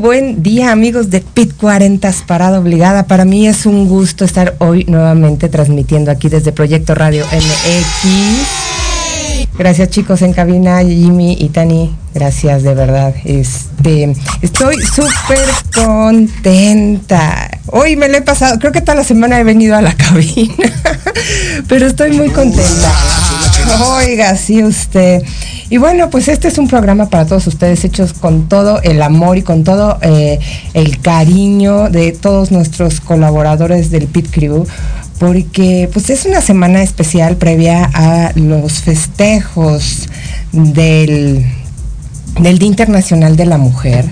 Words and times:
Buen 0.00 0.42
día 0.42 0.72
amigos 0.72 1.10
de 1.10 1.20
Pit 1.20 1.52
40 1.58 2.10
Parada 2.26 2.58
Obligada. 2.58 3.06
Para 3.06 3.26
mí 3.26 3.46
es 3.46 3.66
un 3.66 3.86
gusto 3.86 4.24
estar 4.24 4.56
hoy 4.58 4.84
nuevamente 4.84 5.50
transmitiendo 5.50 6.10
aquí 6.10 6.30
desde 6.30 6.52
Proyecto 6.52 6.94
Radio 6.94 7.26
MX. 7.26 8.48
Gracias 9.58 9.90
chicos 9.90 10.22
en 10.22 10.32
cabina, 10.32 10.80
Jimmy 10.82 11.36
y 11.38 11.50
Tani. 11.50 11.94
Gracias 12.14 12.62
de 12.62 12.74
verdad. 12.74 13.14
Este, 13.24 14.14
estoy 14.40 14.76
súper 14.82 15.46
contenta. 15.74 17.50
Hoy 17.66 17.96
me 17.96 18.08
lo 18.08 18.16
he 18.16 18.22
pasado, 18.22 18.58
creo 18.58 18.72
que 18.72 18.80
toda 18.80 18.94
la 18.94 19.04
semana 19.04 19.38
he 19.38 19.44
venido 19.44 19.76
a 19.76 19.82
la 19.82 19.94
cabina, 19.94 20.54
pero 21.68 21.86
estoy 21.86 22.12
muy 22.12 22.30
contenta. 22.30 22.90
Oiga, 23.78 24.36
sí 24.36 24.62
usted. 24.62 25.22
Y 25.68 25.78
bueno, 25.78 26.10
pues 26.10 26.28
este 26.28 26.48
es 26.48 26.58
un 26.58 26.66
programa 26.66 27.08
para 27.08 27.26
todos 27.26 27.46
ustedes, 27.46 27.84
hechos 27.84 28.12
con 28.12 28.48
todo 28.48 28.82
el 28.82 29.00
amor 29.02 29.38
y 29.38 29.42
con 29.42 29.62
todo 29.62 29.98
eh, 30.02 30.40
el 30.74 31.00
cariño 31.00 31.88
de 31.90 32.12
todos 32.12 32.50
nuestros 32.50 33.00
colaboradores 33.00 33.90
del 33.90 34.06
Pit 34.06 34.28
Crew, 34.30 34.66
porque 35.18 35.88
pues 35.92 36.10
es 36.10 36.24
una 36.24 36.40
semana 36.40 36.82
especial 36.82 37.36
previa 37.36 37.88
a 37.94 38.32
los 38.34 38.80
festejos 38.80 40.08
del, 40.52 41.46
del 42.40 42.58
Día 42.58 42.68
Internacional 42.68 43.36
de 43.36 43.46
la 43.46 43.58
Mujer. 43.58 44.06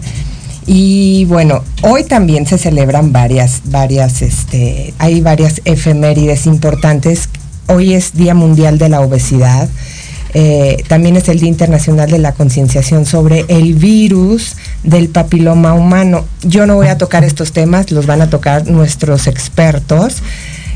Y 0.70 1.24
bueno, 1.24 1.64
hoy 1.80 2.04
también 2.04 2.46
se 2.46 2.58
celebran 2.58 3.10
varias, 3.10 3.62
varias, 3.64 4.20
este, 4.20 4.92
hay 4.98 5.22
varias 5.22 5.62
efemérides 5.64 6.44
importantes. 6.44 7.30
Hoy 7.70 7.92
es 7.92 8.14
Día 8.14 8.34
Mundial 8.34 8.78
de 8.78 8.88
la 8.88 9.02
Obesidad. 9.02 9.68
Eh, 10.32 10.82
también 10.88 11.16
es 11.16 11.28
el 11.28 11.38
Día 11.38 11.50
Internacional 11.50 12.10
de 12.10 12.18
la 12.18 12.32
Concienciación 12.32 13.04
sobre 13.04 13.44
el 13.48 13.74
virus 13.74 14.56
del 14.84 15.10
papiloma 15.10 15.74
humano. 15.74 16.24
Yo 16.42 16.66
no 16.66 16.76
voy 16.76 16.88
a 16.88 16.96
tocar 16.96 17.24
estos 17.24 17.52
temas, 17.52 17.90
los 17.90 18.06
van 18.06 18.22
a 18.22 18.30
tocar 18.30 18.66
nuestros 18.66 19.26
expertos. 19.26 20.22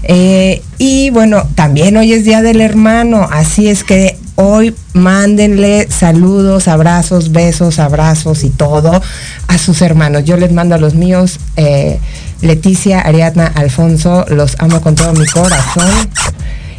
Eh, 0.03 0.63
y 0.77 1.09
bueno, 1.11 1.49
también 1.55 1.97
hoy 1.97 2.13
es 2.13 2.25
Día 2.25 2.43
del 2.43 2.61
Hermano, 2.61 3.27
así 3.31 3.69
es 3.69 3.85
que 3.85 4.19
hoy 4.35 4.75
mándenle 4.93 5.89
saludos, 5.91 6.69
abrazos, 6.69 7.33
besos, 7.33 7.79
abrazos 7.79 8.45
y 8.45 8.51
todo 8.51 9.01
a 9.49 9.59
sus 9.59 9.81
hermanos. 9.81 10.25
Yo 10.25 10.37
les 10.37 10.53
mando 10.53 10.75
a 10.75 10.79
los 10.79 10.95
míos, 10.95 11.39
eh, 11.57 11.99
Leticia, 12.43 13.01
Ariadna, 13.01 13.47
Alfonso, 13.47 14.27
los 14.29 14.57
amo 14.59 14.83
con 14.83 14.95
todo 14.95 15.15
mi 15.15 15.27
corazón. 15.27 15.91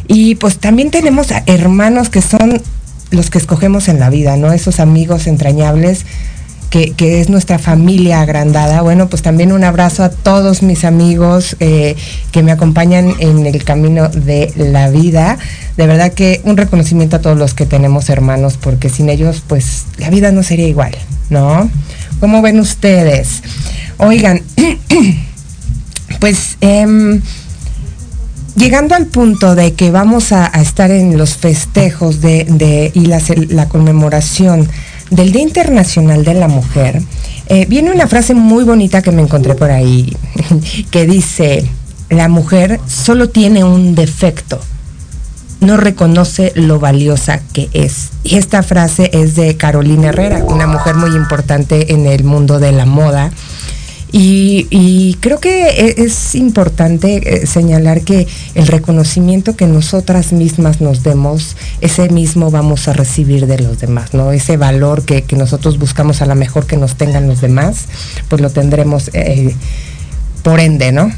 Y 0.08 0.34
pues 0.36 0.58
también 0.58 0.90
tenemos 0.90 1.32
a 1.32 1.42
hermanos 1.46 2.10
que 2.10 2.22
son 2.22 2.60
los 3.10 3.30
que 3.30 3.38
escogemos 3.38 3.88
en 3.88 4.00
la 4.00 4.10
vida, 4.10 4.36
¿no? 4.36 4.52
Esos 4.52 4.80
amigos 4.80 5.26
entrañables 5.26 6.04
que, 6.70 6.90
que 6.92 7.20
es 7.20 7.28
nuestra 7.28 7.58
familia 7.58 8.20
agrandada. 8.20 8.82
Bueno, 8.82 9.08
pues 9.08 9.22
también 9.22 9.52
un 9.52 9.62
abrazo 9.62 10.02
a 10.02 10.08
todos 10.10 10.62
mis 10.62 10.84
amigos 10.84 11.56
eh, 11.60 11.94
que 12.32 12.42
me 12.42 12.50
acompañan 12.50 13.14
en 13.20 13.46
el 13.46 13.64
camino 13.64 14.08
de 14.08 14.52
la 14.56 14.90
vida. 14.90 15.38
De 15.76 15.86
verdad 15.86 16.12
que 16.12 16.40
un 16.44 16.56
reconocimiento 16.56 17.16
a 17.16 17.20
todos 17.20 17.38
los 17.38 17.54
que 17.54 17.64
tenemos 17.64 18.10
hermanos, 18.10 18.58
porque 18.60 18.88
sin 18.88 19.08
ellos, 19.08 19.42
pues 19.46 19.84
la 19.98 20.10
vida 20.10 20.32
no 20.32 20.42
sería 20.42 20.66
igual, 20.66 20.96
¿no? 21.30 21.70
¿Cómo 22.20 22.42
ven 22.42 22.58
ustedes? 22.58 23.42
Oigan, 23.98 24.42
pues... 26.18 26.56
em, 26.60 27.22
llegando 28.56 28.94
al 28.94 29.06
punto 29.06 29.54
de 29.54 29.74
que 29.74 29.90
vamos 29.90 30.32
a, 30.32 30.46
estar 30.46 30.90
en 30.90 31.18
los 31.18 31.36
festejos 31.36 32.20
de, 32.20 32.90
y 32.94 33.06
la 33.06 33.68
conmemoración 33.68 34.68
del 35.10 35.32
Día 35.32 35.42
Internacional 35.42 36.24
de 36.24 36.34
la 36.34 36.48
Mujer, 36.48 37.02
eh, 37.46 37.66
viene 37.68 37.90
una 37.90 38.06
frase 38.06 38.34
muy 38.34 38.64
bonita 38.64 39.02
que 39.02 39.12
me 39.12 39.22
encontré 39.22 39.54
por 39.54 39.70
ahí, 39.70 40.16
que 40.90 41.06
dice, 41.06 41.68
la 42.08 42.28
mujer 42.28 42.80
solo 42.86 43.28
tiene 43.28 43.64
un 43.64 43.94
defecto, 43.94 44.60
no 45.60 45.76
reconoce 45.76 46.52
lo 46.54 46.78
valiosa 46.78 47.40
que 47.52 47.68
es. 47.72 48.10
Y 48.22 48.36
esta 48.36 48.62
frase 48.62 49.10
es 49.12 49.36
de 49.36 49.56
Carolina 49.56 50.08
Herrera, 50.08 50.44
una 50.44 50.66
mujer 50.66 50.94
muy 50.94 51.14
importante 51.14 51.92
en 51.92 52.06
el 52.06 52.24
mundo 52.24 52.58
de 52.58 52.72
la 52.72 52.86
moda. 52.86 53.30
Y, 54.16 55.16
creo 55.18 55.40
que 55.40 55.70
e- 55.70 56.04
es 56.04 56.36
importante 56.36 57.42
eh, 57.42 57.46
señalar 57.46 58.02
que 58.02 58.28
el 58.54 58.68
reconocimiento 58.68 59.56
que 59.56 59.66
nosotras 59.66 60.32
mismas 60.32 60.80
nos 60.80 61.02
demos, 61.02 61.56
ese 61.80 62.08
mismo 62.08 62.52
vamos 62.52 62.86
a 62.86 62.92
recibir 62.92 63.48
de 63.48 63.58
los 63.58 63.80
demás, 63.80 64.14
¿no? 64.14 64.30
Ese 64.30 64.56
valor 64.56 65.02
que, 65.02 65.24
nosotros 65.34 65.80
buscamos 65.80 66.22
a 66.22 66.26
la 66.26 66.36
mejor 66.36 66.64
que 66.64 66.76
nos 66.76 66.94
tengan 66.94 67.26
los 67.26 67.40
demás, 67.40 67.86
pues 68.28 68.40
lo 68.40 68.50
tendremos 68.50 69.10
eh, 69.14 69.52
por 70.44 70.60
ende, 70.60 70.92
¿no? 70.92 71.10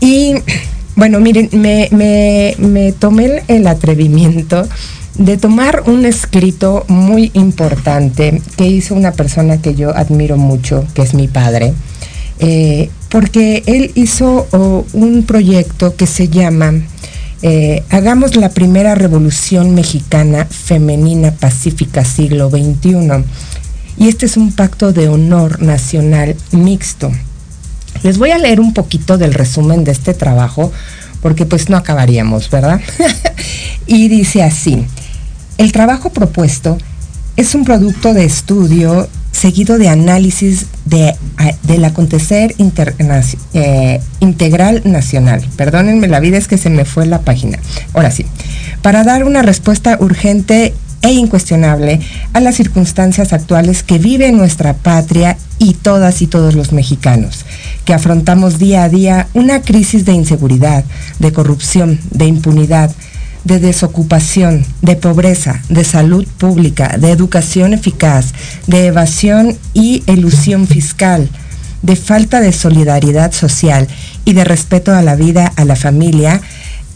Y 0.00 0.36
bueno, 0.94 1.20
miren, 1.20 1.50
me, 1.52 2.94
tomé 2.98 3.42
el 3.48 3.66
atrevimiento 3.66 4.66
de 5.16 5.36
tomar 5.36 5.82
un 5.84 6.06
escrito 6.06 6.86
muy 6.88 7.30
importante 7.34 8.40
que 8.56 8.66
hizo 8.66 8.94
una 8.94 9.12
persona 9.12 9.60
que 9.60 9.74
yo 9.74 9.94
admiro 9.94 10.38
mucho, 10.38 10.86
que 10.94 11.02
es 11.02 11.12
mi 11.12 11.28
padre, 11.28 11.74
eh, 12.38 12.90
porque 13.10 13.62
él 13.66 13.92
hizo 13.94 14.46
oh, 14.52 14.84
un 14.92 15.24
proyecto 15.24 15.96
que 15.96 16.06
se 16.06 16.28
llama 16.28 16.74
eh, 17.42 17.84
Hagamos 17.90 18.34
la 18.36 18.50
primera 18.50 18.94
revolución 18.94 19.74
mexicana 19.74 20.46
femenina 20.46 21.32
pacífica 21.32 22.04
siglo 22.04 22.50
XXI. 22.50 23.24
Y 23.98 24.08
este 24.08 24.26
es 24.26 24.36
un 24.36 24.52
pacto 24.52 24.92
de 24.92 25.08
honor 25.08 25.62
nacional 25.62 26.36
mixto. 26.52 27.10
Les 28.02 28.18
voy 28.18 28.30
a 28.30 28.38
leer 28.38 28.60
un 28.60 28.74
poquito 28.74 29.16
del 29.16 29.32
resumen 29.32 29.84
de 29.84 29.92
este 29.92 30.12
trabajo, 30.12 30.72
porque 31.22 31.46
pues 31.46 31.68
no 31.68 31.76
acabaríamos, 31.76 32.50
¿verdad? 32.50 32.80
y 33.86 34.08
dice 34.08 34.42
así, 34.42 34.84
el 35.58 35.72
trabajo 35.72 36.10
propuesto 36.10 36.78
es 37.36 37.54
un 37.54 37.64
producto 37.64 38.12
de 38.12 38.24
estudio 38.24 39.08
seguido 39.36 39.78
de 39.78 39.88
análisis 39.88 40.66
de, 40.86 41.14
del 41.64 41.84
acontecer 41.84 42.54
eh, 42.58 44.00
integral 44.20 44.82
nacional. 44.84 45.44
Perdónenme, 45.56 46.08
la 46.08 46.20
vida 46.20 46.38
es 46.38 46.48
que 46.48 46.56
se 46.56 46.70
me 46.70 46.84
fue 46.84 47.06
la 47.06 47.20
página. 47.20 47.58
Ahora 47.92 48.10
sí, 48.10 48.24
para 48.80 49.04
dar 49.04 49.24
una 49.24 49.42
respuesta 49.42 49.98
urgente 50.00 50.72
e 51.02 51.12
incuestionable 51.12 52.00
a 52.32 52.40
las 52.40 52.56
circunstancias 52.56 53.32
actuales 53.32 53.82
que 53.82 53.98
vive 53.98 54.32
nuestra 54.32 54.72
patria 54.72 55.36
y 55.58 55.74
todas 55.74 56.22
y 56.22 56.26
todos 56.26 56.54
los 56.54 56.72
mexicanos, 56.72 57.44
que 57.84 57.92
afrontamos 57.92 58.58
día 58.58 58.84
a 58.84 58.88
día 58.88 59.28
una 59.34 59.60
crisis 59.60 60.04
de 60.06 60.12
inseguridad, 60.12 60.84
de 61.18 61.32
corrupción, 61.32 62.00
de 62.10 62.26
impunidad, 62.26 62.90
de 63.46 63.60
desocupación, 63.60 64.66
de 64.82 64.96
pobreza, 64.96 65.62
de 65.68 65.84
salud 65.84 66.26
pública, 66.38 66.98
de 66.98 67.12
educación 67.12 67.74
eficaz, 67.74 68.32
de 68.66 68.86
evasión 68.86 69.56
y 69.72 70.02
elusión 70.08 70.66
fiscal, 70.66 71.30
de 71.80 71.94
falta 71.94 72.40
de 72.40 72.52
solidaridad 72.52 73.30
social 73.30 73.86
y 74.24 74.32
de 74.32 74.42
respeto 74.42 74.92
a 74.92 75.02
la 75.02 75.14
vida, 75.14 75.52
a 75.54 75.64
la 75.64 75.76
familia 75.76 76.40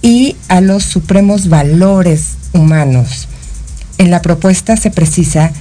y 0.02 0.34
a 0.48 0.60
los 0.60 0.82
supremos 0.82 1.48
valores 1.48 2.36
humanos. 2.52 3.28
En 3.98 4.10
la 4.10 4.20
propuesta 4.20 4.76
se 4.76 4.90
precisa 4.90 5.52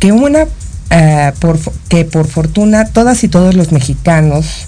que 0.00 0.10
una 0.10 0.46
eh, 0.90 1.32
por, 1.38 1.60
que 1.88 2.04
por 2.04 2.26
fortuna 2.26 2.86
todas 2.86 3.22
y 3.22 3.28
todos 3.28 3.54
los 3.54 3.70
mexicanos 3.70 4.66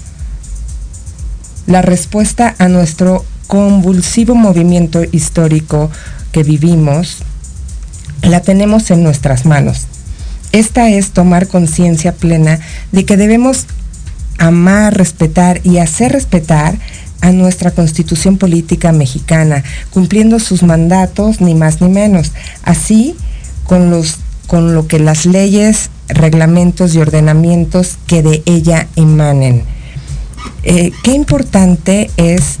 la 1.67 1.81
respuesta 1.81 2.55
a 2.57 2.69
nuestro 2.69 3.25
convulsivo 3.47 4.35
movimiento 4.35 5.01
histórico 5.11 5.89
que 6.31 6.43
vivimos 6.43 7.23
la 8.21 8.41
tenemos 8.41 8.91
en 8.91 9.03
nuestras 9.03 9.45
manos. 9.45 9.87
Esta 10.51 10.89
es 10.89 11.11
tomar 11.11 11.47
conciencia 11.47 12.13
plena 12.13 12.59
de 12.91 13.05
que 13.05 13.17
debemos 13.17 13.65
amar, 14.37 14.97
respetar 14.97 15.61
y 15.63 15.77
hacer 15.77 16.11
respetar 16.11 16.77
a 17.21 17.31
nuestra 17.31 17.71
constitución 17.71 18.37
política 18.37 18.91
mexicana, 18.91 19.63
cumpliendo 19.91 20.39
sus 20.39 20.63
mandatos, 20.63 21.39
ni 21.39 21.55
más 21.55 21.81
ni 21.81 21.89
menos. 21.89 22.31
Así, 22.63 23.15
con, 23.63 23.89
los, 23.91 24.17
con 24.47 24.73
lo 24.73 24.87
que 24.87 24.99
las 24.99 25.25
leyes, 25.25 25.89
reglamentos 26.07 26.95
y 26.95 26.99
ordenamientos 26.99 27.97
que 28.07 28.23
de 28.23 28.43
ella 28.45 28.87
emanen. 28.95 29.63
Eh, 30.63 30.91
qué 31.03 31.13
importante 31.13 32.09
es, 32.17 32.59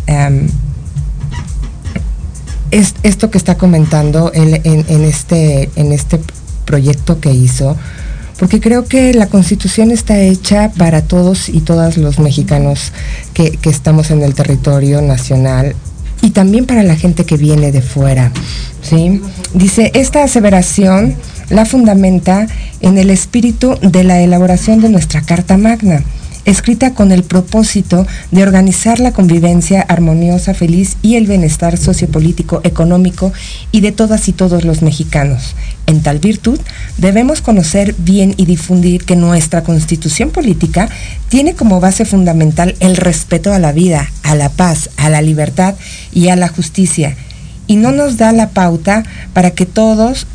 esto 2.71 3.29
que 3.29 3.37
está 3.37 3.57
comentando 3.57 4.31
en, 4.33 5.03
este, 5.03 5.69
en 5.75 5.91
este 5.91 6.19
proyecto 6.65 7.19
que 7.19 7.31
hizo, 7.33 7.75
porque 8.39 8.59
creo 8.59 8.85
que 8.85 9.13
la 9.13 9.27
constitución 9.27 9.91
está 9.91 10.19
hecha 10.19 10.71
para 10.77 11.03
todos 11.03 11.49
y 11.49 11.59
todas 11.59 11.97
los 11.97 12.17
mexicanos 12.19 12.91
que, 13.33 13.59
estamos 13.63 14.09
en 14.09 14.23
el 14.23 14.33
territorio 14.33 15.01
nacional 15.01 15.75
y 16.21 16.31
también 16.31 16.65
para 16.65 16.83
la 16.83 16.95
gente 16.95 17.25
que 17.25 17.37
viene 17.37 17.71
de 17.71 17.81
fuera. 17.81 18.31
¿sí? 18.81 19.21
Dice, 19.53 19.91
esta 19.93 20.23
aseveración 20.23 21.15
la 21.49 21.65
fundamenta 21.65 22.47
en 22.79 22.97
el 22.97 23.09
espíritu 23.09 23.77
de 23.81 24.03
la 24.03 24.21
elaboración 24.21 24.81
de 24.81 24.89
nuestra 24.89 25.21
Carta 25.21 25.57
Magna 25.57 26.03
escrita 26.45 26.93
con 26.93 27.11
el 27.11 27.23
propósito 27.23 28.07
de 28.31 28.43
organizar 28.43 28.99
la 28.99 29.13
convivencia 29.13 29.81
armoniosa, 29.81 30.53
feliz 30.53 30.97
y 31.01 31.15
el 31.15 31.27
bienestar 31.27 31.77
sociopolítico, 31.77 32.61
económico 32.63 33.31
y 33.71 33.81
de 33.81 33.91
todas 33.91 34.27
y 34.27 34.33
todos 34.33 34.63
los 34.65 34.81
mexicanos. 34.81 35.55
En 35.87 36.01
tal 36.01 36.19
virtud, 36.19 36.59
debemos 36.97 37.41
conocer 37.41 37.95
bien 37.97 38.33
y 38.37 38.45
difundir 38.45 39.03
que 39.03 39.15
nuestra 39.15 39.63
constitución 39.63 40.29
política 40.29 40.89
tiene 41.29 41.53
como 41.53 41.79
base 41.79 42.05
fundamental 42.05 42.75
el 42.79 42.97
respeto 42.97 43.53
a 43.53 43.59
la 43.59 43.71
vida, 43.71 44.09
a 44.23 44.35
la 44.35 44.49
paz, 44.49 44.89
a 44.97 45.09
la 45.09 45.21
libertad 45.21 45.75
y 46.13 46.29
a 46.29 46.35
la 46.35 46.47
justicia, 46.47 47.15
y 47.67 47.75
no 47.75 47.91
nos 47.91 48.17
da 48.17 48.31
la 48.31 48.49
pauta 48.49 49.03
para 49.33 49.51
que 49.51 49.65
todos, 49.65 50.27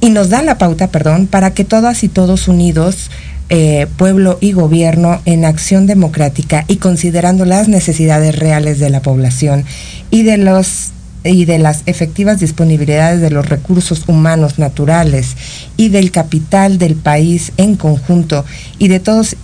y 0.00 0.10
nos 0.10 0.28
da 0.28 0.42
la 0.42 0.58
pauta, 0.58 0.88
perdón, 0.88 1.26
para 1.26 1.54
que 1.54 1.64
todas 1.64 2.04
y 2.04 2.08
todos 2.08 2.48
unidos 2.48 3.10
eh, 3.50 3.86
pueblo 3.98 4.38
y 4.40 4.52
gobierno 4.52 5.20
en 5.26 5.44
acción 5.44 5.86
democrática 5.86 6.64
y 6.66 6.76
considerando 6.76 7.44
las 7.44 7.68
necesidades 7.68 8.38
reales 8.38 8.78
de 8.78 8.88
la 8.90 9.02
población 9.02 9.64
y 10.10 10.22
de 10.22 10.38
los 10.38 10.92
y 11.24 11.46
de 11.46 11.58
las 11.58 11.82
efectivas 11.86 12.38
disponibilidades 12.38 13.20
de 13.20 13.30
los 13.30 13.48
recursos 13.48 14.04
humanos 14.08 14.58
naturales 14.58 15.36
y 15.76 15.88
del 15.88 16.10
capital 16.10 16.78
del 16.78 16.96
país 16.96 17.52
en 17.56 17.76
conjunto 17.76 18.44
y 18.78 18.88
de 18.88 19.00
todos 19.00 19.36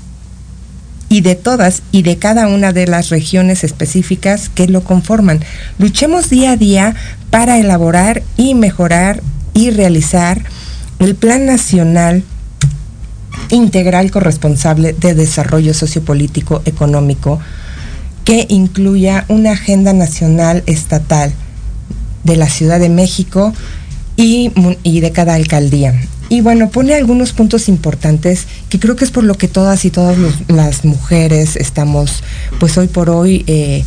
y 1.08 1.22
de 1.22 1.34
todas 1.34 1.82
y 1.90 2.02
de 2.02 2.18
cada 2.18 2.46
una 2.48 2.72
de 2.72 2.86
las 2.86 3.08
regiones 3.08 3.64
específicas 3.64 4.48
que 4.48 4.68
lo 4.68 4.82
conforman. 4.84 5.40
Luchemos 5.78 6.30
día 6.30 6.52
a 6.52 6.56
día 6.56 6.94
para 7.30 7.58
elaborar 7.58 8.22
y 8.36 8.54
mejorar 8.54 9.22
y 9.52 9.70
realizar 9.70 10.42
el 11.00 11.14
Plan 11.16 11.46
Nacional 11.46 12.22
integral 13.50 14.10
corresponsable 14.10 14.92
de 14.92 15.14
desarrollo 15.14 15.74
sociopolítico 15.74 16.62
económico 16.64 17.40
que 18.24 18.46
incluya 18.48 19.24
una 19.28 19.52
agenda 19.52 19.92
nacional 19.92 20.62
estatal 20.66 21.32
de 22.24 22.36
la 22.36 22.48
Ciudad 22.48 22.78
de 22.78 22.88
México 22.88 23.52
y, 24.16 25.00
de 25.00 25.12
cada 25.12 25.34
alcaldía. 25.34 25.94
Y 26.28 26.42
bueno, 26.42 26.68
pone 26.70 26.94
algunos 26.94 27.32
puntos 27.32 27.68
importantes 27.68 28.46
que 28.68 28.78
creo 28.78 28.94
que 28.94 29.04
es 29.04 29.10
por 29.10 29.24
lo 29.24 29.36
que 29.36 29.48
todas 29.48 29.84
y 29.84 29.90
todas 29.90 30.16
las 30.48 30.84
mujeres 30.84 31.56
estamos, 31.56 32.22
pues 32.60 32.76
hoy 32.78 32.86
por 32.86 33.10
hoy, 33.10 33.44
eh, 33.46 33.84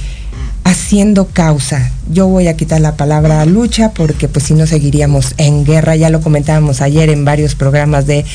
haciendo 0.64 1.28
causa. 1.28 1.92
Yo 2.10 2.28
voy 2.28 2.48
a 2.48 2.56
quitar 2.56 2.82
la 2.82 2.96
palabra 2.96 3.46
lucha 3.46 3.92
porque 3.94 4.28
pues 4.28 4.46
si 4.46 4.54
no 4.54 4.68
seguiríamos 4.68 5.34
en 5.38 5.66
guerra, 5.66 5.96
ya 5.96 6.10
lo 6.10 6.22
comentábamos 6.22 6.82
ayer 6.82 7.10
en 7.10 7.26
varios 7.26 7.56
programas 7.56 8.06
de, 8.06 8.26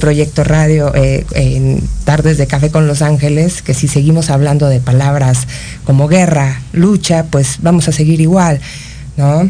Proyecto 0.00 0.44
Radio, 0.44 0.94
eh, 0.94 1.24
en 1.34 1.80
Tardes 2.04 2.38
de 2.38 2.46
Café 2.46 2.70
con 2.70 2.86
Los 2.86 3.02
Ángeles, 3.02 3.62
que 3.62 3.74
si 3.74 3.88
seguimos 3.88 4.30
hablando 4.30 4.68
de 4.68 4.80
palabras 4.80 5.46
como 5.84 6.08
guerra, 6.08 6.60
lucha, 6.72 7.26
pues 7.30 7.58
vamos 7.60 7.88
a 7.88 7.92
seguir 7.92 8.20
igual, 8.20 8.60
¿no? 9.16 9.48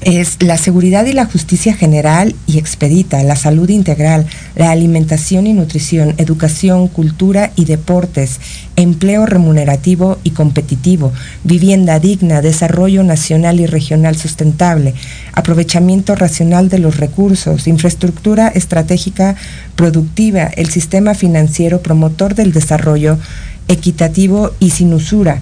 Es 0.00 0.42
la 0.42 0.56
seguridad 0.58 1.06
y 1.06 1.12
la 1.12 1.24
justicia 1.24 1.74
general 1.74 2.34
y 2.46 2.58
expedita, 2.58 3.22
la 3.24 3.36
salud 3.36 3.68
integral, 3.68 4.26
la 4.54 4.70
alimentación 4.70 5.46
y 5.46 5.52
nutrición, 5.52 6.14
educación, 6.18 6.88
cultura 6.88 7.50
y 7.56 7.64
deportes, 7.64 8.40
empleo 8.76 9.26
remunerativo 9.26 10.18
y 10.22 10.30
competitivo, 10.30 11.12
vivienda 11.42 11.98
digna, 11.98 12.42
desarrollo 12.42 13.02
nacional 13.02 13.58
y 13.60 13.66
regional 13.66 14.16
sustentable, 14.16 14.94
aprovechamiento 15.32 16.14
racional 16.14 16.68
de 16.68 16.78
los 16.78 16.96
recursos, 16.98 17.66
infraestructura 17.66 18.48
estratégica 18.48 19.34
productiva, 19.74 20.44
el 20.44 20.70
sistema 20.70 21.14
financiero 21.14 21.82
promotor 21.82 22.34
del 22.34 22.52
desarrollo 22.52 23.18
equitativo 23.66 24.52
y 24.60 24.70
sin 24.70 24.94
usura, 24.94 25.40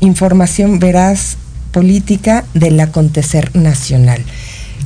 información 0.00 0.78
veraz 0.78 1.36
política 1.76 2.46
del 2.54 2.80
acontecer 2.80 3.50
nacional. 3.54 4.22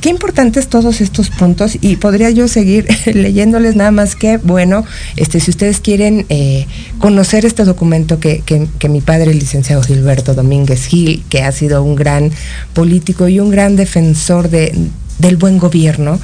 Qué 0.01 0.09
importantes 0.09 0.67
todos 0.67 0.99
estos 0.99 1.29
puntos 1.29 1.77
y 1.79 1.95
podría 1.95 2.29
yo 2.31 2.49
seguir 2.49 2.85
leyéndoles 3.05 3.77
nada 3.77 3.91
más 3.91 4.17
que, 4.17 4.35
bueno, 4.35 4.83
este, 5.15 5.39
si 5.39 5.51
ustedes 5.51 5.79
quieren 5.79 6.25
eh, 6.27 6.67
conocer 6.97 7.45
este 7.45 7.63
documento 7.63 8.19
que, 8.19 8.43
mi 8.89 8.99
padre, 8.99 9.31
el 9.31 9.39
licenciado 9.39 9.81
Gilberto 9.83 10.33
Domínguez 10.33 10.85
Gil, 10.87 11.23
que 11.29 11.43
ha 11.43 11.53
sido 11.53 11.81
un 11.81 11.95
gran 11.95 12.29
político 12.73 13.29
y 13.29 13.39
un 13.39 13.51
gran 13.51 13.77
defensor 13.77 14.49
de, 14.49 14.77
del 15.17 15.37
buen 15.37 15.59
gobierno, 15.59 16.19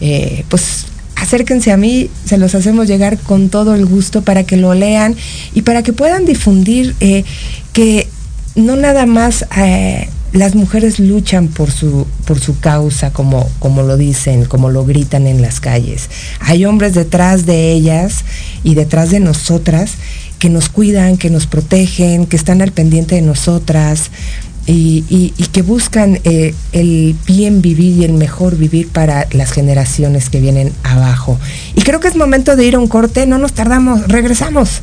eh, 0.00 0.44
pues 0.48 0.86
acérquense 1.16 1.72
a 1.72 1.76
mí, 1.76 2.10
se 2.24 2.38
los 2.38 2.54
hacemos 2.54 2.86
llegar 2.86 3.18
con 3.18 3.48
todo 3.48 3.74
el 3.74 3.86
gusto 3.86 4.22
para 4.22 4.44
que 4.44 4.56
lo 4.56 4.72
lean 4.72 5.16
y 5.52 5.62
para 5.62 5.82
que 5.82 5.92
puedan 5.92 6.26
difundir 6.26 6.94
eh, 7.00 7.24
que 7.72 8.06
no 8.54 8.76
nada 8.76 9.06
más 9.06 9.46
eh, 9.56 10.08
las 10.32 10.54
mujeres 10.54 10.98
luchan 10.98 11.48
por 11.48 11.70
su, 11.70 12.06
por 12.26 12.40
su 12.40 12.58
causa, 12.58 13.12
como, 13.12 13.48
como 13.58 13.82
lo 13.82 13.96
dicen, 13.96 14.44
como 14.44 14.70
lo 14.70 14.84
gritan 14.84 15.26
en 15.26 15.42
las 15.42 15.60
calles. 15.60 16.08
Hay 16.40 16.64
hombres 16.64 16.94
detrás 16.94 17.46
de 17.46 17.72
ellas 17.72 18.24
y 18.64 18.74
detrás 18.74 19.10
de 19.10 19.20
nosotras 19.20 19.94
que 20.38 20.48
nos 20.48 20.68
cuidan, 20.68 21.18
que 21.18 21.30
nos 21.30 21.46
protegen, 21.46 22.26
que 22.26 22.36
están 22.36 22.62
al 22.62 22.72
pendiente 22.72 23.14
de 23.14 23.22
nosotras 23.22 24.10
y, 24.66 25.32
que 25.52 25.62
buscan 25.62 26.20
eh, 26.24 26.54
el 26.72 27.14
bien 27.26 27.62
vivir 27.62 27.98
y 27.98 28.04
el 28.04 28.12
mejor 28.14 28.56
vivir 28.56 28.88
para 28.88 29.26
las 29.32 29.52
generaciones 29.52 30.30
que 30.30 30.40
vienen 30.40 30.72
abajo. 30.82 31.38
Y 31.74 31.82
creo 31.82 32.00
que 32.00 32.08
es 32.08 32.16
momento 32.16 32.56
de 32.56 32.64
ir 32.64 32.76
a 32.76 32.78
un 32.78 32.88
corte, 32.88 33.26
no 33.26 33.38
nos 33.38 33.52
tardamos, 33.52 34.08
regresamos. 34.08 34.82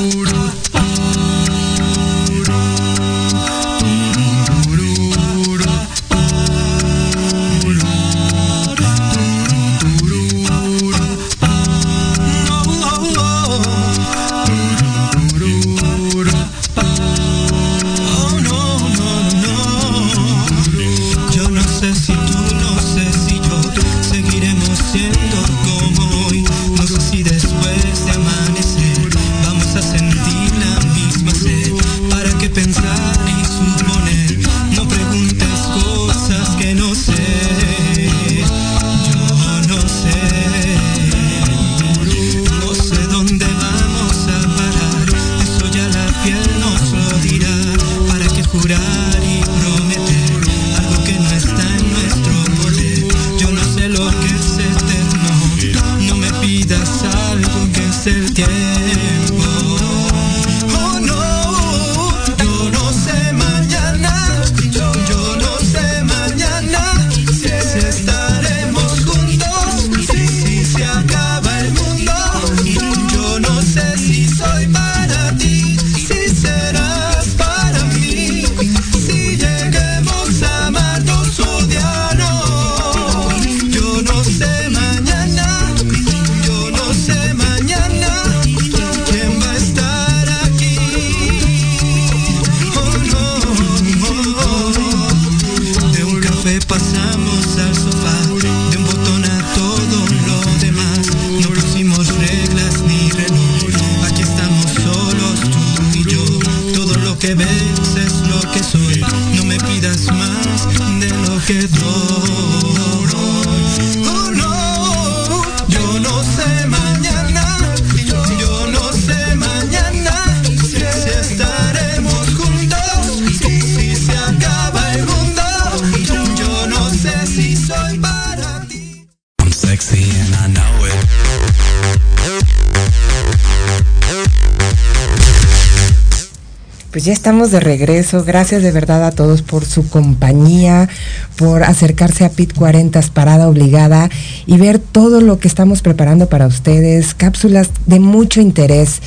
Pues 137.01 137.07
ya 137.07 137.13
estamos 137.13 137.49
de 137.49 137.59
regreso. 137.59 138.23
Gracias 138.23 138.61
de 138.61 138.71
verdad 138.71 139.03
a 139.03 139.09
todos 139.09 139.41
por 139.41 139.65
su 139.65 139.89
compañía, 139.89 140.87
por 141.35 141.63
acercarse 141.63 142.25
a 142.25 142.29
PIT 142.29 142.53
40 142.53 143.01
Parada 143.11 143.49
Obligada 143.49 144.07
y 144.45 144.57
ver 144.57 144.77
todo 144.77 145.19
lo 145.19 145.39
que 145.39 145.47
estamos 145.47 145.81
preparando 145.81 146.29
para 146.29 146.45
ustedes. 146.45 147.15
Cápsulas 147.15 147.71
de 147.87 147.99
mucho 147.99 148.39
interés. 148.39 149.01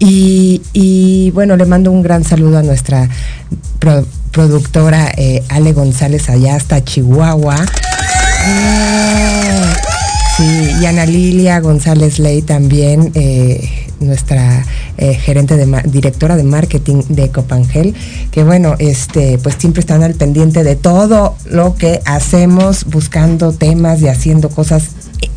Y, 0.00 1.30
bueno, 1.34 1.56
le 1.56 1.66
mando 1.66 1.92
un 1.92 2.02
gran 2.02 2.24
saludo 2.24 2.58
a 2.58 2.64
nuestra 2.64 3.08
productora 4.32 5.12
eh, 5.16 5.44
Ale 5.48 5.72
González 5.72 6.28
allá 6.28 6.56
hasta 6.56 6.82
Chihuahua. 6.82 7.64
Ah, 8.48 9.35
sí, 10.36 10.70
y 10.80 10.86
Ana 10.86 11.06
Lilia 11.06 11.60
González 11.60 12.18
Ley 12.18 12.42
también. 12.42 13.10
Eh, 13.14 13.86
nuestra 14.00 14.64
eh, 14.98 15.14
gerente 15.14 15.56
de 15.56 15.82
directora 15.84 16.36
de 16.36 16.42
marketing 16.42 17.02
de 17.08 17.30
Copangel, 17.30 17.94
que 18.30 18.44
bueno, 18.44 18.74
este, 18.78 19.38
pues 19.38 19.56
siempre 19.58 19.80
están 19.80 20.02
al 20.02 20.14
pendiente 20.14 20.64
de 20.64 20.76
todo 20.76 21.36
lo 21.46 21.76
que 21.76 22.00
hacemos, 22.04 22.84
buscando 22.84 23.52
temas 23.52 24.02
y 24.02 24.08
haciendo 24.08 24.50
cosas 24.50 24.90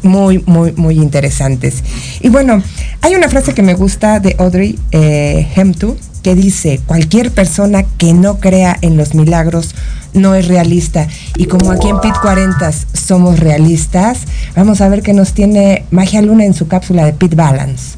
muy, 0.03 0.43
muy, 0.45 0.73
muy 0.73 0.95
interesantes. 0.95 1.83
Y 2.21 2.29
bueno, 2.29 2.61
hay 3.01 3.15
una 3.15 3.29
frase 3.29 3.53
que 3.53 3.61
me 3.61 3.73
gusta 3.73 4.19
de 4.19 4.35
Audrey 4.39 4.77
eh, 4.91 5.47
Hemtu 5.55 5.97
que 6.23 6.35
dice, 6.35 6.81
cualquier 6.85 7.31
persona 7.31 7.83
que 7.97 8.13
no 8.13 8.39
crea 8.39 8.77
en 8.81 8.97
los 8.97 9.15
milagros 9.15 9.73
no 10.13 10.35
es 10.35 10.47
realista. 10.47 11.07
Y 11.37 11.45
como 11.45 11.71
aquí 11.71 11.87
en 11.87 11.99
PIT 12.01 12.15
40 12.21 12.71
somos 12.93 13.39
realistas, 13.39 14.19
vamos 14.55 14.81
a 14.81 14.89
ver 14.89 15.01
qué 15.01 15.13
nos 15.13 15.33
tiene 15.33 15.85
Magia 15.91 16.21
Luna 16.21 16.45
en 16.45 16.53
su 16.53 16.67
cápsula 16.67 17.05
de 17.05 17.13
Pit 17.13 17.35
Balance. 17.35 17.97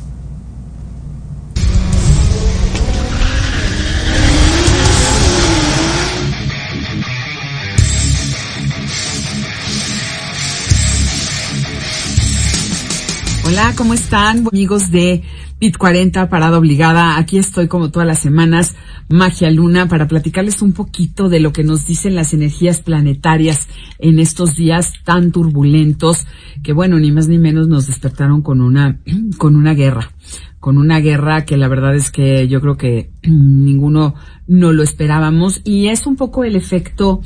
Hola, 13.52 13.74
¿cómo 13.76 13.94
están? 13.94 14.48
Amigos 14.48 14.92
de 14.92 15.24
PIT 15.60 15.76
40, 15.76 16.30
Parada 16.30 16.58
Obligada. 16.58 17.18
Aquí 17.18 17.38
estoy 17.38 17.68
como 17.68 17.92
todas 17.92 18.08
las 18.08 18.22
semanas, 18.22 18.78
Magia 19.10 19.52
Luna, 19.52 19.90
para 19.90 20.08
platicarles 20.08 20.62
un 20.62 20.72
poquito 20.72 21.28
de 21.28 21.42
lo 21.42 21.52
que 21.52 21.66
nos 21.66 21.86
dicen 21.86 22.16
las 22.16 22.34
energías 22.34 22.80
planetarias 22.80 23.68
en 24.00 24.20
estos 24.20 24.56
días 24.56 24.94
tan 25.04 25.34
turbulentos 25.34 26.28
que, 26.64 26.72
bueno, 26.72 26.98
ni 26.98 27.12
más 27.12 27.28
ni 27.28 27.40
menos 27.40 27.68
nos 27.68 27.88
despertaron 27.88 28.42
con 28.42 28.62
una, 28.62 29.02
con 29.38 29.58
una 29.58 29.74
guerra. 29.74 30.14
Con 30.62 30.78
una 30.78 31.02
guerra 31.02 31.44
que 31.44 31.58
la 31.58 31.68
verdad 31.68 31.94
es 31.94 32.10
que 32.10 32.48
yo 32.48 32.62
creo 32.62 32.78
que 32.78 33.12
ninguno 33.24 34.16
no 34.48 34.72
lo 34.72 34.82
esperábamos 34.82 35.60
y 35.66 35.88
es 35.88 36.08
un 36.08 36.16
poco 36.16 36.46
el 36.46 36.56
efecto 36.56 37.20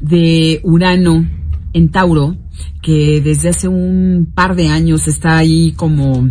de 0.00 0.58
Urano 0.62 1.26
en 1.76 1.90
Tauro, 1.90 2.34
que 2.80 3.20
desde 3.20 3.50
hace 3.50 3.68
un 3.68 4.32
par 4.34 4.56
de 4.56 4.68
años 4.68 5.06
está 5.08 5.36
ahí 5.36 5.72
como 5.72 6.26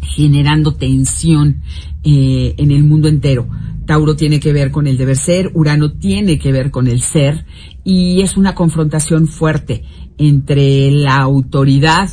generando 0.00 0.72
tensión 0.72 1.60
eh, 2.02 2.54
en 2.56 2.70
el 2.70 2.82
mundo 2.82 3.08
entero. 3.08 3.46
Tauro 3.84 4.16
tiene 4.16 4.40
que 4.40 4.54
ver 4.54 4.70
con 4.70 4.86
el 4.86 4.96
deber 4.96 5.16
ser, 5.16 5.50
Urano 5.52 5.92
tiene 5.92 6.38
que 6.38 6.52
ver 6.52 6.70
con 6.70 6.86
el 6.86 7.02
ser 7.02 7.44
y 7.84 8.22
es 8.22 8.38
una 8.38 8.54
confrontación 8.54 9.26
fuerte 9.26 9.84
entre 10.16 10.90
la 10.90 11.16
autoridad 11.16 12.08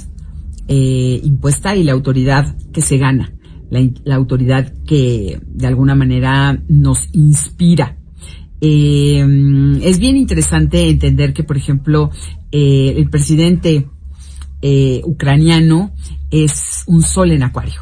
eh, 0.68 1.22
impuesta 1.24 1.78
y 1.78 1.84
la 1.86 1.94
autoridad 1.94 2.58
que 2.74 2.82
se 2.82 2.98
gana, 2.98 3.32
la 3.70 4.16
autoridad 4.16 4.74
que 4.86 5.40
de 5.46 5.68
alguna 5.68 5.96
manera 5.96 6.62
nos 6.68 7.08
inspira 7.14 7.99
eh, 8.62 9.26
es 9.82 10.00
bien 10.00 10.18
interesante 10.18 10.90
entender 10.90 11.34
que, 11.34 11.44
por 11.44 11.58
ejemplo, 11.58 12.12
eh, 12.52 12.96
el 12.98 13.10
presidente 13.10 13.88
eh, 14.62 15.02
ucraniano 15.06 15.94
es 16.30 16.84
un 16.88 17.02
sol 17.02 17.32
en 17.32 17.44
acuario. 17.44 17.82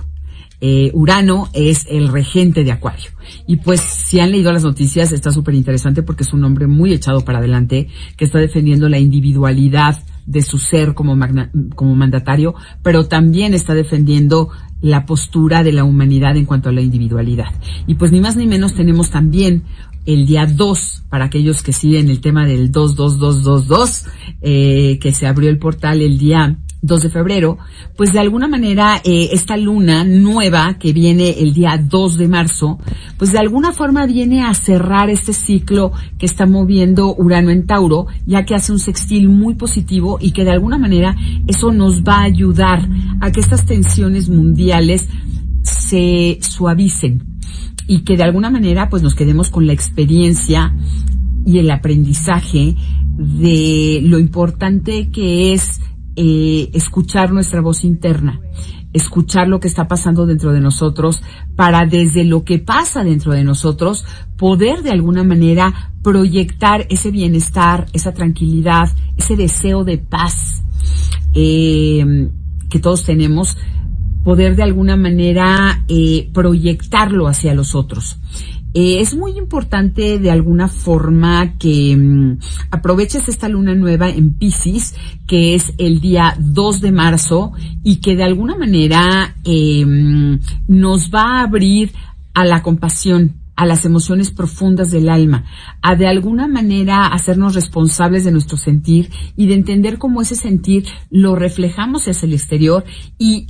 Urano 0.94 1.50
es 1.54 1.86
el 1.88 2.08
regente 2.08 2.64
de 2.64 2.72
Acuario. 2.72 3.12
Y 3.46 3.58
pues 3.58 3.80
si 3.80 4.20
han 4.20 4.32
leído 4.32 4.52
las 4.52 4.64
noticias 4.64 5.12
está 5.12 5.32
súper 5.32 5.54
interesante 5.54 6.02
porque 6.02 6.24
es 6.24 6.34
un 6.34 6.44
hombre 6.44 6.66
muy 6.66 6.94
echado 6.94 7.22
para 7.22 7.38
adelante 7.38 7.90
que 8.16 8.26
está 8.26 8.40
defendiendo 8.40 8.90
la 8.90 8.98
individualidad 8.98 10.02
de 10.26 10.42
su 10.42 10.58
ser 10.58 10.96
como, 10.96 11.16
como 11.76 11.96
mandatario, 11.96 12.56
pero 12.82 13.08
también 13.08 13.54
está 13.54 13.76
defendiendo 13.76 14.50
la 14.82 15.06
postura 15.06 15.64
de 15.64 15.74
la 15.74 15.84
humanidad 15.84 16.36
en 16.38 16.46
cuanto 16.46 16.70
a 16.70 16.72
la 16.74 16.82
individualidad. 16.82 17.54
Y 17.86 17.96
pues 17.96 18.12
ni 18.12 18.20
más 18.20 18.36
ni 18.36 18.48
menos 18.48 18.74
tenemos 18.74 19.12
también 19.12 19.64
el 20.08 20.26
día 20.26 20.46
2, 20.46 21.04
para 21.10 21.26
aquellos 21.26 21.62
que 21.62 21.74
siguen 21.74 22.10
el 22.10 22.22
tema 22.22 22.46
del 22.46 22.72
22222, 22.72 24.06
eh, 24.42 24.98
que 25.00 25.12
se 25.12 25.28
abrió 25.28 25.50
el 25.50 25.60
portal 25.60 26.02
el 26.02 26.18
día 26.18 26.58
2 26.82 27.04
de 27.04 27.10
febrero, 27.10 27.58
pues 27.98 28.14
de 28.14 28.20
alguna 28.20 28.48
manera 28.48 29.02
eh, 29.04 29.30
esta 29.34 29.58
luna 29.58 30.06
nueva 30.06 30.78
que 30.80 30.94
viene 30.94 31.42
el 31.42 31.54
día 31.54 31.78
2 31.78 32.18
de 32.18 32.28
marzo, 32.28 32.80
pues 33.18 33.34
de 33.34 33.40
alguna 33.40 33.74
forma 33.74 34.06
viene 34.06 34.44
a 34.44 34.54
cerrar 34.54 35.10
este 35.10 35.34
ciclo 35.34 35.92
que 36.18 36.26
está 36.26 36.46
moviendo 36.46 37.14
Urano 37.16 37.50
en 37.50 37.66
Tauro, 37.68 38.08
ya 38.26 38.46
que 38.46 38.56
hace 38.56 38.72
un 38.72 38.80
sextil 38.80 39.28
muy 39.28 39.56
positivo 39.56 40.20
y 40.22 40.32
que 40.32 40.46
de 40.46 40.52
alguna 40.52 40.78
manera 40.78 41.16
eso 41.48 41.72
nos 41.72 42.04
va 42.04 42.20
a 42.20 42.24
ayudar 42.24 42.88
a 43.20 43.32
que 43.32 43.42
estas 43.42 43.66
tensiones 43.66 44.30
mundiales 44.30 45.08
se 45.64 46.38
suavicen 46.42 47.37
y 47.88 48.02
que 48.02 48.18
de 48.18 48.24
alguna 48.24 48.50
manera 48.50 48.90
pues 48.90 49.02
nos 49.02 49.16
quedemos 49.16 49.50
con 49.50 49.66
la 49.66 49.74
experiencia 49.74 50.74
y 51.46 51.60
el 51.60 51.72
aprendizaje 51.72 52.76
de 53.18 54.02
lo 54.04 54.20
importante 54.20 55.10
que 55.10 55.54
es 55.54 55.80
eh, 56.18 56.70
escuchar 56.74 57.32
nuestra 57.32 57.62
voz 57.62 57.84
interna, 57.84 58.42
escuchar 58.92 59.48
lo 59.48 59.60
que 59.60 59.68
está 59.68 59.88
pasando 59.88 60.26
dentro 60.26 60.52
de 60.52 60.60
nosotros 60.60 61.24
para 61.56 61.86
desde 61.86 62.26
lo 62.26 62.44
que 62.44 62.60
pasa 62.60 63.04
dentro 63.04 63.32
de 63.32 63.44
nosotros 63.44 64.06
poder 64.38 64.84
de 64.84 64.92
alguna 64.92 65.24
manera 65.24 65.92
proyectar 66.04 66.86
ese 66.90 67.12
bienestar, 67.12 67.88
esa 67.94 68.14
tranquilidad, 68.14 68.90
ese 69.16 69.36
deseo 69.36 69.84
de 69.84 69.98
paz 69.98 70.64
eh, 71.34 72.30
que 72.70 72.80
todos 72.80 73.04
tenemos 73.04 73.58
poder 74.28 74.58
de 74.58 74.64
alguna 74.64 74.98
manera 74.98 75.86
eh, 75.88 76.30
proyectarlo 76.34 77.30
hacia 77.30 77.54
los 77.54 77.76
otros. 77.76 78.20
eh, 78.74 79.00
es 79.00 79.16
muy 79.16 79.38
importante 79.38 80.20
de 80.20 80.30
alguna 80.30 80.68
forma 80.68 81.54
que 81.58 81.96
mm, 81.96 82.38
aproveches 82.70 83.30
esta 83.30 83.48
luna 83.48 83.74
nueva 83.74 84.10
en 84.10 84.34
Pisces, 84.34 84.96
que 85.28 85.56
es 85.56 85.74
el 85.78 86.02
día 86.02 86.36
2 86.40 86.82
de 86.82 86.92
marzo 86.92 87.54
y 87.86 88.02
que 88.02 88.18
de 88.18 88.26
alguna 88.26 88.58
manera 88.58 89.38
eh, 89.46 89.86
mm, 89.86 90.40
nos 90.68 91.10
va 91.10 91.40
a 91.40 91.44
abrir 91.44 91.94
a 92.34 92.44
la 92.44 92.62
compasión, 92.62 93.38
a 93.56 93.66
las 93.66 93.86
emociones 93.86 94.32
profundas 94.32 94.92
del 94.92 95.08
alma, 95.08 95.46
a 95.82 95.96
de 95.96 96.06
alguna 96.06 96.50
manera 96.50 97.08
hacernos 97.08 97.56
responsables 97.56 98.26
de 98.26 98.34
nuestro 98.34 98.58
sentir 98.58 99.10
y 99.38 99.48
de 99.48 99.54
entender 99.54 99.98
cómo 99.98 100.22
ese 100.22 100.36
sentir 100.36 100.84
lo 101.10 101.38
reflejamos 101.38 102.10
hacia 102.10 102.28
el 102.28 102.34
exterior 102.34 102.84
y 103.18 103.48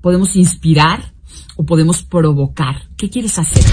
podemos 0.00 0.36
inspirar 0.36 1.12
o 1.56 1.64
podemos 1.64 2.02
provocar. 2.02 2.88
¿Qué 2.96 3.10
quieres 3.10 3.38
hacer? 3.38 3.64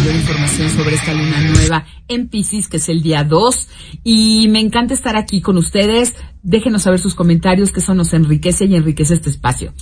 mayor 0.00 0.14
información 0.14 0.70
sobre 0.70 0.94
esta 0.94 1.12
luna 1.12 1.40
nueva 1.52 1.84
en 2.08 2.28
Pisces, 2.28 2.68
que 2.68 2.78
es 2.78 2.88
el 2.88 3.02
día 3.02 3.24
2. 3.24 3.68
Y 4.04 4.48
me 4.48 4.60
encanta 4.60 4.94
estar 4.94 5.16
aquí 5.16 5.40
con 5.40 5.56
ustedes. 5.56 6.14
Déjenos 6.42 6.82
saber 6.82 7.00
sus 7.00 7.14
comentarios, 7.14 7.72
que 7.72 7.80
eso 7.80 7.94
nos 7.94 8.12
enriquece 8.14 8.64
y 8.64 8.76
enriquece 8.76 9.14
este 9.14 9.30
espacio. 9.30 9.72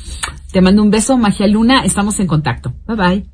Te 0.52 0.60
mando 0.60 0.82
un 0.82 0.90
beso, 0.90 1.16
Magia 1.16 1.46
Luna. 1.46 1.84
Estamos 1.84 2.18
en 2.20 2.26
contacto. 2.26 2.74
Bye 2.86 2.96
bye. 2.96 3.26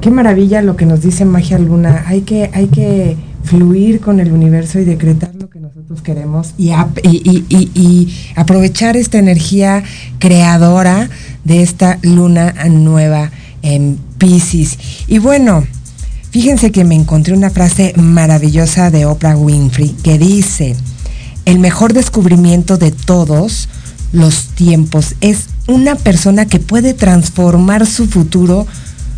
Qué 0.00 0.10
maravilla 0.10 0.62
lo 0.62 0.76
que 0.76 0.86
nos 0.86 1.02
dice 1.02 1.24
Magia 1.24 1.58
Luna. 1.58 2.04
Hay 2.06 2.22
que, 2.22 2.50
hay 2.52 2.68
que 2.68 3.16
fluir 3.46 4.00
con 4.00 4.20
el 4.20 4.32
universo 4.32 4.78
y 4.78 4.84
decretar 4.84 5.34
lo 5.34 5.48
que 5.48 5.60
nosotros 5.60 6.02
queremos 6.02 6.52
y, 6.58 6.70
y, 6.70 8.14
aprovechar 8.34 8.96
esta 8.96 9.18
energía 9.18 9.82
creadora 10.18 11.08
de 11.44 11.62
esta 11.62 11.98
luna 12.02 12.54
nueva 12.68 13.30
en 13.62 13.98
Pisces. 14.18 14.78
Y 15.06 15.18
bueno, 15.18 15.64
fíjense 16.30 16.72
que 16.72 16.84
me 16.84 16.94
encontré 16.94 17.34
una 17.34 17.50
frase 17.50 17.94
maravillosa 17.96 18.90
de 18.90 19.06
Oprah 19.06 19.36
Winfrey 19.36 19.94
que 20.02 20.18
dice, 20.18 20.74
el 21.44 21.58
mejor 21.58 21.92
descubrimiento 21.92 22.76
de 22.76 22.90
todos 22.90 23.68
los 24.12 24.48
tiempos 24.48 25.14
es 25.20 25.46
una 25.68 25.94
persona 25.94 26.46
que 26.46 26.58
puede 26.58 26.94
transformar 26.94 27.86
su 27.86 28.06
futuro 28.06 28.66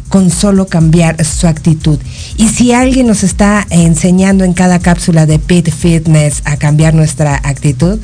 con 0.08 0.30
solo 0.30 0.66
cambiar 0.66 1.24
su 1.24 1.46
actitud. 1.46 1.98
Y 2.36 2.48
si 2.48 2.72
alguien 2.72 3.06
nos 3.06 3.22
está 3.22 3.66
enseñando 3.70 4.44
en 4.44 4.54
cada 4.54 4.78
cápsula 4.78 5.26
de 5.26 5.38
Pit 5.38 5.70
Fitness 5.70 6.42
a 6.44 6.56
cambiar 6.56 6.94
nuestra 6.94 7.36
actitud, 7.36 7.98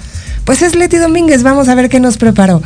pues 0.45 0.63
es 0.63 0.75
Leti 0.75 0.99
Domínguez. 0.99 1.43
Vamos 1.43 1.69
a 1.69 1.75
ver 1.75 1.89
qué 1.89 2.01
nos 2.01 2.17
preparó. 2.17 2.63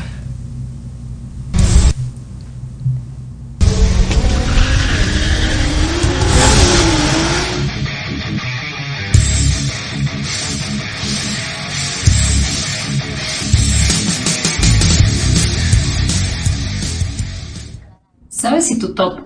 ¿Sabes 18.30 18.66
si 18.66 18.78
tu 18.78 18.94
top 18.94 19.17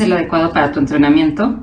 es 0.00 0.06
el 0.06 0.12
adecuado 0.14 0.50
para 0.52 0.72
tu 0.72 0.78
entrenamiento? 0.78 1.62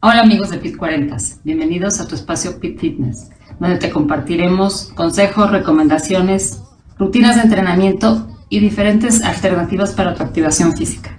Hola 0.00 0.20
amigos 0.20 0.50
de 0.50 0.58
Pit 0.58 0.76
40, 0.76 1.16
bienvenidos 1.42 1.98
a 1.98 2.06
tu 2.06 2.14
espacio 2.14 2.60
Pit 2.60 2.78
Fitness, 2.78 3.30
donde 3.58 3.78
te 3.78 3.90
compartiremos 3.90 4.92
consejos, 4.94 5.50
recomendaciones, 5.50 6.62
rutinas 6.96 7.34
de 7.34 7.42
entrenamiento 7.42 8.28
y 8.50 8.60
diferentes 8.60 9.24
alternativas 9.24 9.94
para 9.94 10.14
tu 10.14 10.22
activación 10.22 10.76
física. 10.76 11.16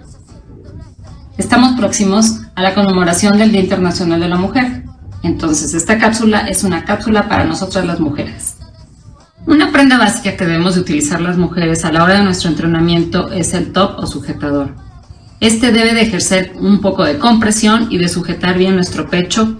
Estamos 1.36 1.76
próximos 1.78 2.40
a 2.54 2.62
la 2.62 2.74
conmemoración 2.74 3.36
del 3.36 3.52
Día 3.52 3.60
Internacional 3.60 4.20
de 4.20 4.28
la 4.28 4.36
Mujer, 4.36 4.84
entonces 5.22 5.74
esta 5.74 5.98
cápsula 5.98 6.48
es 6.48 6.64
una 6.64 6.86
cápsula 6.86 7.28
para 7.28 7.44
nosotras 7.44 7.84
las 7.84 8.00
mujeres. 8.00 8.56
Una 9.46 9.70
prenda 9.70 9.98
básica 9.98 10.34
que 10.34 10.46
debemos 10.46 10.76
de 10.76 10.80
utilizar 10.80 11.20
las 11.20 11.36
mujeres 11.36 11.84
a 11.84 11.92
la 11.92 12.04
hora 12.04 12.14
de 12.14 12.24
nuestro 12.24 12.48
entrenamiento 12.48 13.30
es 13.32 13.52
el 13.52 13.72
top 13.72 13.98
o 13.98 14.06
sujetador 14.06 14.87
este 15.40 15.70
debe 15.70 15.94
de 15.94 16.02
ejercer 16.02 16.52
un 16.58 16.80
poco 16.80 17.04
de 17.04 17.18
compresión 17.18 17.86
y 17.90 17.98
de 17.98 18.08
sujetar 18.08 18.58
bien 18.58 18.74
nuestro 18.74 19.08
pecho 19.08 19.56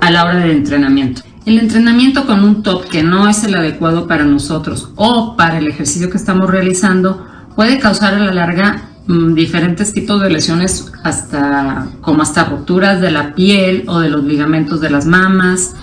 a 0.00 0.10
la 0.10 0.24
hora 0.24 0.38
del 0.38 0.50
entrenamiento. 0.50 1.22
El 1.46 1.58
entrenamiento 1.58 2.26
con 2.26 2.44
un 2.44 2.62
top 2.62 2.88
que 2.88 3.02
no 3.02 3.28
es 3.28 3.44
el 3.44 3.54
adecuado 3.54 4.06
para 4.06 4.24
nosotros 4.24 4.90
o 4.96 5.36
para 5.36 5.58
el 5.58 5.68
ejercicio 5.68 6.10
que 6.10 6.16
estamos 6.16 6.50
realizando 6.50 7.26
puede 7.54 7.78
causar 7.78 8.14
a 8.14 8.18
la 8.18 8.32
larga 8.32 8.90
mm, 9.06 9.34
diferentes 9.34 9.92
tipos 9.92 10.20
de 10.20 10.30
lesiones 10.30 10.92
hasta 11.02 11.88
como 12.00 12.22
hasta 12.22 12.44
rupturas 12.44 13.00
de 13.00 13.10
la 13.10 13.34
piel 13.34 13.84
o 13.86 14.00
de 14.00 14.10
los 14.10 14.24
ligamentos 14.24 14.80
de 14.80 14.90
las 14.90 15.06
mamas 15.06 15.74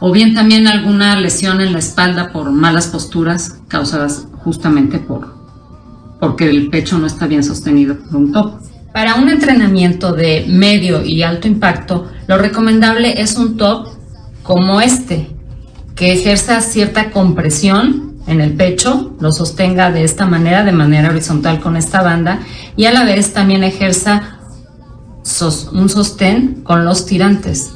o 0.00 0.10
bien 0.10 0.34
también 0.34 0.66
alguna 0.66 1.18
lesión 1.20 1.60
en 1.60 1.72
la 1.72 1.78
espalda 1.78 2.32
por 2.32 2.50
malas 2.50 2.88
posturas 2.88 3.58
causadas 3.68 4.26
justamente 4.38 4.98
por 4.98 5.33
porque 6.24 6.48
el 6.48 6.70
pecho 6.70 6.98
no 6.98 7.06
está 7.06 7.26
bien 7.26 7.44
sostenido 7.44 7.96
por 7.98 8.16
un 8.16 8.32
top. 8.32 8.54
Para 8.94 9.16
un 9.16 9.28
entrenamiento 9.28 10.12
de 10.12 10.46
medio 10.48 11.04
y 11.04 11.22
alto 11.22 11.46
impacto, 11.46 12.10
lo 12.26 12.38
recomendable 12.38 13.20
es 13.20 13.36
un 13.36 13.58
top 13.58 13.88
como 14.42 14.80
este, 14.80 15.28
que 15.94 16.14
ejerza 16.14 16.62
cierta 16.62 17.10
compresión 17.10 18.14
en 18.26 18.40
el 18.40 18.54
pecho, 18.54 19.14
lo 19.20 19.32
sostenga 19.32 19.92
de 19.92 20.04
esta 20.04 20.24
manera, 20.24 20.64
de 20.64 20.72
manera 20.72 21.10
horizontal 21.10 21.60
con 21.60 21.76
esta 21.76 22.00
banda, 22.00 22.40
y 22.74 22.86
a 22.86 22.92
la 22.92 23.04
vez 23.04 23.34
también 23.34 23.62
ejerza 23.62 24.38
un 25.72 25.88
sostén 25.90 26.62
con 26.62 26.86
los 26.86 27.04
tirantes 27.04 27.74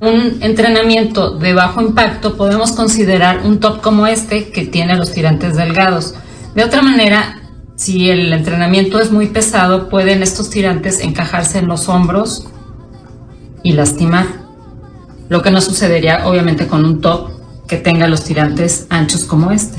un 0.00 0.38
entrenamiento 0.42 1.38
de 1.38 1.54
bajo 1.54 1.80
impacto, 1.80 2.36
podemos 2.36 2.72
considerar 2.72 3.40
un 3.44 3.60
top 3.60 3.80
como 3.80 4.06
este 4.06 4.50
que 4.50 4.66
tiene 4.66 4.96
los 4.96 5.12
tirantes 5.12 5.56
delgados. 5.56 6.14
De 6.54 6.64
otra 6.64 6.82
manera, 6.82 7.40
si 7.76 8.10
el 8.10 8.32
entrenamiento 8.32 9.00
es 9.00 9.10
muy 9.10 9.28
pesado, 9.28 9.88
pueden 9.88 10.22
estos 10.22 10.50
tirantes 10.50 11.00
encajarse 11.00 11.58
en 11.58 11.68
los 11.68 11.88
hombros 11.88 12.46
y 13.62 13.72
lastimar. 13.72 14.26
Lo 15.28 15.42
que 15.42 15.50
no 15.50 15.60
sucedería 15.60 16.26
obviamente 16.28 16.66
con 16.66 16.84
un 16.84 17.00
top 17.00 17.30
que 17.66 17.76
tenga 17.76 18.06
los 18.06 18.22
tirantes 18.22 18.86
anchos 18.90 19.24
como 19.24 19.50
este. 19.50 19.78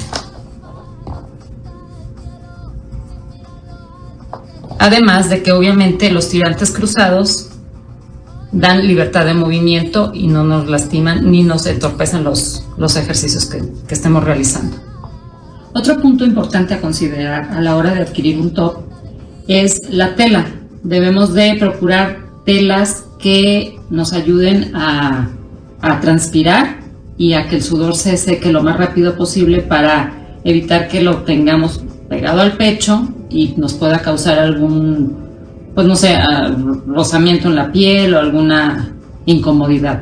Además 4.79 5.29
de 5.29 5.41
que 5.41 5.51
obviamente 5.51 6.11
los 6.11 6.29
tirantes 6.29 6.71
cruzados 6.71 7.46
dan 8.59 8.87
libertad 8.87 9.25
de 9.25 9.35
movimiento 9.35 10.11
y 10.13 10.27
no 10.27 10.43
nos 10.43 10.67
lastiman 10.67 11.31
ni 11.31 11.43
nos 11.43 11.67
entorpecen 11.67 12.23
los, 12.23 12.65
los 12.77 12.95
ejercicios 12.95 13.45
que, 13.45 13.61
que 13.87 13.93
estemos 13.93 14.23
realizando. 14.23 14.77
Otro 15.73 16.01
punto 16.01 16.25
importante 16.25 16.73
a 16.73 16.81
considerar 16.81 17.51
a 17.51 17.61
la 17.61 17.75
hora 17.75 17.93
de 17.93 18.01
adquirir 18.01 18.39
un 18.39 18.53
top 18.55 18.79
es 19.47 19.89
la 19.91 20.15
tela. 20.15 20.47
Debemos 20.81 21.35
de 21.35 21.55
procurar 21.59 22.25
telas 22.45 23.05
que 23.19 23.79
nos 23.91 24.13
ayuden 24.13 24.75
a, 24.75 25.29
a 25.81 25.99
transpirar 25.99 26.79
y 27.15 27.33
a 27.33 27.47
que 27.47 27.57
el 27.57 27.63
sudor 27.63 27.95
se 27.95 28.17
seque 28.17 28.51
lo 28.51 28.63
más 28.63 28.77
rápido 28.77 29.15
posible 29.15 29.61
para 29.61 30.39
evitar 30.43 30.87
que 30.87 31.01
lo 31.01 31.17
tengamos 31.17 31.83
pegado 32.09 32.41
al 32.41 32.57
pecho 32.57 33.07
y 33.29 33.53
nos 33.57 33.75
pueda 33.75 33.99
causar 33.99 34.39
algún 34.39 35.26
pues 35.77 35.85
no 35.85 35.95
sé, 35.95 36.17
rozamiento 36.87 37.49
en 37.49 37.55
la 37.55 37.71
piel 37.71 38.15
o 38.15 38.17
alguna 38.17 38.95
incomodidad. 39.27 40.01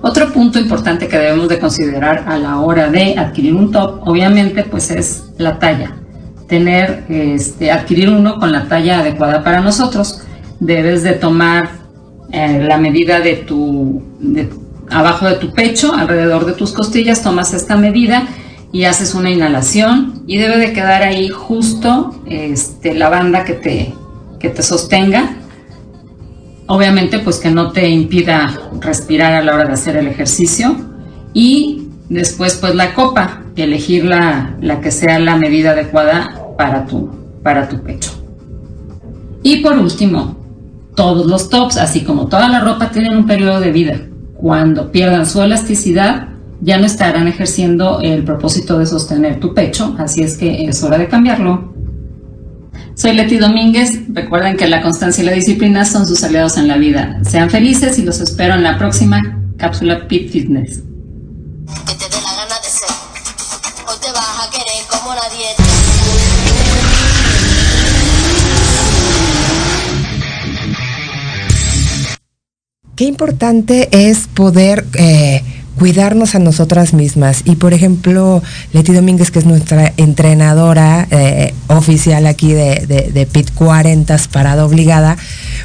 Otro 0.00 0.32
punto 0.32 0.60
importante 0.60 1.08
que 1.08 1.18
debemos 1.18 1.48
de 1.48 1.58
considerar 1.58 2.22
a 2.28 2.38
la 2.38 2.60
hora 2.60 2.88
de 2.92 3.18
adquirir 3.18 3.56
un 3.56 3.72
top, 3.72 4.02
obviamente, 4.06 4.62
pues 4.62 4.92
es 4.92 5.30
la 5.38 5.58
talla. 5.58 5.96
Tener, 6.46 7.06
este, 7.08 7.72
adquirir 7.72 8.10
uno 8.10 8.38
con 8.38 8.52
la 8.52 8.68
talla 8.68 9.00
adecuada 9.00 9.42
para 9.42 9.62
nosotros. 9.62 10.22
Debes 10.60 11.02
de 11.02 11.14
tomar 11.14 11.68
eh, 12.30 12.64
la 12.68 12.78
medida 12.78 13.18
de 13.18 13.34
tu, 13.34 14.00
abajo 14.90 15.26
de 15.26 15.34
tu 15.34 15.52
pecho, 15.52 15.92
alrededor 15.92 16.46
de 16.46 16.52
tus 16.52 16.70
costillas, 16.70 17.20
tomas 17.20 17.52
esta 17.52 17.76
medida 17.76 18.28
y 18.72 18.84
haces 18.84 19.14
una 19.14 19.30
inhalación 19.30 20.22
y 20.26 20.38
debe 20.38 20.58
de 20.58 20.72
quedar 20.72 21.02
ahí 21.02 21.28
justo 21.28 22.20
este, 22.26 22.94
la 22.94 23.08
banda 23.08 23.44
que 23.44 23.54
te, 23.54 23.94
que 24.38 24.50
te 24.50 24.62
sostenga. 24.62 25.36
Obviamente 26.66 27.18
pues 27.18 27.38
que 27.38 27.50
no 27.50 27.72
te 27.72 27.88
impida 27.88 28.60
respirar 28.80 29.32
a 29.32 29.42
la 29.42 29.54
hora 29.54 29.64
de 29.64 29.72
hacer 29.72 29.96
el 29.96 30.06
ejercicio 30.06 30.76
y 31.32 31.88
después 32.08 32.56
pues 32.56 32.74
la 32.74 32.94
copa, 32.94 33.42
elegir 33.56 34.04
la, 34.04 34.56
la 34.60 34.80
que 34.80 34.90
sea 34.90 35.18
la 35.18 35.36
medida 35.36 35.70
adecuada 35.70 36.54
para 36.56 36.86
tu, 36.86 37.10
para 37.42 37.68
tu 37.68 37.82
pecho. 37.82 38.10
Y 39.42 39.58
por 39.62 39.78
último, 39.78 40.36
todos 40.94 41.26
los 41.26 41.48
tops, 41.48 41.76
así 41.76 42.02
como 42.02 42.26
toda 42.26 42.48
la 42.48 42.60
ropa, 42.60 42.90
tienen 42.90 43.16
un 43.16 43.26
periodo 43.26 43.60
de 43.60 43.72
vida. 43.72 44.00
cuando 44.34 44.92
pierdan 44.92 45.26
su 45.26 45.42
elasticidad, 45.42 46.28
ya 46.60 46.78
no 46.78 46.86
estarán 46.86 47.28
ejerciendo 47.28 48.00
el 48.00 48.24
propósito 48.24 48.78
de 48.78 48.86
sostener 48.86 49.38
tu 49.40 49.54
pecho, 49.54 49.94
así 49.98 50.22
es 50.22 50.36
que 50.36 50.64
es 50.66 50.82
hora 50.82 50.98
de 50.98 51.08
cambiarlo. 51.08 51.74
Soy 52.94 53.14
Leti 53.14 53.36
Domínguez, 53.36 54.00
recuerden 54.08 54.56
que 54.56 54.66
la 54.66 54.82
constancia 54.82 55.22
y 55.22 55.26
la 55.26 55.32
disciplina 55.32 55.84
son 55.84 56.06
sus 56.06 56.24
aliados 56.24 56.56
en 56.56 56.66
la 56.66 56.76
vida. 56.76 57.20
Sean 57.22 57.48
felices 57.48 57.96
y 57.98 58.02
los 58.02 58.20
espero 58.20 58.54
en 58.54 58.64
la 58.64 58.76
próxima 58.76 59.20
cápsula 59.56 60.08
Pit 60.08 60.32
Fitness. 60.32 60.82
Que 61.86 61.94
te 61.94 62.04
dé 62.04 62.20
la 62.22 62.34
gana 62.34 62.56
de 62.60 62.68
ser. 62.68 62.88
Hoy 63.86 63.96
te 64.00 64.10
vas 64.10 64.46
a 64.46 64.50
querer 64.50 64.84
como 64.90 65.14
nadie. 65.14 65.46
Qué 72.96 73.04
importante 73.04 73.88
es 73.92 74.26
poder 74.26 74.84
eh, 74.94 75.44
cuidarnos 75.78 76.34
a 76.34 76.38
nosotras 76.38 76.92
mismas. 76.92 77.42
Y 77.44 77.56
por 77.56 77.72
ejemplo, 77.72 78.42
Leti 78.72 78.92
Domínguez, 78.92 79.30
que 79.30 79.38
es 79.38 79.46
nuestra 79.46 79.92
entrenadora 79.96 81.06
eh, 81.10 81.54
oficial 81.68 82.26
aquí 82.26 82.52
de, 82.52 82.86
de, 83.12 83.26
PIT 83.26 83.52
40 83.54 84.18
parada 84.32 84.64
obligada, 84.64 85.16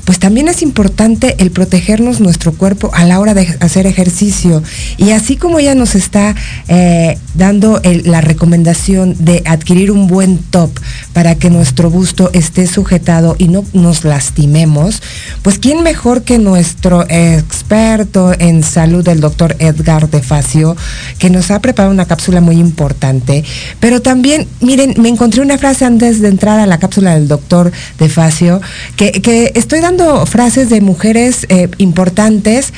pues 0.06 0.20
también 0.20 0.48
es 0.48 0.62
importante 0.62 1.36
el 1.40 1.52
protegernos 1.52 2.20
nuestro 2.20 2.54
cuerpo 2.54 2.92
a 2.94 3.06
la 3.06 3.20
hora 3.20 3.34
de 3.34 3.58
hacer 3.60 3.88
ejercicio. 3.88 4.62
Y 4.98 5.12
así 5.12 5.38
como 5.38 5.60
ella 5.60 5.76
nos 5.76 5.96
está 5.96 6.36
eh, 6.68 7.18
dando 7.34 7.82
la 8.04 8.22
recomendación 8.22 9.16
de 9.20 9.42
adquirir 9.46 9.92
un 9.92 10.08
buen 10.08 10.38
top 10.38 10.72
para 11.14 11.36
que 11.36 11.50
nuestro 11.50 11.90
busto 11.90 12.30
esté 12.34 12.68
sujetado 12.68 13.36
y 13.38 13.48
no 13.48 13.64
nos 13.74 14.04
lastimemos, 14.04 15.02
pues 15.42 15.58
quién 15.58 15.84
mejor 15.84 16.24
que 16.24 16.38
nuestro 16.38 17.06
experto 17.10 18.34
en 18.38 18.64
salud, 18.64 19.08
el 19.08 19.20
doctor 19.20 19.56
Edgar 19.60 20.03
Facio, 20.08 20.76
que 21.20 21.30
nos 21.30 21.52
ha 21.52 21.60
preparado 21.60 21.94
una 21.94 22.06
cápsula 22.06 22.42
muy 22.42 22.58
importante. 22.58 23.44
Pero 23.80 24.02
también, 24.02 24.48
miren, 24.62 24.94
me 24.98 25.10
encontré 25.10 25.42
una 25.42 25.58
frase 25.58 25.86
antes 25.86 26.22
de 26.22 26.28
entrar 26.28 26.60
a 26.60 26.66
la 26.66 26.80
cápsula 26.80 27.14
del 27.14 27.28
doctor 27.28 27.72
de 28.00 28.10
Facio, 28.10 28.62
que, 28.96 29.52
estoy 29.56 29.80
dando 29.80 30.26
frases 30.26 30.70
de 30.70 30.82
mujeres 30.82 31.46
eh, 31.50 31.70
importantes 31.78 32.74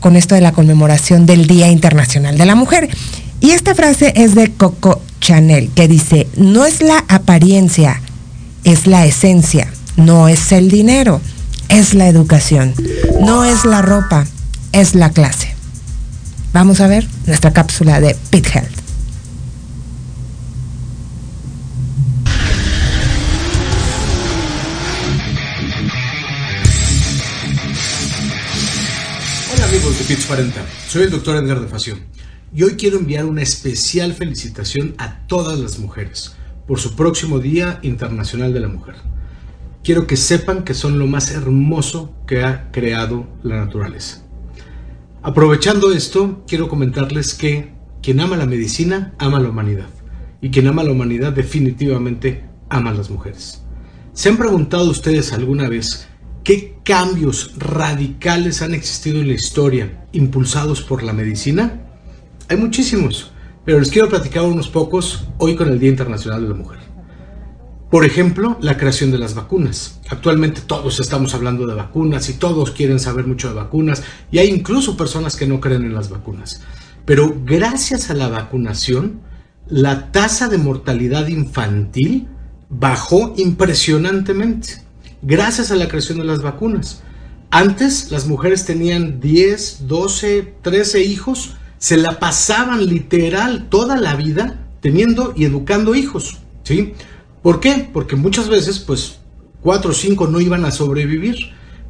con 0.00 0.16
esto 0.16 0.34
de 0.34 0.40
la 0.40 0.52
conmemoración 0.52 1.26
del 1.26 1.46
Día 1.46 1.68
Internacional 1.68 2.36
de 2.36 2.46
la 2.46 2.54
Mujer. 2.54 2.88
Y 3.40 3.50
esta 3.50 3.74
frase 3.74 4.12
es 4.16 4.34
de 4.34 4.52
Coco 4.52 5.00
Chanel, 5.20 5.70
que 5.74 5.88
dice, 5.88 6.28
no 6.36 6.64
es 6.66 6.82
la 6.82 7.04
apariencia, 7.08 8.00
es 8.64 8.86
la 8.86 9.06
esencia, 9.06 9.68
no 9.96 10.28
es 10.28 10.52
el 10.52 10.70
dinero, 10.70 11.20
es 11.68 11.94
la 11.94 12.08
educación, 12.08 12.74
no 13.20 13.44
es 13.44 13.64
la 13.64 13.82
ropa, 13.82 14.26
es 14.72 14.94
la 14.94 15.10
clase. 15.10 15.54
Vamos 16.52 16.82
a 16.82 16.86
ver 16.86 17.08
nuestra 17.26 17.50
cápsula 17.50 17.98
de 17.98 18.14
Pit 18.28 18.46
Health. 18.46 18.68
Hola 29.54 29.64
amigos 29.64 29.98
de 29.98 30.04
Pits 30.04 30.26
40, 30.26 30.66
soy 30.88 31.04
el 31.04 31.10
doctor 31.10 31.36
Edgar 31.36 31.60
de 31.60 31.96
y 32.54 32.62
hoy 32.64 32.72
quiero 32.76 32.98
enviar 32.98 33.24
una 33.24 33.40
especial 33.40 34.12
felicitación 34.12 34.94
a 34.98 35.26
todas 35.26 35.58
las 35.58 35.78
mujeres 35.78 36.36
por 36.68 36.78
su 36.78 36.94
próximo 36.96 37.38
Día 37.38 37.78
Internacional 37.80 38.52
de 38.52 38.60
la 38.60 38.68
Mujer. 38.68 38.96
Quiero 39.82 40.06
que 40.06 40.18
sepan 40.18 40.64
que 40.64 40.74
son 40.74 40.98
lo 40.98 41.06
más 41.06 41.30
hermoso 41.30 42.14
que 42.26 42.44
ha 42.44 42.70
creado 42.72 43.26
la 43.42 43.56
naturaleza. 43.56 44.21
Aprovechando 45.24 45.92
esto, 45.92 46.42
quiero 46.48 46.68
comentarles 46.68 47.34
que 47.34 47.72
quien 48.02 48.18
ama 48.18 48.36
la 48.36 48.44
medicina 48.44 49.14
ama 49.18 49.38
la 49.38 49.50
humanidad 49.50 49.86
y 50.40 50.50
quien 50.50 50.66
ama 50.66 50.82
la 50.82 50.90
humanidad 50.90 51.32
definitivamente 51.32 52.44
ama 52.68 52.90
a 52.90 52.94
las 52.94 53.08
mujeres. 53.08 53.62
¿Se 54.14 54.30
han 54.30 54.36
preguntado 54.36 54.90
ustedes 54.90 55.32
alguna 55.32 55.68
vez 55.68 56.08
qué 56.42 56.76
cambios 56.82 57.54
radicales 57.56 58.62
han 58.62 58.74
existido 58.74 59.20
en 59.20 59.28
la 59.28 59.34
historia 59.34 60.06
impulsados 60.10 60.82
por 60.82 61.04
la 61.04 61.12
medicina? 61.12 61.82
Hay 62.48 62.56
muchísimos, 62.56 63.30
pero 63.64 63.78
les 63.78 63.92
quiero 63.92 64.08
platicar 64.08 64.42
unos 64.42 64.66
pocos 64.66 65.28
hoy 65.38 65.54
con 65.54 65.68
el 65.68 65.78
Día 65.78 65.90
Internacional 65.90 66.42
de 66.42 66.48
la 66.48 66.54
Mujer. 66.56 66.91
Por 67.92 68.06
ejemplo, 68.06 68.56
la 68.62 68.78
creación 68.78 69.10
de 69.10 69.18
las 69.18 69.34
vacunas. 69.34 70.00
Actualmente 70.08 70.62
todos 70.62 70.98
estamos 70.98 71.34
hablando 71.34 71.66
de 71.66 71.74
vacunas 71.74 72.30
y 72.30 72.32
todos 72.32 72.70
quieren 72.70 72.98
saber 72.98 73.26
mucho 73.26 73.48
de 73.48 73.54
vacunas 73.54 74.02
y 74.30 74.38
hay 74.38 74.48
incluso 74.48 74.96
personas 74.96 75.36
que 75.36 75.46
no 75.46 75.60
creen 75.60 75.84
en 75.84 75.94
las 75.94 76.08
vacunas. 76.08 76.62
Pero 77.04 77.36
gracias 77.44 78.08
a 78.08 78.14
la 78.14 78.28
vacunación, 78.28 79.20
la 79.68 80.10
tasa 80.10 80.48
de 80.48 80.56
mortalidad 80.56 81.26
infantil 81.26 82.28
bajó 82.70 83.34
impresionantemente. 83.36 84.80
Gracias 85.20 85.70
a 85.70 85.76
la 85.76 85.88
creación 85.88 86.16
de 86.16 86.24
las 86.24 86.40
vacunas. 86.40 87.02
Antes 87.50 88.10
las 88.10 88.26
mujeres 88.26 88.64
tenían 88.64 89.20
10, 89.20 89.86
12, 89.86 90.54
13 90.62 91.02
hijos, 91.02 91.56
se 91.76 91.98
la 91.98 92.18
pasaban 92.18 92.86
literal 92.86 93.68
toda 93.68 93.98
la 93.98 94.16
vida 94.16 94.64
teniendo 94.80 95.34
y 95.36 95.44
educando 95.44 95.94
hijos. 95.94 96.38
¿sí? 96.64 96.94
¿Por 97.42 97.60
qué? 97.60 97.88
Porque 97.92 98.16
muchas 98.16 98.48
veces, 98.48 98.78
pues, 98.78 99.18
cuatro 99.60 99.90
o 99.90 99.94
cinco 99.94 100.26
no 100.26 100.40
iban 100.40 100.64
a 100.64 100.70
sobrevivir. 100.70 101.36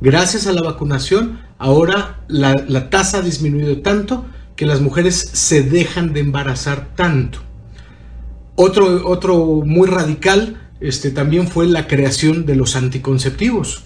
Gracias 0.01 0.47
a 0.47 0.53
la 0.53 0.63
vacunación, 0.63 1.41
ahora 1.59 2.25
la, 2.27 2.91
tasa 2.91 3.19
ha 3.19 3.23
disminuido 3.23 3.83
tanto 3.83 4.27
que 4.57 4.67
las 4.67 4.81
mujeres 4.81 5.17
se 5.33 5.63
dejan 5.63 6.13
de 6.13 6.21
embarazar 6.21 6.95
tanto. 6.97 7.39
Otro, 8.57 9.09
otro 9.09 9.63
muy 9.65 9.89
radical 9.89 10.61
este, 10.81 11.11
también 11.11 11.47
fue 11.47 11.67
la 11.67 11.87
creación 11.87 12.47
de 12.47 12.57
los 12.57 12.75
anticonceptivos. 12.75 13.85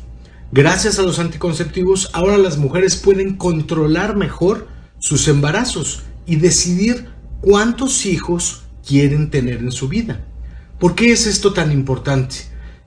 Gracias 0.52 0.98
a 0.98 1.02
los 1.02 1.18
anticonceptivos, 1.18 2.10
ahora 2.14 2.38
las 2.38 2.56
mujeres 2.56 2.96
pueden 2.96 3.36
controlar 3.36 4.16
mejor 4.16 4.68
sus 4.98 5.28
embarazos 5.28 6.04
y 6.24 6.36
decidir 6.36 7.08
cuántos 7.40 8.06
hijos 8.06 8.62
quieren 8.86 9.30
tener 9.30 9.58
en 9.58 9.72
su 9.72 9.88
vida. 9.88 10.24
¿Por 10.78 10.94
qué 10.94 11.10
es 11.10 11.26
esto 11.26 11.54
tan 11.54 11.72
importante? 11.72 12.36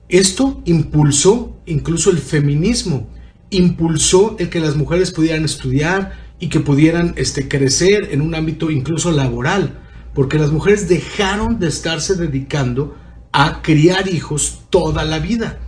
Esto 0.08 0.62
impulsó 0.64 1.60
incluso 1.66 2.10
el 2.10 2.18
feminismo, 2.18 3.08
impulsó 3.50 4.36
el 4.38 4.48
que 4.48 4.60
las 4.60 4.76
mujeres 4.76 5.10
pudieran 5.10 5.44
estudiar 5.44 6.12
y 6.38 6.48
que 6.48 6.60
pudieran 6.60 7.14
este, 7.16 7.48
crecer 7.48 8.10
en 8.12 8.20
un 8.20 8.36
ámbito 8.36 8.70
incluso 8.70 9.10
laboral, 9.10 9.80
porque 10.14 10.38
las 10.38 10.52
mujeres 10.52 10.88
dejaron 10.88 11.58
de 11.58 11.66
estarse 11.66 12.14
dedicando 12.14 12.96
a 13.32 13.60
criar 13.60 14.08
hijos 14.08 14.60
toda 14.70 15.04
la 15.04 15.18
vida. 15.18 15.58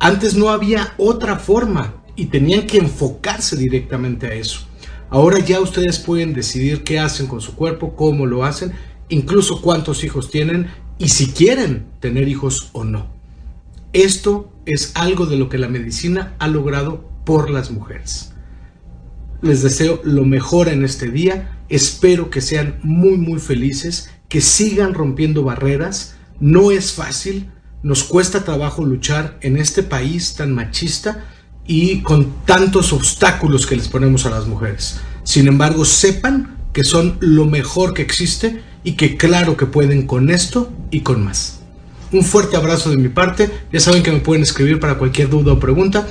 Antes 0.00 0.34
no 0.34 0.48
había 0.50 0.94
otra 0.98 1.36
forma 1.36 2.02
y 2.16 2.26
tenían 2.26 2.66
que 2.66 2.78
enfocarse 2.78 3.56
directamente 3.56 4.26
a 4.26 4.34
eso. 4.34 4.66
Ahora 5.08 5.38
ya 5.38 5.60
ustedes 5.60 6.00
pueden 6.00 6.32
decidir 6.32 6.82
qué 6.82 6.98
hacen 6.98 7.28
con 7.28 7.40
su 7.40 7.54
cuerpo, 7.54 7.94
cómo 7.94 8.26
lo 8.26 8.44
hacen, 8.44 8.72
incluso 9.08 9.62
cuántos 9.62 10.02
hijos 10.02 10.30
tienen 10.30 10.68
y 11.00 11.08
si 11.08 11.28
quieren 11.28 11.86
tener 11.98 12.28
hijos 12.28 12.68
o 12.72 12.84
no. 12.84 13.08
Esto 13.94 14.52
es 14.66 14.92
algo 14.94 15.24
de 15.26 15.36
lo 15.36 15.48
que 15.48 15.56
la 15.58 15.66
medicina 15.66 16.36
ha 16.38 16.46
logrado 16.46 17.10
por 17.24 17.50
las 17.50 17.70
mujeres. 17.70 18.34
Les 19.40 19.62
deseo 19.62 20.00
lo 20.04 20.26
mejor 20.26 20.68
en 20.68 20.84
este 20.84 21.10
día, 21.10 21.58
espero 21.70 22.28
que 22.28 22.42
sean 22.42 22.78
muy 22.82 23.16
muy 23.16 23.40
felices, 23.40 24.10
que 24.28 24.42
sigan 24.42 24.92
rompiendo 24.92 25.42
barreras, 25.42 26.16
no 26.38 26.70
es 26.70 26.92
fácil, 26.92 27.50
nos 27.82 28.04
cuesta 28.04 28.44
trabajo 28.44 28.84
luchar 28.84 29.38
en 29.40 29.56
este 29.56 29.82
país 29.82 30.34
tan 30.34 30.54
machista 30.54 31.24
y 31.66 32.02
con 32.02 32.44
tantos 32.44 32.92
obstáculos 32.92 33.66
que 33.66 33.76
les 33.76 33.88
ponemos 33.88 34.26
a 34.26 34.30
las 34.30 34.46
mujeres. 34.46 35.00
Sin 35.24 35.48
embargo, 35.48 35.86
sepan 35.86 36.58
que 36.74 36.84
son 36.84 37.16
lo 37.20 37.46
mejor 37.46 37.94
que 37.94 38.02
existe 38.02 38.62
y 38.84 38.92
que 38.92 39.16
claro 39.16 39.56
que 39.56 39.66
pueden 39.66 40.06
con 40.06 40.30
esto 40.30 40.70
y 40.90 41.00
con 41.00 41.24
más. 41.24 41.60
Un 42.12 42.24
fuerte 42.24 42.56
abrazo 42.56 42.90
de 42.90 42.96
mi 42.96 43.08
parte. 43.08 43.48
Ya 43.72 43.78
saben 43.80 44.02
que 44.02 44.10
me 44.10 44.18
pueden 44.20 44.42
escribir 44.42 44.80
para 44.80 44.96
cualquier 44.96 45.28
duda 45.28 45.52
o 45.52 45.60
pregunta 45.60 46.08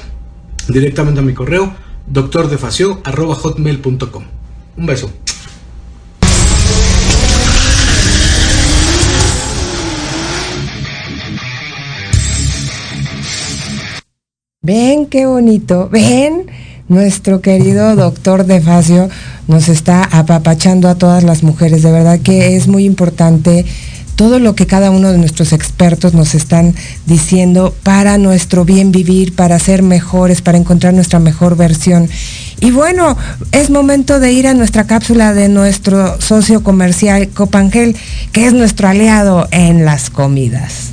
directamente 0.68 1.20
a 1.20 1.24
mi 1.24 1.34
correo 1.34 1.74
doctordefacio.hotmail.com. 2.08 4.24
Un 4.78 4.86
beso. 4.86 5.12
Ven 14.62 15.06
qué 15.08 15.26
bonito, 15.26 15.88
ven, 15.90 16.52
nuestro 16.90 17.40
querido 17.42 17.96
doctor 17.96 18.46
de 18.46 18.60
Facio 18.60 19.10
nos 19.50 19.68
está 19.68 20.04
apapachando 20.04 20.88
a 20.88 20.96
todas 20.96 21.24
las 21.24 21.42
mujeres. 21.42 21.82
De 21.82 21.92
verdad 21.92 22.20
que 22.20 22.56
es 22.56 22.68
muy 22.68 22.86
importante 22.86 23.66
todo 24.16 24.38
lo 24.38 24.54
que 24.54 24.68
cada 24.68 24.92
uno 24.92 25.12
de 25.12 25.18
nuestros 25.18 25.54
expertos 25.54 26.14
nos 26.14 26.36
están 26.36 26.76
diciendo 27.08 27.74
para 27.84 28.18
nuestro 28.18 28.64
bien 28.64 28.92
vivir, 28.92 29.34
para 29.34 29.58
ser 29.58 29.82
mejores, 29.82 30.42
para 30.42 30.58
encontrar 30.58 30.94
nuestra 30.94 31.20
mejor 31.20 31.58
versión. 31.58 32.08
Y 32.60 32.70
bueno, 32.70 33.18
es 33.52 33.72
momento 33.72 34.20
de 34.20 34.32
ir 34.32 34.46
a 34.46 34.54
nuestra 34.54 34.86
cápsula 34.86 35.34
de 35.34 35.50
nuestro 35.50 36.22
socio 36.22 36.64
comercial 36.64 37.30
Copangel, 37.30 37.96
que 38.32 38.46
es 38.46 38.54
nuestro 38.54 38.88
aliado 38.88 39.48
en 39.52 39.84
las 39.84 40.12
comidas. 40.12 40.92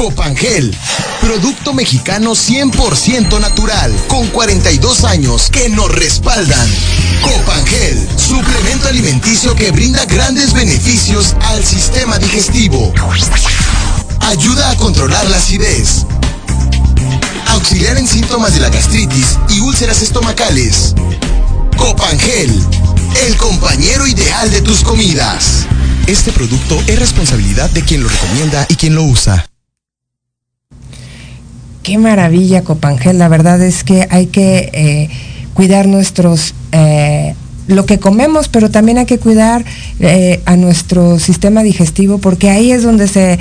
Copangel, 0.00 0.74
producto 1.20 1.74
mexicano 1.74 2.30
100% 2.30 3.38
natural, 3.38 3.94
con 4.08 4.26
42 4.28 5.04
años 5.04 5.50
que 5.50 5.68
nos 5.68 5.94
respaldan. 5.94 6.66
Copangel, 7.20 8.08
suplemento 8.16 8.88
alimenticio 8.88 9.54
que 9.54 9.70
brinda 9.72 10.06
grandes 10.06 10.54
beneficios 10.54 11.36
al 11.42 11.62
sistema 11.62 12.18
digestivo. 12.18 12.94
Ayuda 14.20 14.70
a 14.70 14.76
controlar 14.78 15.28
la 15.28 15.36
acidez. 15.36 16.06
Auxiliar 17.48 17.98
en 17.98 18.08
síntomas 18.08 18.54
de 18.54 18.60
la 18.60 18.70
gastritis 18.70 19.36
y 19.50 19.60
úlceras 19.60 20.00
estomacales. 20.00 20.94
Copangel, 21.76 22.50
el 23.26 23.36
compañero 23.36 24.06
ideal 24.06 24.50
de 24.50 24.62
tus 24.62 24.80
comidas. 24.80 25.66
Este 26.06 26.32
producto 26.32 26.82
es 26.86 26.98
responsabilidad 26.98 27.68
de 27.68 27.82
quien 27.82 28.02
lo 28.02 28.08
recomienda 28.08 28.64
y 28.70 28.76
quien 28.76 28.94
lo 28.94 29.02
usa. 29.02 29.44
Qué 31.82 31.96
maravilla, 31.96 32.62
Copangel. 32.62 33.18
La 33.18 33.28
verdad 33.28 33.60
es 33.62 33.84
que 33.84 34.06
hay 34.10 34.26
que 34.26 34.70
eh, 34.72 35.08
cuidar 35.54 35.86
nuestros 35.86 36.54
eh, 36.72 37.34
lo 37.68 37.86
que 37.86 37.98
comemos, 37.98 38.48
pero 38.48 38.70
también 38.70 38.98
hay 38.98 39.06
que 39.06 39.18
cuidar 39.18 39.64
eh, 40.00 40.40
a 40.44 40.56
nuestro 40.56 41.18
sistema 41.18 41.62
digestivo 41.62 42.18
porque 42.18 42.50
ahí 42.50 42.72
es 42.72 42.82
donde 42.82 43.06
se 43.06 43.38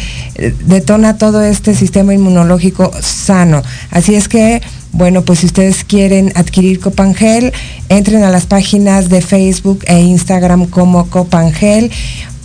detona 0.66 1.18
todo 1.18 1.44
este 1.44 1.74
sistema 1.74 2.14
inmunológico 2.14 2.92
sano. 3.02 3.64
Así 3.92 4.16
es 4.16 4.28
que, 4.28 4.62
bueno, 4.92 5.24
pues 5.24 5.40
si 5.40 5.48
ustedes 5.48 5.84
quieren 5.84 6.32
adquirir 6.36 6.80
Copangel, 6.80 7.52
entren 7.90 8.24
a 8.24 8.30
las 8.30 8.46
páginas 8.46 9.10
de 9.10 9.22
Facebook 9.22 9.84
e 9.88 10.00
Instagram 10.00 10.68
como 10.68 11.10
Copangel 11.10 11.92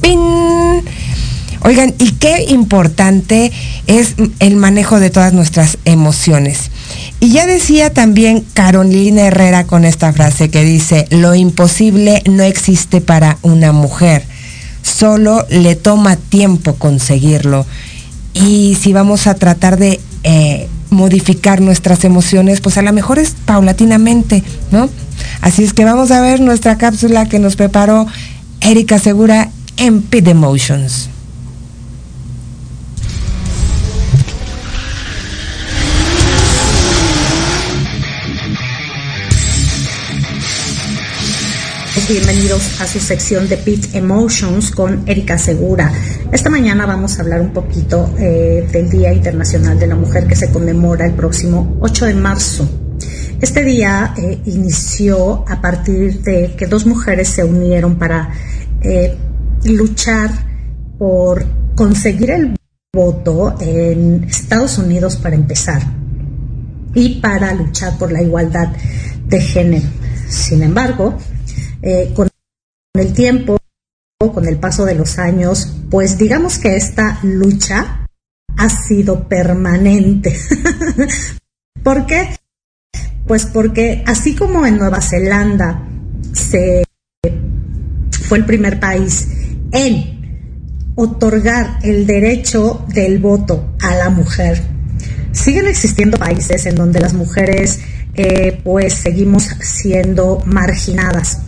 ¡Pin! 0.00 0.18
Oigan, 1.62 1.94
y 1.98 2.12
qué 2.12 2.44
importante 2.48 3.52
es 3.86 4.14
el 4.38 4.56
manejo 4.56 5.00
de 5.00 5.10
todas 5.10 5.32
nuestras 5.32 5.78
emociones. 5.84 6.70
Y 7.20 7.30
ya 7.30 7.46
decía 7.46 7.92
también 7.92 8.44
Carolina 8.54 9.22
Herrera 9.22 9.64
con 9.64 9.84
esta 9.84 10.12
frase 10.12 10.50
que 10.50 10.64
dice, 10.64 11.06
lo 11.10 11.34
imposible 11.34 12.22
no 12.26 12.42
existe 12.42 13.00
para 13.00 13.38
una 13.42 13.72
mujer, 13.72 14.24
solo 14.82 15.46
le 15.50 15.74
toma 15.74 16.16
tiempo 16.16 16.74
conseguirlo. 16.76 17.66
Y 18.34 18.76
si 18.80 18.92
vamos 18.92 19.26
a 19.26 19.34
tratar 19.34 19.78
de 19.78 20.00
eh, 20.22 20.68
modificar 20.90 21.60
nuestras 21.60 22.04
emociones, 22.04 22.60
pues 22.60 22.78
a 22.78 22.82
lo 22.82 22.92
mejor 22.92 23.18
es 23.18 23.34
paulatinamente, 23.44 24.42
¿no? 24.70 24.88
Así 25.40 25.64
es 25.64 25.72
que 25.72 25.84
vamos 25.84 26.10
a 26.10 26.20
ver 26.20 26.40
nuestra 26.40 26.78
cápsula 26.78 27.26
que 27.26 27.38
nos 27.38 27.56
preparó 27.56 28.06
Erika 28.60 28.98
Segura 28.98 29.50
en 29.76 30.02
Pit 30.02 30.28
Emotions. 30.28 31.08
Bienvenidos 42.08 42.80
a 42.80 42.86
su 42.86 43.00
sección 43.00 43.50
de 43.50 43.58
Pit 43.58 43.94
Emotions 43.94 44.70
con 44.70 45.06
Erika 45.06 45.36
Segura. 45.36 45.92
Esta 46.32 46.48
mañana 46.48 46.86
vamos 46.86 47.18
a 47.18 47.22
hablar 47.22 47.42
un 47.42 47.52
poquito 47.52 48.14
eh, 48.18 48.66
del 48.72 48.88
Día 48.88 49.12
Internacional 49.12 49.78
de 49.78 49.88
la 49.88 49.94
Mujer 49.94 50.26
que 50.26 50.34
se 50.34 50.50
conmemora 50.50 51.04
el 51.04 51.12
próximo 51.12 51.76
8 51.80 52.06
de 52.06 52.14
marzo. 52.14 52.66
Este 53.42 53.62
día 53.62 54.14
eh, 54.16 54.40
inició 54.46 55.44
a 55.46 55.60
partir 55.60 56.22
de 56.22 56.54
que 56.56 56.66
dos 56.66 56.86
mujeres 56.86 57.28
se 57.28 57.44
unieron 57.44 57.96
para 57.96 58.30
eh, 58.80 59.14
luchar 59.64 60.30
por 60.98 61.44
conseguir 61.74 62.30
el 62.30 62.56
voto 62.90 63.54
en 63.60 64.24
Estados 64.24 64.78
Unidos 64.78 65.16
para 65.16 65.34
empezar 65.34 65.82
y 66.94 67.20
para 67.20 67.52
luchar 67.52 67.98
por 67.98 68.10
la 68.10 68.22
igualdad 68.22 68.68
de 69.26 69.40
género. 69.42 69.86
Sin 70.26 70.62
embargo, 70.62 71.18
eh, 71.82 72.12
con 72.14 72.28
el 72.94 73.12
tiempo, 73.12 73.58
con 74.18 74.46
el 74.46 74.58
paso 74.58 74.84
de 74.84 74.94
los 74.94 75.18
años, 75.18 75.76
pues 75.90 76.18
digamos 76.18 76.58
que 76.58 76.76
esta 76.76 77.20
lucha 77.22 78.06
ha 78.56 78.68
sido 78.68 79.28
permanente. 79.28 80.36
¿Por 81.82 82.06
qué? 82.06 82.36
Pues 83.26 83.46
porque 83.46 84.02
así 84.06 84.34
como 84.34 84.66
en 84.66 84.78
Nueva 84.78 85.00
Zelanda 85.00 85.86
se 86.32 86.84
fue 88.22 88.38
el 88.38 88.44
primer 88.44 88.80
país 88.80 89.28
en 89.70 90.18
otorgar 90.96 91.78
el 91.82 92.06
derecho 92.06 92.84
del 92.88 93.18
voto 93.18 93.76
a 93.80 93.94
la 93.94 94.10
mujer, 94.10 94.60
siguen 95.30 95.68
existiendo 95.68 96.18
países 96.18 96.66
en 96.66 96.74
donde 96.74 97.00
las 97.00 97.14
mujeres 97.14 97.80
eh, 98.14 98.60
pues 98.64 98.94
seguimos 98.94 99.44
siendo 99.60 100.42
marginadas. 100.44 101.42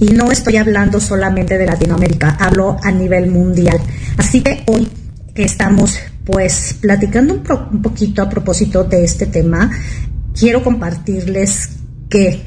Y 0.00 0.06
no 0.06 0.32
estoy 0.32 0.56
hablando 0.56 0.98
solamente 0.98 1.58
de 1.58 1.66
Latinoamérica, 1.66 2.30
hablo 2.40 2.78
a 2.82 2.90
nivel 2.90 3.30
mundial. 3.30 3.78
Así 4.16 4.40
que 4.40 4.64
hoy 4.66 4.88
estamos 5.34 5.98
pues 6.24 6.76
platicando 6.80 7.34
un, 7.34 7.82
poquito 7.82 8.22
a 8.22 8.28
propósito 8.28 8.84
de 8.84 9.04
este 9.04 9.26
tema, 9.26 9.70
quiero 10.38 10.62
compartirles 10.62 11.70
que 12.08 12.40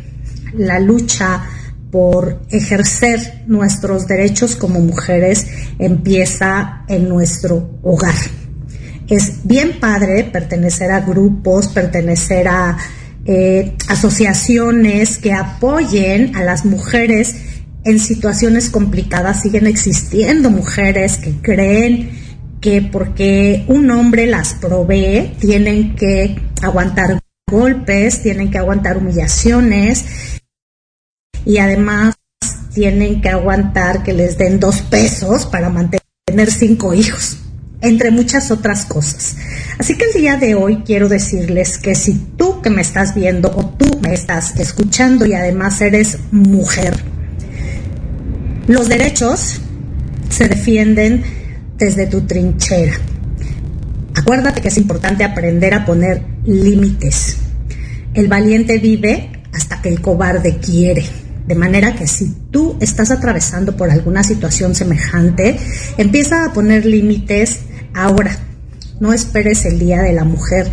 la 0.53 0.79
lucha 0.79 1.43
por 1.91 2.41
ejercer 2.49 3.43
nuestros 3.45 4.07
derechos 4.07 4.55
como 4.55 4.79
mujeres 4.79 5.45
empieza 5.77 6.83
en 6.87 7.07
nuestro 7.07 7.77
hogar. 7.83 8.15
Es 9.07 9.41
bien 9.43 9.79
padre 9.79 10.23
pertenecer 10.23 10.91
a 10.91 11.01
grupos, 11.01 11.67
pertenecer 11.67 12.47
a 12.47 12.77
eh, 13.25 13.75
asociaciones 13.88 15.17
que 15.17 15.33
apoyen 15.33 16.36
a 16.36 16.43
las 16.43 16.65
mujeres 16.65 17.36
en 17.86 17.99
situaciones 17.99 18.69
complicadas. 18.69 19.41
Siguen 19.41 19.67
existiendo 19.67 20.49
mujeres 20.49 21.17
que 21.17 21.31
creen 21.41 22.12
que 22.59 22.81
porque 22.81 23.65
un 23.67 23.91
hombre 23.91 24.25
las 24.25 24.53
provee, 24.53 25.36
tienen 25.39 25.95
que 25.95 26.36
aguantar 26.62 27.19
golpes, 27.49 28.23
tienen 28.23 28.49
que 28.51 28.57
aguantar 28.57 28.97
humillaciones 28.97 30.05
y 31.45 31.57
además 31.57 32.15
tienen 32.73 33.21
que 33.21 33.29
aguantar 33.29 34.03
que 34.03 34.13
les 34.13 34.38
den 34.38 34.59
dos 34.59 34.81
pesos 34.81 35.45
para 35.45 35.69
mantener 35.69 36.51
cinco 36.51 36.93
hijos 36.93 37.38
entre 37.83 38.12
muchas 38.12 38.49
otras 38.49 38.86
cosas. 38.86 39.36
Así 39.77 39.97
que 39.97 40.05
el 40.05 40.13
día 40.13 40.38
de 40.38 40.55
hoy 40.55 40.83
quiero 40.86 41.09
decirles 41.09 41.77
que 41.77 41.95
si 41.95 42.13
tú 42.38 42.52
que 42.63 42.71
me 42.71 42.82
estás 42.82 43.13
viendo 43.13 43.49
o 43.49 43.65
tú 43.65 43.99
me 44.02 44.13
estás 44.13 44.56
escuchando 44.60 45.26
y 45.26 45.34
además 45.34 45.80
eres 45.82 46.17
mujer, 46.32 46.95
los 48.67 48.88
derechos 48.88 49.60
se 50.30 50.47
defienden 50.47 51.23
desde 51.78 52.08
tu 52.08 52.21
trinchera. 52.21 52.93
Acuérdate 54.15 54.62
que 54.62 54.69
es 54.69 54.78
importante 54.78 55.23
aprender 55.23 55.73
a 55.73 55.86
poner 55.86 56.23
límites. 56.45 57.38
El 58.13 58.28
valiente 58.28 58.78
vive 58.78 59.43
hasta 59.54 59.82
que 59.82 59.89
el 59.89 60.02
cobarde 60.02 60.58
quiere. 60.58 61.04
De 61.45 61.56
manera 61.56 61.93
que 61.93 62.08
si 62.08 62.34
tú 62.52 62.78
estás 62.80 63.12
atravesando 63.12 63.76
por 63.76 63.91
alguna 63.91 64.23
situación 64.23 64.76
semejante, 64.76 65.58
empieza 65.97 66.45
a 66.45 66.54
poner 66.54 66.86
límites 66.86 67.60
ahora. 67.93 68.38
No 69.02 69.12
esperes 69.12 69.65
el 69.65 69.78
Día 69.78 70.02
de 70.02 70.13
la 70.13 70.23
Mujer 70.23 70.71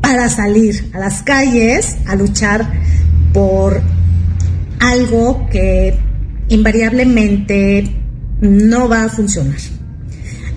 para 0.00 0.28
salir 0.28 0.90
a 0.94 0.98
las 0.98 1.22
calles 1.22 1.96
a 2.06 2.14
luchar 2.14 2.70
por 3.32 3.80
algo 4.80 5.46
que 5.50 5.98
invariablemente 6.48 7.96
no 8.40 8.88
va 8.88 9.04
a 9.04 9.08
funcionar. 9.08 9.58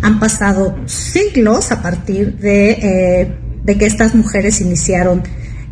Han 0.02 0.20
pasado 0.20 0.76
siglos 0.86 1.72
a 1.72 1.82
partir 1.82 2.38
de, 2.38 2.72
eh, 2.72 3.38
de 3.64 3.78
que 3.78 3.86
estas 3.86 4.16
mujeres 4.16 4.60
iniciaron 4.62 5.24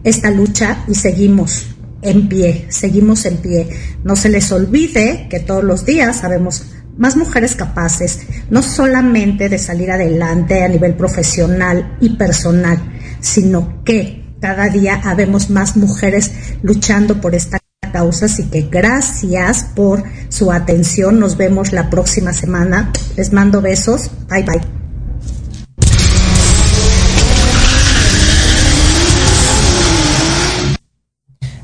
esta 0.04 0.32
lucha 0.32 0.84
y 0.88 0.96
seguimos 0.96 1.66
en 2.02 2.28
pie, 2.28 2.66
seguimos 2.70 3.26
en 3.26 3.38
pie. 3.38 3.70
No 4.04 4.16
se 4.16 4.30
les 4.30 4.52
olvide 4.52 5.28
que 5.30 5.40
todos 5.40 5.64
los 5.64 5.86
días 5.86 6.18
sabemos 6.18 6.66
más 6.98 7.16
mujeres 7.16 7.56
capaces, 7.56 8.22
no 8.50 8.62
solamente 8.62 9.50
de 9.50 9.58
salir 9.58 9.92
adelante 9.92 10.64
a 10.64 10.68
nivel 10.68 10.94
profesional 10.96 11.98
y 12.00 12.16
personal, 12.16 12.80
sino 13.22 13.84
que 13.86 14.36
cada 14.42 14.68
día 14.70 15.00
habemos 15.04 15.50
más 15.50 15.78
mujeres 15.78 16.32
luchando 16.64 17.22
por 17.22 17.36
esta 17.36 17.60
causa. 17.94 18.26
Así 18.26 18.46
que 18.46 18.64
gracias 18.64 19.66
por 19.76 20.04
su 20.30 20.52
atención. 20.52 21.20
Nos 21.20 21.38
vemos 21.38 21.72
la 21.72 21.90
próxima 21.90 22.34
semana. 22.34 22.92
Les 23.16 23.32
mando 23.32 23.62
besos. 23.62 24.12
Bye 24.30 24.44
bye. 24.44 24.62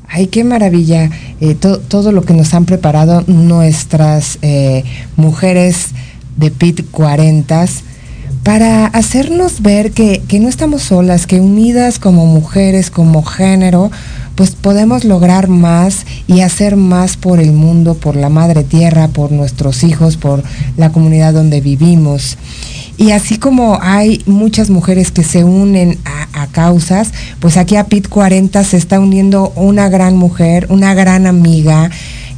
Ay, 0.06 0.26
qué 0.28 0.42
maravilla 0.42 1.10
eh, 1.40 1.54
todo 1.54 2.10
lo 2.10 2.22
que 2.22 2.34
nos 2.34 2.52
han 2.52 2.64
preparado 2.64 3.22
nuestras 3.28 4.38
eh, 4.42 4.82
mujeres 5.16 5.90
de 6.36 6.50
PIT 6.50 6.90
40 6.90 7.66
para 8.42 8.86
hacernos 8.86 9.62
ver 9.62 9.92
que, 9.92 10.22
que, 10.26 10.40
no 10.40 10.48
estamos 10.48 10.82
solas, 10.82 11.26
que 11.26 11.40
unidas 11.40 11.98
como 11.98 12.26
mujeres, 12.26 12.90
como 12.90 13.22
género, 13.22 13.90
pues 14.34 14.52
podemos 14.52 15.04
lograr 15.04 15.48
más 15.48 16.06
y 16.28 16.42
hacer 16.42 16.76
más 16.76 17.16
por 17.16 17.40
el 17.40 17.52
mundo, 17.52 17.94
por 17.94 18.14
la 18.14 18.28
madre 18.28 18.62
tierra, 18.62 19.08
por 19.08 19.32
nuestros 19.32 19.82
hijos, 19.82 20.16
por 20.16 20.44
la 20.76 20.92
comunidad 20.92 21.32
donde 21.32 21.60
vivimos. 21.60 22.38
Y 22.98 23.12
así 23.12 23.38
como 23.38 23.78
hay 23.80 24.22
muchas 24.26 24.70
mujeres 24.70 25.12
que 25.12 25.22
se 25.22 25.44
unen 25.44 25.98
a, 26.04 26.46
causas, 26.52 27.12
pues 27.40 27.56
aquí 27.56 27.74
a 27.74 27.84
PIT 27.84 28.08
40 28.08 28.62
se 28.64 28.76
está 28.76 29.00
uniendo 29.00 29.52
una 29.56 29.88
gran 29.88 30.16
mujer, 30.16 30.66
una 30.70 30.94
gran 30.94 31.26
amiga, 31.26 31.90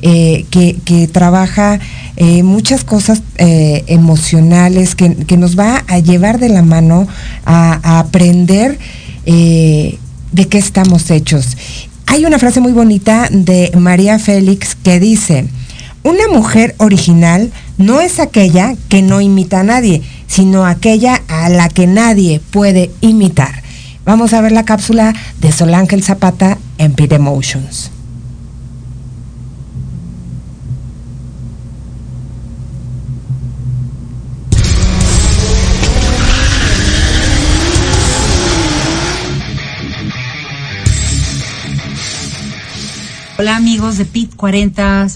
eh, 0.03 0.47
que, 0.51 1.09
trabaja 1.13 1.79
eh, 2.17 2.43
muchas 2.43 2.85
cosas 2.85 3.23
eh, 3.37 3.85
emocionales, 3.87 4.95
que, 4.95 5.37
nos 5.37 5.59
va 5.59 5.85
a 5.89 5.99
llevar 5.99 6.39
de 6.39 6.49
la 6.49 6.63
mano 6.63 7.07
a, 7.45 7.99
aprender 7.99 8.79
de 9.25 10.47
qué 10.49 10.59
estamos 10.59 11.11
hechos. 11.11 11.57
Hay 12.07 12.25
una 12.25 12.39
frase 12.39 12.61
muy 12.61 12.73
bonita 12.73 13.29
de 13.31 13.71
María 13.77 14.19
Félix 14.19 14.75
que 14.75 14.99
dice, 14.99 15.47
una 16.03 16.29
mujer 16.29 16.75
original 16.79 17.53
no 17.79 18.01
es 18.01 18.19
aquella 18.19 18.75
que 18.89 19.03
no 19.03 19.21
imita 19.21 19.61
a 19.61 19.65
nadie, 19.65 20.03
sino 20.27 20.65
aquella 20.65 21.23
a 21.29 21.49
la 21.49 21.69
que 21.69 21.87
nadie 21.87 22.41
puede 22.51 22.91
imitar. 23.01 23.63
Vamos 24.05 24.33
a 24.33 24.41
ver 24.41 24.53
la 24.53 24.65
cápsula 24.65 25.15
de 25.41 25.53
Sol 25.53 25.75
Ángel 25.75 26.03
Zapata 26.03 26.59
en 26.79 26.95
Pit 26.95 27.13
Emotions. 27.13 27.91
Hola 43.41 43.57
amigos 43.57 43.97
de 43.97 44.05
PIT 44.05 44.37
40, 44.37 45.07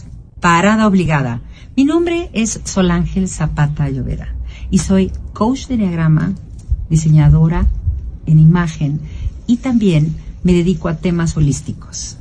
Parada 0.40 0.86
Obligada. 0.86 1.42
Mi 1.76 1.84
nombre 1.84 2.30
es 2.32 2.58
Sol 2.64 2.90
Ángel 2.90 3.28
Zapata 3.28 3.90
Llovera 3.90 4.34
y 4.70 4.78
soy 4.78 5.12
coach 5.34 5.66
de 5.66 5.76
diagrama, 5.76 6.32
diseñadora 6.88 7.66
en 8.24 8.38
imagen 8.38 8.98
y 9.46 9.58
también 9.58 10.16
me 10.42 10.54
dedico 10.54 10.88
a 10.88 10.96
temas 10.96 11.36
holísticos, 11.36 12.16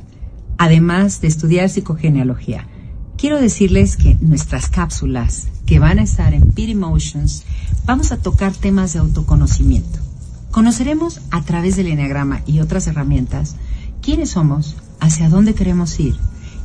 además 0.58 1.22
de 1.22 1.28
estudiar 1.28 1.70
psicogenealogía. 1.70 2.68
Quiero 3.16 3.40
decirles 3.40 3.96
que 3.96 4.18
nuestras 4.20 4.68
cápsulas 4.68 5.48
que 5.64 5.78
van 5.78 5.98
a 6.00 6.02
estar 6.02 6.34
en 6.34 6.50
Peer 6.50 6.68
Emotions 6.68 7.44
vamos 7.86 8.12
a 8.12 8.18
tocar 8.18 8.52
temas 8.52 8.92
de 8.92 8.98
autoconocimiento. 8.98 10.00
Conoceremos 10.50 11.22
a 11.30 11.40
través 11.44 11.76
del 11.76 11.86
enneagrama 11.86 12.42
y 12.44 12.60
otras 12.60 12.88
herramientas 12.88 13.56
quiénes 14.02 14.32
somos, 14.32 14.76
hacia 15.00 15.28
dónde 15.28 15.54
queremos 15.54 15.98
ir 16.00 16.16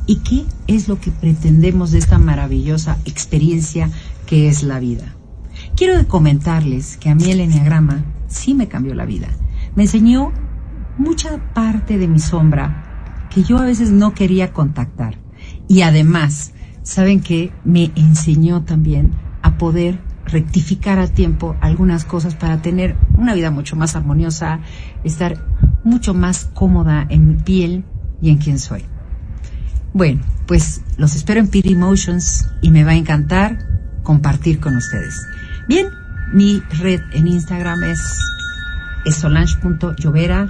y 0.06 0.16
qué 0.16 0.44
es 0.66 0.88
lo 0.88 1.00
que 1.00 1.10
pretendemos 1.10 1.92
de 1.92 1.98
esta 1.98 2.18
maravillosa 2.18 2.98
experiencia 3.04 3.90
que 4.26 4.48
es 4.48 4.62
la 4.62 4.80
vida. 4.80 5.14
Quiero 5.76 6.06
comentarles 6.08 6.96
que 6.96 7.10
a 7.10 7.14
mí 7.14 7.30
el 7.30 7.40
enneagrama 7.40 8.04
sí 8.28 8.54
me 8.54 8.68
cambió 8.68 8.94
la 8.94 9.04
vida. 9.04 9.28
Me 9.74 9.84
enseñó 9.84 10.32
mucha 10.98 11.38
parte 11.54 11.98
de 11.98 12.08
mi 12.08 12.18
sombra 12.18 13.28
que 13.30 13.42
yo 13.42 13.58
a 13.58 13.64
veces 13.64 13.90
no 13.90 14.14
quería 14.14 14.52
contactar. 14.52 15.18
Y 15.68 15.82
además, 15.82 16.52
¿saben 16.82 17.20
que 17.20 17.52
Me 17.64 17.92
enseñó 17.94 18.62
también 18.62 19.12
a 19.42 19.58
poder 19.58 20.00
rectificar 20.26 20.98
a 20.98 21.08
tiempo 21.08 21.56
algunas 21.60 22.04
cosas 22.04 22.34
para 22.34 22.62
tener 22.62 22.96
una 23.16 23.34
vida 23.34 23.50
mucho 23.50 23.76
más 23.76 23.96
armoniosa, 23.96 24.60
estar 25.04 25.44
mucho 25.84 26.14
más 26.14 26.44
cómoda 26.44 27.06
en 27.08 27.28
mi 27.28 27.34
piel 27.34 27.84
y 28.20 28.30
en 28.30 28.38
quien 28.38 28.58
soy. 28.58 28.84
Bueno, 29.92 30.22
pues 30.46 30.82
los 30.96 31.16
espero 31.16 31.40
en 31.40 31.48
Pity 31.48 31.72
Emotions 31.72 32.48
y 32.60 32.70
me 32.70 32.84
va 32.84 32.92
a 32.92 32.96
encantar 32.96 33.66
compartir 34.02 34.60
con 34.60 34.76
ustedes. 34.76 35.26
Bien, 35.68 35.88
mi 36.32 36.62
red 36.78 37.00
en 37.12 37.26
Instagram 37.26 37.82
es 37.84 38.00
solange.llovera. 39.10 40.48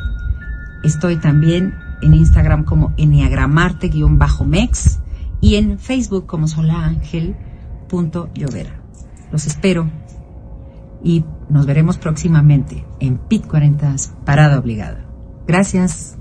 Estoy 0.83 1.17
también 1.17 1.75
en 2.03 2.15
Instagram 2.15 2.65
como 2.65 2.93
enneagramarte-mex 2.97 4.99
y 5.41 5.55
en 5.57 5.79
Facebook 5.79 6.27
como 6.27 6.49
solange.llovera. 6.49 8.81
Los 9.33 9.47
espero 9.47 9.91
y 11.03 11.25
nos 11.49 11.65
veremos 11.67 11.97
próximamente 11.99 12.85
en 13.01 13.19
PIT 13.19 13.47
40 13.47 13.97
Parada 14.25 14.59
Obligada. 14.59 15.05
Gracias. 15.47 16.20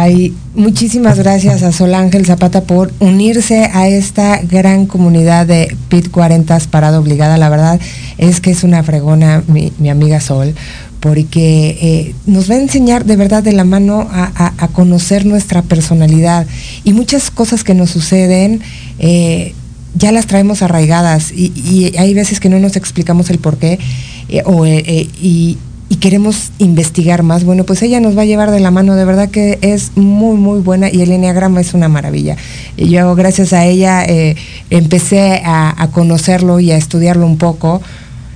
Ay, 0.00 0.32
muchísimas 0.54 1.18
gracias 1.18 1.64
a 1.64 1.72
Sol 1.72 1.92
Ángel 1.92 2.24
Zapata 2.24 2.60
por 2.60 2.92
unirse 3.00 3.64
a 3.64 3.88
esta 3.88 4.40
gran 4.42 4.86
comunidad 4.86 5.44
de 5.44 5.76
PIT 5.88 6.12
40 6.12 6.56
Parada 6.70 7.00
Obligada. 7.00 7.36
La 7.36 7.48
verdad 7.48 7.80
es 8.16 8.40
que 8.40 8.52
es 8.52 8.62
una 8.62 8.84
fregona 8.84 9.42
mi, 9.48 9.90
amiga 9.90 10.20
Sol, 10.20 10.54
porque 11.00 11.76
eh, 11.82 12.14
nos 12.26 12.48
va 12.48 12.54
a 12.54 12.58
enseñar 12.58 13.06
de 13.06 13.16
verdad 13.16 13.42
de 13.42 13.50
la 13.50 13.64
mano 13.64 14.06
a, 14.08 14.68
conocer 14.72 15.26
nuestra 15.26 15.62
personalidad 15.62 16.46
y 16.84 16.92
muchas 16.92 17.32
cosas 17.32 17.64
que 17.64 17.74
nos 17.74 17.90
suceden. 17.90 18.60
Eh, 19.00 19.52
ya 19.96 20.12
las 20.12 20.26
traemos 20.26 20.62
arraigadas 20.62 21.32
y, 21.32 21.92
hay 21.98 22.14
veces 22.14 22.38
que 22.38 22.48
no 22.48 22.60
nos 22.60 22.76
explicamos 22.76 23.30
el 23.30 23.40
por 23.40 23.56
qué 23.56 23.80
eh, 24.28 24.42
o, 24.44 24.64
y, 24.64 25.58
queremos 25.98 26.52
investigar 26.58 27.22
más, 27.22 27.44
bueno, 27.44 27.64
pues 27.64 27.82
ella 27.82 28.00
nos 28.00 28.16
va 28.16 28.22
a 28.22 28.26
llevar 28.26 28.50
de 28.50 28.60
la 28.60 28.70
mano, 28.70 28.94
de 28.94 29.04
verdad 29.04 29.28
que 29.28 29.58
es 29.62 29.92
muy, 29.96 30.36
muy 30.36 30.60
buena 30.60 30.88
y 30.90 31.02
el 31.02 31.10
enneagrama 31.10 31.60
es 31.60 31.74
una 31.74 31.88
maravilla. 31.88 32.36
Yo 32.76 33.14
gracias 33.14 33.52
a 33.52 33.64
ella 33.64 34.04
eh, 34.04 34.36
empecé 34.70 35.42
a, 35.44 35.88
conocerlo 35.92 36.60
y 36.60 36.70
a 36.70 36.76
estudiarlo 36.76 37.26
un 37.26 37.38
poco. 37.38 37.80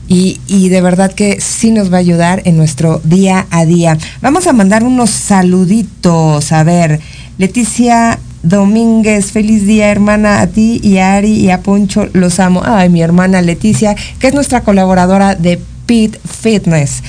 Y, 0.08 0.40
y, 0.46 0.68
de 0.68 0.82
verdad 0.82 1.12
que 1.12 1.40
sí 1.40 1.70
nos 1.70 1.90
va 1.90 1.96
a 1.96 2.00
ayudar 2.00 2.42
en 2.44 2.56
nuestro 2.56 3.00
día 3.04 3.46
a 3.50 3.64
día. 3.64 3.96
Vamos 4.20 4.46
a 4.46 4.52
mandar 4.52 4.84
unos 4.84 5.10
saluditos. 5.10 6.52
A 6.52 6.64
ver, 6.64 7.00
Leticia 7.38 8.18
Domínguez, 8.42 9.30
feliz 9.32 9.64
día 9.64 9.90
hermana 9.90 10.40
a 10.40 10.48
ti 10.48 10.80
y 10.82 10.98
a 10.98 11.14
Ari 11.14 11.34
y 11.34 11.50
a 11.50 11.62
Poncho, 11.62 12.08
los 12.12 12.40
amo. 12.40 12.62
Ay, 12.64 12.90
mi 12.90 13.00
hermana 13.00 13.40
Leticia, 13.40 13.94
que 14.18 14.26
es 14.26 14.34
nuestra 14.34 14.62
colaboradora 14.62 15.34
de 15.34 15.58
Pit 15.86 16.16
Fitness 16.26 17.02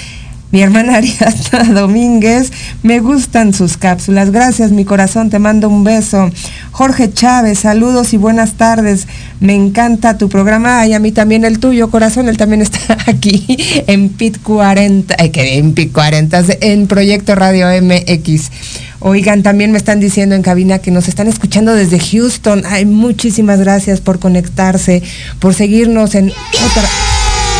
mi 0.53 0.61
hermana 0.61 0.95
Ariadna 0.97 1.73
Domínguez. 1.73 2.53
Me 2.83 2.99
gustan 2.99 3.53
sus 3.53 3.75
cápsulas. 3.75 4.31
Gracias, 4.31 4.71
mi 4.71 4.85
corazón. 4.85 5.29
Te 5.29 5.39
mando 5.39 5.67
un 5.67 5.83
beso. 5.83 6.29
Jorge 6.71 7.11
Chávez, 7.11 7.59
saludos 7.59 8.13
y 8.13 8.17
buenas 8.17 8.53
tardes. 8.53 9.07
Me 9.39 9.55
encanta 9.55 10.17
tu 10.17 10.29
programa. 10.29 10.85
Y 10.85 10.93
a 10.93 10.99
mí 10.99 11.11
también 11.11 11.43
el 11.43 11.57
tuyo, 11.59 11.89
corazón. 11.89 12.29
Él 12.29 12.37
también 12.37 12.61
está 12.61 12.97
aquí 13.07 13.57
en 13.87 14.09
PIT 14.09 14.41
40, 14.43 15.15
eh, 15.15 15.31
en 15.57 15.73
PIT 15.73 15.91
40, 15.91 16.43
en 16.61 16.87
Proyecto 16.87 17.33
Radio 17.33 17.67
MX. 17.81 18.51
Oigan, 18.99 19.41
también 19.41 19.71
me 19.71 19.79
están 19.79 19.99
diciendo 19.99 20.35
en 20.35 20.43
cabina 20.43 20.77
que 20.77 20.91
nos 20.91 21.07
están 21.07 21.27
escuchando 21.27 21.73
desde 21.73 21.99
Houston. 21.99 22.61
Ay, 22.65 22.85
muchísimas 22.85 23.59
gracias 23.59 24.01
por 24.01 24.19
conectarse, 24.19 25.01
por 25.39 25.55
seguirnos 25.55 26.13
en 26.13 26.29
otra 26.29 26.83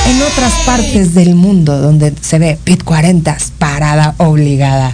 en 0.10 0.22
otras 0.22 0.54
partes 0.66 1.14
del 1.14 1.36
mundo 1.36 1.80
donde 1.80 2.14
se 2.22 2.40
ve 2.40 2.58
PIT 2.64 2.84
40 2.84 3.38
parada 3.58 4.16
obligada. 4.18 4.94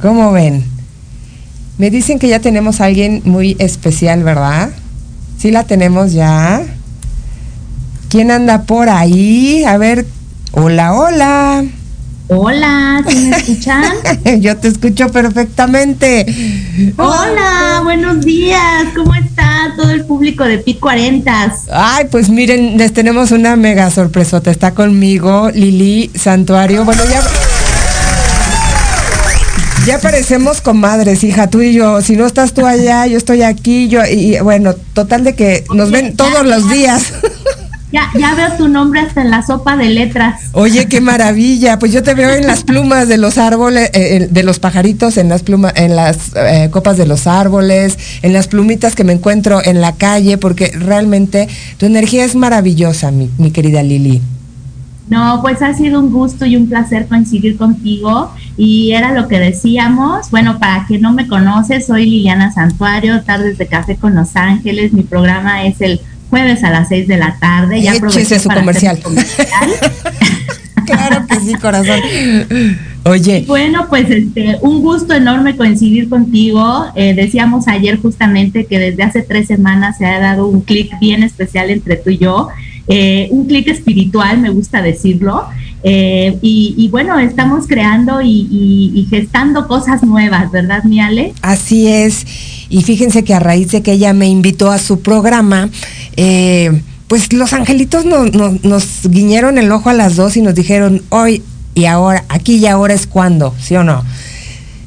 ¿Cómo 0.00 0.32
ven? 0.32 0.64
Me 1.78 1.90
dicen 1.90 2.18
que 2.18 2.28
ya 2.28 2.40
tenemos 2.40 2.80
a 2.80 2.86
alguien 2.86 3.22
muy 3.24 3.56
especial, 3.58 4.22
¿verdad? 4.22 4.70
Sí 5.38 5.50
la 5.50 5.64
tenemos 5.64 6.12
ya. 6.12 6.62
¿Quién 8.08 8.30
anda 8.30 8.62
por 8.62 8.88
ahí? 8.88 9.64
A 9.64 9.78
ver, 9.78 10.06
Hola, 10.52 10.94
hola. 10.94 11.64
Hola, 12.32 13.04
¿sí 13.08 13.26
me 13.26 13.36
escuchan? 13.36 13.92
Yo 14.40 14.56
te 14.56 14.68
escucho 14.68 15.08
perfectamente. 15.10 16.24
Hola, 16.96 17.80
buenos 17.82 18.24
días. 18.24 18.84
¿Cómo 18.94 19.16
está 19.16 19.74
todo 19.76 19.90
el 19.90 20.04
público 20.04 20.44
de 20.44 20.58
PIT 20.58 20.78
40? 20.78 21.54
Ay, 21.72 22.06
pues 22.08 22.30
miren, 22.30 22.78
les 22.78 22.92
tenemos 22.92 23.32
una 23.32 23.56
mega 23.56 23.90
sorpresota. 23.90 24.52
Está 24.52 24.74
conmigo 24.74 25.50
Lili 25.52 26.12
Santuario. 26.14 26.84
Bueno, 26.84 27.02
ya 27.10 27.20
ya 29.86 29.98
parecemos 29.98 30.60
comadres, 30.60 31.24
hija, 31.24 31.48
tú 31.48 31.62
y 31.62 31.72
yo. 31.72 32.00
Si 32.00 32.14
no 32.14 32.26
estás 32.26 32.54
tú 32.54 32.64
allá, 32.64 33.06
yo 33.08 33.18
estoy 33.18 33.42
aquí, 33.42 33.88
yo 33.88 34.04
y 34.04 34.38
bueno, 34.38 34.74
total 34.92 35.24
de 35.24 35.34
que 35.34 35.64
nos 35.74 35.90
ven 35.90 36.14
todos 36.14 36.46
los 36.46 36.70
días. 36.70 37.12
Ya, 37.92 38.08
ya 38.18 38.34
veo 38.34 38.56
tu 38.56 38.68
nombre 38.68 39.00
hasta 39.00 39.22
en 39.22 39.30
la 39.30 39.42
sopa 39.42 39.76
de 39.76 39.90
letras. 39.90 40.40
Oye, 40.52 40.86
qué 40.86 41.00
maravilla. 41.00 41.78
Pues 41.78 41.92
yo 41.92 42.02
te 42.02 42.14
veo 42.14 42.30
en 42.30 42.46
las 42.46 42.62
plumas 42.62 43.08
de 43.08 43.18
los 43.18 43.36
árboles, 43.36 43.90
eh, 43.94 44.28
de 44.30 44.42
los 44.42 44.60
pajaritos, 44.60 45.16
en 45.16 45.28
las 45.28 45.42
plumas, 45.42 45.72
en 45.76 45.96
las 45.96 46.32
eh, 46.36 46.68
copas 46.70 46.96
de 46.96 47.06
los 47.06 47.26
árboles, 47.26 47.98
en 48.22 48.32
las 48.32 48.46
plumitas 48.46 48.94
que 48.94 49.02
me 49.02 49.12
encuentro 49.12 49.60
en 49.64 49.80
la 49.80 49.92
calle, 49.96 50.38
porque 50.38 50.70
realmente 50.72 51.48
tu 51.78 51.86
energía 51.86 52.24
es 52.24 52.36
maravillosa, 52.36 53.10
mi, 53.10 53.28
mi 53.38 53.50
querida 53.50 53.82
Lili. 53.82 54.20
No, 55.10 55.40
pues 55.42 55.60
ha 55.60 55.74
sido 55.74 55.98
un 55.98 56.12
gusto 56.12 56.46
y 56.46 56.54
un 56.54 56.68
placer 56.68 57.08
coincidir 57.08 57.56
contigo 57.56 58.30
y 58.56 58.92
era 58.92 59.12
lo 59.12 59.26
que 59.26 59.40
decíamos. 59.40 60.30
Bueno, 60.30 60.60
para 60.60 60.86
quien 60.86 61.02
no 61.02 61.12
me 61.12 61.26
conoce, 61.26 61.80
soy 61.80 62.04
Liliana 62.04 62.52
Santuario, 62.52 63.20
Tardes 63.22 63.58
de 63.58 63.66
Café 63.66 63.96
con 63.96 64.14
Los 64.14 64.36
Ángeles. 64.36 64.92
Mi 64.92 65.02
programa 65.02 65.64
es 65.64 65.80
el 65.80 66.00
jueves 66.30 66.64
a 66.64 66.70
las 66.70 66.88
6 66.88 67.08
de 67.08 67.16
la 67.16 67.36
tarde. 67.38 67.82
Ya 67.82 67.92
aproveché 67.92 68.38
su 68.38 68.48
comercial. 68.48 68.98
claro 70.86 71.26
que 71.26 71.40
sí, 71.40 71.54
corazón. 71.54 72.00
Oye. 73.04 73.44
Bueno, 73.46 73.86
pues 73.88 74.10
este, 74.10 74.58
un 74.60 74.82
gusto 74.82 75.14
enorme 75.14 75.56
coincidir 75.56 76.08
contigo. 76.08 76.86
Eh, 76.94 77.14
decíamos 77.14 77.66
ayer 77.68 77.98
justamente 78.00 78.66
que 78.66 78.78
desde 78.78 79.02
hace 79.02 79.22
tres 79.22 79.46
semanas 79.46 79.98
se 79.98 80.06
ha 80.06 80.20
dado 80.20 80.46
un 80.46 80.60
clic 80.60 80.92
bien 81.00 81.22
especial 81.22 81.70
entre 81.70 81.96
tú 81.96 82.10
y 82.10 82.18
yo. 82.18 82.48
Eh, 82.88 83.28
un 83.30 83.46
clic 83.46 83.68
espiritual, 83.68 84.38
me 84.38 84.50
gusta 84.50 84.82
decirlo. 84.82 85.44
Eh, 85.82 86.38
y, 86.42 86.88
bueno, 86.90 87.18
estamos 87.18 87.66
creando 87.66 88.20
y, 88.22 89.06
gestando 89.08 89.66
cosas 89.66 90.02
nuevas, 90.02 90.50
¿verdad, 90.50 90.84
Miale? 90.84 91.32
Así 91.42 91.88
es. 91.88 92.26
Y 92.70 92.82
fíjense 92.82 93.24
que 93.24 93.34
a 93.34 93.40
raíz 93.40 93.72
de 93.72 93.82
que 93.82 93.92
ella 93.92 94.12
me 94.12 94.28
invitó 94.28 94.70
a 94.70 94.78
su 94.78 95.00
programa, 95.00 95.68
eh, 96.16 96.80
pues 97.08 97.32
los 97.32 97.52
angelitos 97.52 98.04
nos 98.04 98.86
guiñaron 99.02 99.58
el 99.58 99.72
ojo 99.72 99.90
a 99.90 99.92
las 99.92 100.14
dos 100.14 100.36
y 100.36 100.42
nos 100.42 100.54
dijeron, 100.54 101.02
hoy 101.08 101.42
y 101.74 101.86
ahora, 101.86 102.24
aquí 102.28 102.56
y 102.56 102.66
ahora 102.66 102.94
es 102.94 103.08
cuando, 103.08 103.52
¿sí 103.60 103.74
o 103.74 103.82
no? 103.82 104.04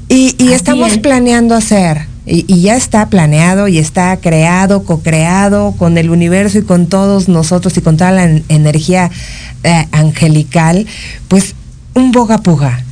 Y, 0.07 0.35
estamos 0.53 0.97
planeando 0.99 1.55
hacer 1.55 2.05
y, 2.25 2.61
ya 2.61 2.77
está 2.77 3.09
planeado 3.09 3.67
y 3.67 3.79
está 3.79 4.15
creado, 4.17 4.83
co-creado 4.83 5.73
con 5.73 5.97
el 5.97 6.09
universo 6.09 6.59
y 6.59 6.63
con 6.63 6.87
todos 6.87 7.27
nosotros 7.27 7.75
y 7.77 7.81
con 7.81 7.97
toda 7.97 8.11
la 8.11 8.25
energía 8.47 9.11
eh, 9.63 9.87
angelical, 9.91 10.85
pues 11.27 11.55
un 11.93 12.11
boga 12.11 12.37
puga. 12.37 12.83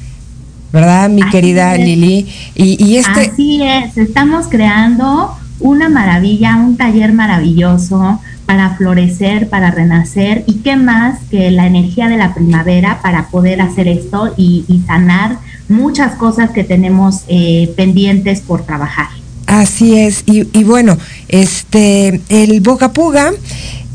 ¿Verdad, 0.71 1.09
mi 1.09 1.21
querida 1.29 1.75
Lili? 1.75 2.27
Y, 2.55 2.95
este... 2.95 3.31
Así 3.31 3.61
es, 3.61 3.97
estamos 3.97 4.47
creando 4.47 5.35
una 5.59 5.89
maravilla, 5.89 6.55
un 6.55 6.77
taller 6.77 7.13
maravilloso 7.13 8.19
para 8.45 8.75
florecer, 8.75 9.49
para 9.49 9.71
renacer 9.71 10.43
y 10.47 10.55
qué 10.55 10.75
más 10.75 11.19
que 11.29 11.51
la 11.51 11.67
energía 11.67 12.07
de 12.09 12.17
la 12.17 12.33
primavera 12.33 12.99
para 13.01 13.27
poder 13.27 13.61
hacer 13.61 13.87
esto 13.87 14.33
y, 14.37 14.65
sanar 14.87 15.37
muchas 15.69 16.15
cosas 16.15 16.49
que 16.51 16.63
tenemos 16.63 17.23
eh, 17.27 17.71
pendientes 17.77 18.41
por 18.41 18.63
trabajar. 18.63 19.07
Así 19.47 19.97
es, 19.97 20.23
y, 20.25 20.63
bueno, 20.63 20.97
este, 21.27 22.21
el 22.29 22.61
Boca 22.61 22.93
Puga 22.93 23.31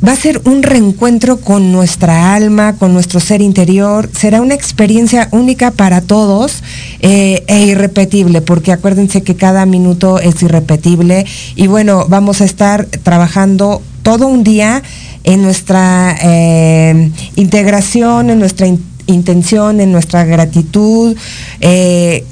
va 0.05 0.13
a 0.13 0.17
ser 0.17 0.41
un 0.45 0.63
reencuentro 0.63 1.39
con 1.39 1.73
nuestra 1.73 2.35
alma, 2.35 2.77
con 2.77 2.93
nuestro 2.93 3.21
ser 3.21 3.41
interior. 3.41 4.11
Será 4.13 4.41
una 4.41 4.55
experiencia 4.55 5.29
única 5.33 5.71
para 5.71 6.01
todos 6.01 6.63
eh, 7.01 7.45
e 7.47 7.67
irrepetible, 7.67 8.43
porque 8.43 8.73
acuérdense 8.73 9.23
que 9.23 9.37
cada 9.37 9.67
minuto 9.67 10.19
es 10.19 10.43
irrepetible. 10.43 11.25
Y 11.55 11.67
bueno, 11.67 12.07
vamos 12.09 12.41
a 12.41 12.45
estar 12.45 12.87
trabajando 12.87 13.83
todo 14.03 14.27
un 14.27 14.45
día 14.45 14.83
en 15.25 15.43
nuestra 15.43 16.17
eh, 16.23 17.11
integración, 17.35 18.31
en 18.31 18.39
nuestra 18.39 18.69
intención, 19.07 19.81
en 19.81 19.93
nuestra 19.93 20.25
gratitud. 20.25 21.17
Eh, 21.61 22.25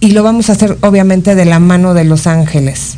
y 0.00 0.10
lo 0.10 0.22
vamos 0.22 0.48
a 0.48 0.52
hacer 0.52 0.78
obviamente 0.82 1.34
de 1.34 1.44
la 1.44 1.58
mano 1.58 1.94
de 1.94 2.04
los 2.04 2.26
ángeles. 2.26 2.97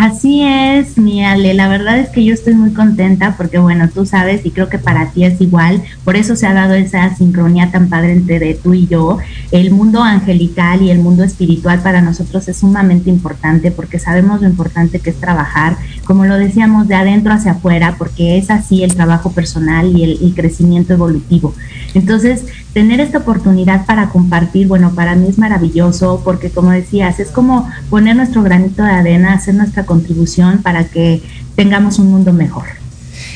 Así 0.00 0.44
es, 0.44 0.96
mi 0.96 1.24
Ale, 1.24 1.54
la 1.54 1.66
verdad 1.66 1.98
es 1.98 2.10
que 2.10 2.24
yo 2.24 2.32
estoy 2.32 2.54
muy 2.54 2.70
contenta 2.70 3.36
porque, 3.36 3.58
bueno, 3.58 3.88
tú 3.92 4.06
sabes 4.06 4.46
y 4.46 4.52
creo 4.52 4.68
que 4.68 4.78
para 4.78 5.10
ti 5.10 5.24
es 5.24 5.40
igual, 5.40 5.82
por 6.04 6.14
eso 6.14 6.36
se 6.36 6.46
ha 6.46 6.54
dado 6.54 6.74
esa 6.74 7.16
sincronía 7.16 7.72
tan 7.72 7.88
padre 7.88 8.12
entre 8.12 8.54
tú 8.54 8.74
y 8.74 8.86
yo. 8.86 9.18
El 9.50 9.72
mundo 9.72 10.00
angelical 10.00 10.82
y 10.82 10.92
el 10.92 11.00
mundo 11.00 11.24
espiritual 11.24 11.82
para 11.82 12.00
nosotros 12.00 12.46
es 12.46 12.58
sumamente 12.58 13.10
importante 13.10 13.72
porque 13.72 13.98
sabemos 13.98 14.40
lo 14.40 14.46
importante 14.46 15.00
que 15.00 15.10
es 15.10 15.16
trabajar, 15.18 15.76
como 16.04 16.26
lo 16.26 16.36
decíamos, 16.36 16.86
de 16.86 16.94
adentro 16.94 17.32
hacia 17.32 17.50
afuera, 17.50 17.96
porque 17.98 18.38
es 18.38 18.50
así 18.50 18.84
el 18.84 18.94
trabajo 18.94 19.32
personal 19.32 19.98
y 19.98 20.04
el, 20.04 20.18
el 20.22 20.32
crecimiento 20.32 20.92
evolutivo. 20.92 21.56
Entonces, 21.94 22.44
tener 22.72 23.00
esta 23.00 23.18
oportunidad 23.18 23.86
para 23.86 24.10
compartir, 24.10 24.68
bueno, 24.68 24.92
para 24.94 25.14
mí 25.14 25.28
es 25.28 25.38
maravilloso 25.38 26.20
porque 26.24 26.50
como 26.50 26.70
decías, 26.70 27.18
es 27.18 27.28
como 27.28 27.68
poner 27.90 28.16
nuestro 28.16 28.42
granito 28.42 28.82
de 28.82 28.90
arena, 28.90 29.34
hacer 29.34 29.54
nuestra 29.54 29.84
contribución 29.84 30.62
para 30.62 30.84
que 30.84 31.22
tengamos 31.56 31.98
un 31.98 32.10
mundo 32.10 32.32
mejor. 32.32 32.66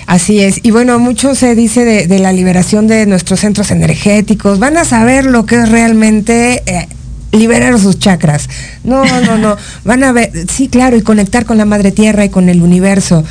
Así 0.07 0.41
es. 0.41 0.61
Y 0.63 0.71
bueno, 0.71 0.99
mucho 0.99 1.35
se 1.35 1.55
dice 1.55 1.85
de, 1.85 2.19
la 2.19 2.33
liberación 2.33 2.87
de 2.87 3.07
nuestros 3.07 3.41
centros 3.41 3.71
energéticos. 3.71 4.59
Van 4.59 4.77
a 4.77 4.85
saber 4.85 5.25
lo 5.25 5.47
que 5.47 5.57
es 5.57 5.69
realmente 5.69 6.63
eh, 6.67 6.89
liberar 7.31 7.79
sus 7.79 7.99
chakras. 7.99 8.49
No, 8.85 9.05
no, 9.23 9.39
no. 9.39 9.57
Van 9.85 10.05
a 10.05 10.13
ver, 10.13 10.31
sí, 10.51 10.69
claro, 10.69 10.97
y 10.97 11.03
conectar 11.03 11.45
con 11.45 11.57
la 11.57 11.65
Madre 11.65 11.93
Tierra 11.93 12.25
y 12.25 12.29
con 12.29 12.49
el 12.49 12.63
universo. 12.63 13.25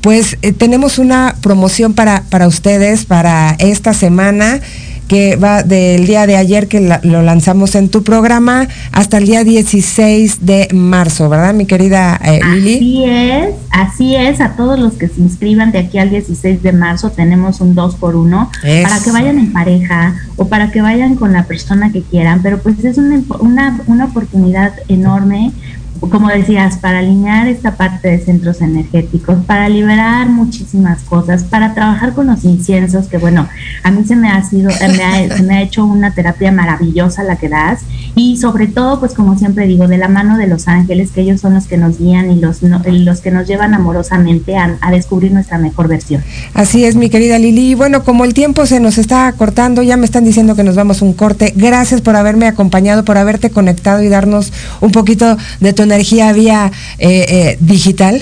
Pues 0.00 0.38
eh, 0.42 0.52
tenemos 0.52 0.98
una 0.98 1.34
promoción 1.42 1.94
para, 1.94 2.22
para 2.30 2.46
ustedes 2.46 3.04
para 3.04 3.56
esta 3.58 3.94
semana 3.94 4.60
que 5.08 5.36
va 5.36 5.62
del 5.62 6.06
día 6.06 6.26
de 6.26 6.36
ayer 6.36 6.68
que 6.68 6.80
lo 7.02 7.22
lanzamos 7.22 7.74
en 7.74 7.88
tu 7.88 8.04
programa 8.04 8.68
hasta 8.92 9.18
el 9.18 9.26
día 9.26 9.42
16 9.42 10.44
de 10.46 10.68
marzo, 10.72 11.28
¿verdad, 11.28 11.54
mi 11.54 11.66
querida 11.66 12.20
eh, 12.22 12.40
Lili? 12.54 12.76
Así 12.76 13.04
es, 13.04 13.54
así 13.70 14.16
es, 14.16 14.40
a 14.40 14.54
todos 14.56 14.78
los 14.78 14.92
que 14.94 15.08
se 15.08 15.20
inscriban 15.20 15.72
de 15.72 15.78
aquí 15.78 15.98
al 15.98 16.10
16 16.10 16.62
de 16.62 16.72
marzo 16.72 17.10
tenemos 17.10 17.60
un 17.60 17.74
2 17.74 17.96
por 17.96 18.14
1 18.14 18.50
para 18.82 19.00
que 19.02 19.10
vayan 19.10 19.38
en 19.38 19.52
pareja 19.52 20.14
o 20.36 20.48
para 20.48 20.70
que 20.70 20.82
vayan 20.82 21.16
con 21.16 21.32
la 21.32 21.44
persona 21.44 21.90
que 21.90 22.02
quieran, 22.02 22.42
pero 22.42 22.58
pues 22.58 22.84
es 22.84 22.98
una, 22.98 23.20
una, 23.40 23.80
una 23.86 24.04
oportunidad 24.04 24.74
enorme 24.88 25.52
como 26.00 26.28
decías, 26.28 26.78
para 26.78 27.00
alinear 27.00 27.48
esta 27.48 27.76
parte 27.76 28.08
de 28.08 28.18
centros 28.18 28.60
energéticos, 28.60 29.38
para 29.46 29.68
liberar 29.68 30.28
muchísimas 30.28 31.02
cosas, 31.02 31.44
para 31.44 31.74
trabajar 31.74 32.12
con 32.12 32.26
los 32.26 32.44
inciensos, 32.44 33.08
que 33.08 33.18
bueno, 33.18 33.48
a 33.82 33.90
mí 33.90 34.04
se 34.04 34.16
me 34.16 34.30
ha 34.30 34.42
sido, 34.44 34.70
eh, 34.70 34.88
me 34.96 35.04
ha, 35.04 35.36
se 35.36 35.42
me 35.42 35.56
ha 35.56 35.62
hecho 35.62 35.84
una 35.84 36.12
terapia 36.12 36.52
maravillosa 36.52 37.24
la 37.24 37.36
que 37.36 37.48
das, 37.48 37.80
y 38.14 38.36
sobre 38.36 38.66
todo, 38.66 39.00
pues 39.00 39.14
como 39.14 39.36
siempre 39.38 39.66
digo, 39.66 39.88
de 39.88 39.98
la 39.98 40.08
mano 40.08 40.36
de 40.36 40.46
los 40.46 40.68
ángeles, 40.68 41.10
que 41.10 41.22
ellos 41.22 41.40
son 41.40 41.54
los 41.54 41.66
que 41.66 41.76
nos 41.76 41.98
guían 41.98 42.30
y 42.30 42.40
los, 42.40 42.62
los 42.62 43.20
que 43.20 43.30
nos 43.30 43.46
llevan 43.46 43.74
amorosamente 43.74 44.56
a, 44.56 44.76
a, 44.80 44.90
descubrir 44.90 45.32
nuestra 45.32 45.58
mejor 45.58 45.88
versión. 45.88 46.22
Así 46.54 46.84
es, 46.84 46.96
mi 46.96 47.10
querida 47.10 47.38
Lili. 47.38 47.74
Bueno, 47.74 48.04
como 48.04 48.24
el 48.24 48.34
tiempo 48.34 48.66
se 48.66 48.80
nos 48.80 48.98
está 48.98 49.32
cortando, 49.32 49.82
ya 49.82 49.96
me 49.96 50.04
están 50.04 50.24
diciendo 50.24 50.56
que 50.56 50.64
nos 50.64 50.76
vamos 50.76 51.02
un 51.02 51.12
corte. 51.12 51.52
Gracias 51.56 52.00
por 52.00 52.16
haberme 52.16 52.46
acompañado, 52.46 53.04
por 53.04 53.18
haberte 53.18 53.50
conectado 53.50 54.02
y 54.02 54.08
darnos 54.08 54.52
un 54.80 54.92
poquito 54.92 55.36
de 55.60 55.72
tu 55.72 55.87
energía 55.94 56.32
vía 56.32 56.70
eh, 56.98 57.26
eh, 57.28 57.58
digital. 57.60 58.20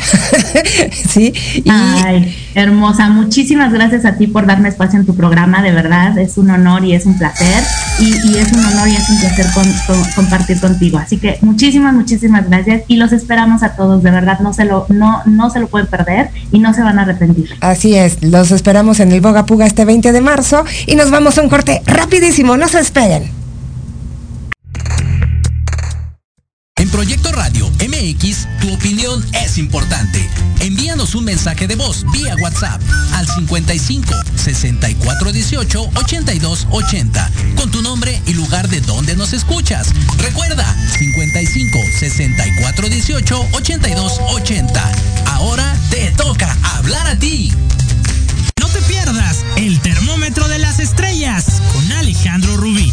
sí. 1.09 1.33
Ay, 1.69 2.35
hermosa. 2.55 3.09
Muchísimas 3.09 3.73
gracias 3.73 4.05
a 4.05 4.17
ti 4.17 4.27
por 4.27 4.47
darme 4.47 4.69
espacio 4.69 4.99
en 4.99 5.07
tu 5.07 5.15
programa. 5.15 5.63
De 5.63 5.73
verdad, 5.73 6.17
es 6.19 6.39
un 6.39 6.51
honor 6.51 6.85
y 6.85 6.95
es 6.95 7.07
un 7.07 7.19
placer. 7.19 7.63
Y, 8.01 8.37
es 8.37 8.53
un 8.53 8.65
honor 8.65 8.89
y 8.89 8.95
es 8.95 9.09
un 9.11 9.21
placer 9.21 9.47
compartir 10.15 10.61
contigo. 10.61 10.99
Así 10.99 11.19
que 11.19 11.39
muchísimas, 11.43 11.95
muchísimas 11.95 12.49
gracias. 12.49 12.83
Y 12.89 12.97
los 12.97 13.13
esperamos 13.13 13.63
a 13.63 13.77
todos. 13.77 14.03
De 14.03 14.11
verdad, 14.11 14.41
no 14.41 14.53
se 14.53 14.65
lo, 14.65 14.87
no, 14.89 15.23
no 15.27 15.51
se 15.51 15.61
lo 15.61 15.69
pueden 15.69 15.87
perder 15.87 16.31
y 16.53 16.59
no 16.59 16.73
se 16.75 16.83
van 16.83 16.99
a 16.99 17.03
arrepentir. 17.03 17.51
Así 17.61 17.95
es. 17.95 18.23
Los 18.23 18.51
esperamos 18.51 19.01
en 19.01 19.13
el 19.13 19.21
Boga 19.21 19.47
Puga 19.47 19.67
este 19.67 19.85
20 19.85 20.13
de 20.13 20.21
marzo. 20.21 20.65
Y 20.87 20.97
nos 20.97 21.11
vamos 21.11 21.39
a 21.39 21.43
un 21.43 21.49
corte 21.49 21.83
rapidísimo. 21.87 22.57
No 22.57 22.69
se 22.69 22.79
despeguen. 26.77 26.91
Proyecto 26.97 27.31
Radio 27.31 27.71
MX, 27.87 28.49
tu 28.61 28.73
opinión 28.73 29.25
es 29.45 29.59
importante. 29.59 30.29
Envíanos 30.61 31.15
un 31.15 31.25
mensaje 31.25 31.67
de 31.67 31.75
voz 31.77 32.05
vía 32.11 32.35
WhatsApp 32.41 32.81
al 33.13 33.27
55 33.29 34.15
64 34.35 35.33
18 35.33 35.91
82 35.95 36.67
80 36.71 37.31
con 37.57 37.71
tu 37.71 37.83
nombre 37.83 38.23
y 38.27 38.33
lugar 38.33 38.69
de 38.69 38.81
donde 38.81 39.15
nos 39.15 39.35
escuchas. 39.35 39.89
Recuerda 40.17 40.65
55 40.99 41.79
64 41.99 42.89
18 42.89 43.49
82 43.53 44.21
80. 44.31 44.93
Ahora 45.27 45.77
te 45.91 46.11
toca 46.13 46.57
hablar 46.77 47.07
a 47.09 47.19
ti. 47.19 47.53
No 48.59 48.69
te 48.69 48.81
pierdas 48.83 49.45
el 49.57 49.81
termómetro 49.81 50.49
de 50.49 50.59
las 50.59 50.79
estrellas 50.79 51.61
con 51.75 51.93
Alejandro 51.93 52.57
Rubí, 52.57 52.93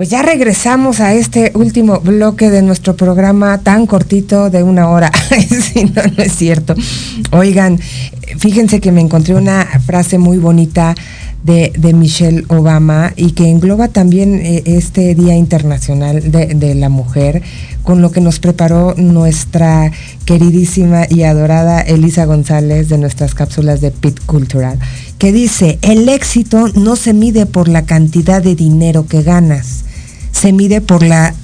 Pues 0.00 0.08
ya 0.08 0.22
regresamos 0.22 0.98
a 1.00 1.12
este 1.12 1.52
último 1.54 2.00
bloque 2.00 2.48
de 2.48 2.62
nuestro 2.62 2.96
programa 2.96 3.58
tan 3.58 3.86
cortito 3.86 4.48
de 4.48 4.62
una 4.62 4.88
hora. 4.88 5.12
si 5.74 5.84
no, 5.84 6.02
no 6.16 6.22
es 6.22 6.34
cierto. 6.34 6.74
Oigan, 7.32 7.78
fíjense 8.38 8.80
que 8.80 8.92
me 8.92 9.02
encontré 9.02 9.34
una 9.34 9.66
frase 9.84 10.16
muy 10.16 10.38
bonita 10.38 10.94
de, 11.44 11.92
Michelle 11.92 12.44
Obama 12.48 13.12
y 13.14 13.32
que 13.32 13.50
engloba 13.50 13.88
también 13.88 14.40
eh, 14.42 14.62
este 14.64 15.14
Día 15.14 15.36
Internacional 15.36 16.32
de 16.32 16.74
la 16.74 16.88
Mujer, 16.88 17.42
con 17.82 18.00
lo 18.00 18.10
que 18.10 18.22
nos 18.22 18.40
preparó 18.40 18.94
nuestra 18.96 19.92
queridísima 20.24 21.04
y 21.10 21.24
adorada 21.24 21.80
Elisa 21.82 22.24
González 22.24 22.88
de 22.88 22.96
nuestras 22.96 23.34
cápsulas 23.34 23.82
de 23.82 23.90
Pit 23.90 24.18
Cultural, 24.24 24.78
que 25.18 25.30
dice, 25.30 25.78
el 25.82 26.08
éxito 26.08 26.68
no 26.74 26.96
se 26.96 27.12
mide 27.12 27.44
por 27.44 27.68
la 27.68 27.82
cantidad 27.82 28.42
de 28.42 28.54
dinero 28.54 29.06
que 29.06 29.22
ganas, 29.22 29.84
se 30.40 30.52
mide 30.52 30.80
por 30.80 31.02
la 31.02 31.34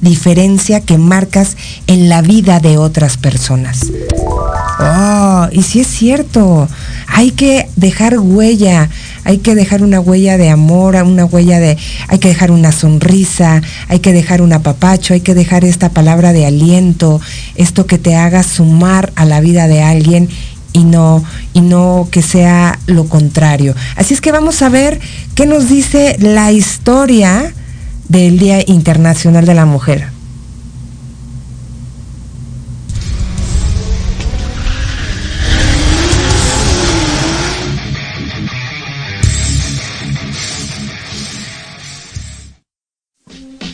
diferencia 0.00 0.80
que 0.80 0.98
marcas 0.98 1.56
en 1.86 2.08
la 2.08 2.20
vida 2.20 2.58
de 2.58 2.78
otras 2.78 3.16
personas. 3.16 3.92
Oh, 4.80 5.46
y 5.52 5.62
sí 5.62 5.80
es 5.80 5.86
cierto, 5.86 6.66
hay 7.06 7.30
que 7.30 7.68
dejar 7.76 8.18
huella, 8.18 8.88
hay 9.24 9.38
que 9.38 9.54
dejar 9.54 9.84
una 9.84 10.00
huella 10.00 10.36
de 10.36 10.48
amor, 10.48 10.96
una 10.96 11.26
huella 11.26 11.60
de, 11.60 11.76
hay 12.08 12.18
que 12.18 12.28
dejar 12.28 12.50
una 12.50 12.72
sonrisa, 12.72 13.62
hay 13.88 14.00
que 14.00 14.12
dejar 14.12 14.42
un 14.42 14.52
apapacho, 14.52 15.14
hay 15.14 15.20
que 15.20 15.34
dejar 15.34 15.64
esta 15.64 15.90
palabra 15.90 16.32
de 16.32 16.46
aliento, 16.46 17.20
esto 17.54 17.86
que 17.86 17.98
te 17.98 18.16
haga 18.16 18.42
sumar 18.42 19.12
a 19.14 19.26
la 19.26 19.40
vida 19.40 19.68
de 19.68 19.82
alguien 19.82 20.28
y 20.72 20.84
no 20.84 21.22
y 21.52 21.60
no 21.60 22.08
que 22.10 22.22
sea 22.22 22.80
lo 22.86 23.06
contrario. 23.06 23.76
Así 23.94 24.14
es 24.14 24.20
que 24.20 24.32
vamos 24.32 24.62
a 24.62 24.70
ver 24.70 24.98
qué 25.36 25.46
nos 25.46 25.68
dice 25.68 26.16
la 26.18 26.50
historia 26.50 27.54
del 28.10 28.40
Día 28.40 28.60
Internacional 28.66 29.46
de 29.46 29.54
la 29.54 29.66
Mujer. 29.66 30.08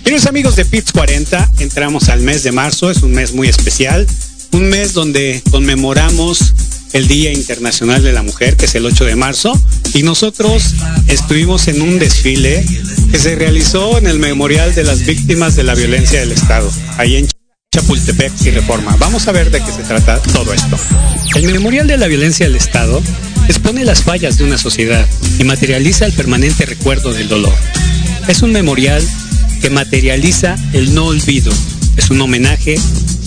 Queridos 0.05 0.27
amigos 0.27 0.55
de 0.55 0.67
PITS 0.67 0.93
40, 0.93 1.53
entramos 1.61 2.11
al 2.11 2.21
mes 2.21 2.43
de 2.43 2.53
marzo, 2.53 2.91
es 2.91 3.03
un 3.03 3.13
mes 3.13 3.33
muy 3.33 3.49
especial, 3.49 4.07
un 4.53 4.69
mes 4.69 4.93
donde 4.93 5.43
conmemoramos 5.51 6.55
el 6.97 7.09
Día 7.09 7.31
Internacional 7.31 8.03
de 8.03 8.15
la 8.15 8.23
Mujer, 8.23 8.57
que 8.57 8.65
es 8.65 8.75
el 8.75 8.87
8 8.87 9.05
de 9.05 9.17
marzo, 9.17 9.53
y 9.93 10.03
nosotros 10.03 10.75
estuvimos 11.09 11.69
en 11.69 11.83
un 11.83 11.99
desfile 11.99 12.65
que 13.11 13.19
se 13.19 13.35
realizó 13.35 13.99
en 13.99 14.07
el 14.07 14.19
Memorial 14.19 14.75
de 14.75 14.83
las 14.83 15.05
Víctimas 15.05 15.57
de 15.57 15.63
la 15.63 15.75
Violencia 15.75 16.21
del 16.21 16.33
Estado, 16.33 16.73
ahí 16.97 17.17
en 17.17 17.29
Chapultepec 17.71 18.33
y 18.47 18.51
Reforma. 18.51 18.97
Vamos 18.99 19.29
a 19.29 19.33
ver 19.33 19.51
de 19.51 19.63
qué 19.63 19.73
se 19.73 19.83
trata 19.83 20.19
todo 20.33 20.55
esto. 20.55 20.79
El 21.35 21.53
Memorial 21.53 21.87
de 21.87 21.99
la 21.99 22.07
Violencia 22.07 22.47
del 22.47 22.57
Estado 22.57 23.03
expone 23.47 23.85
las 23.85 24.03
fallas 24.03 24.39
de 24.39 24.45
una 24.45 24.57
sociedad 24.57 25.07
y 25.39 25.45
materializa 25.45 26.07
el 26.07 26.15
permanente 26.15 26.65
recuerdo 26.65 27.13
del 27.13 27.29
dolor. 27.29 27.55
Es 28.27 28.41
un 28.41 28.53
memorial 28.53 29.07
que 29.61 29.69
materializa 29.69 30.57
el 30.73 30.95
no 30.95 31.05
olvido. 31.09 31.53
Es 31.99 32.09
un 32.09 32.23
homenaje 32.23 32.79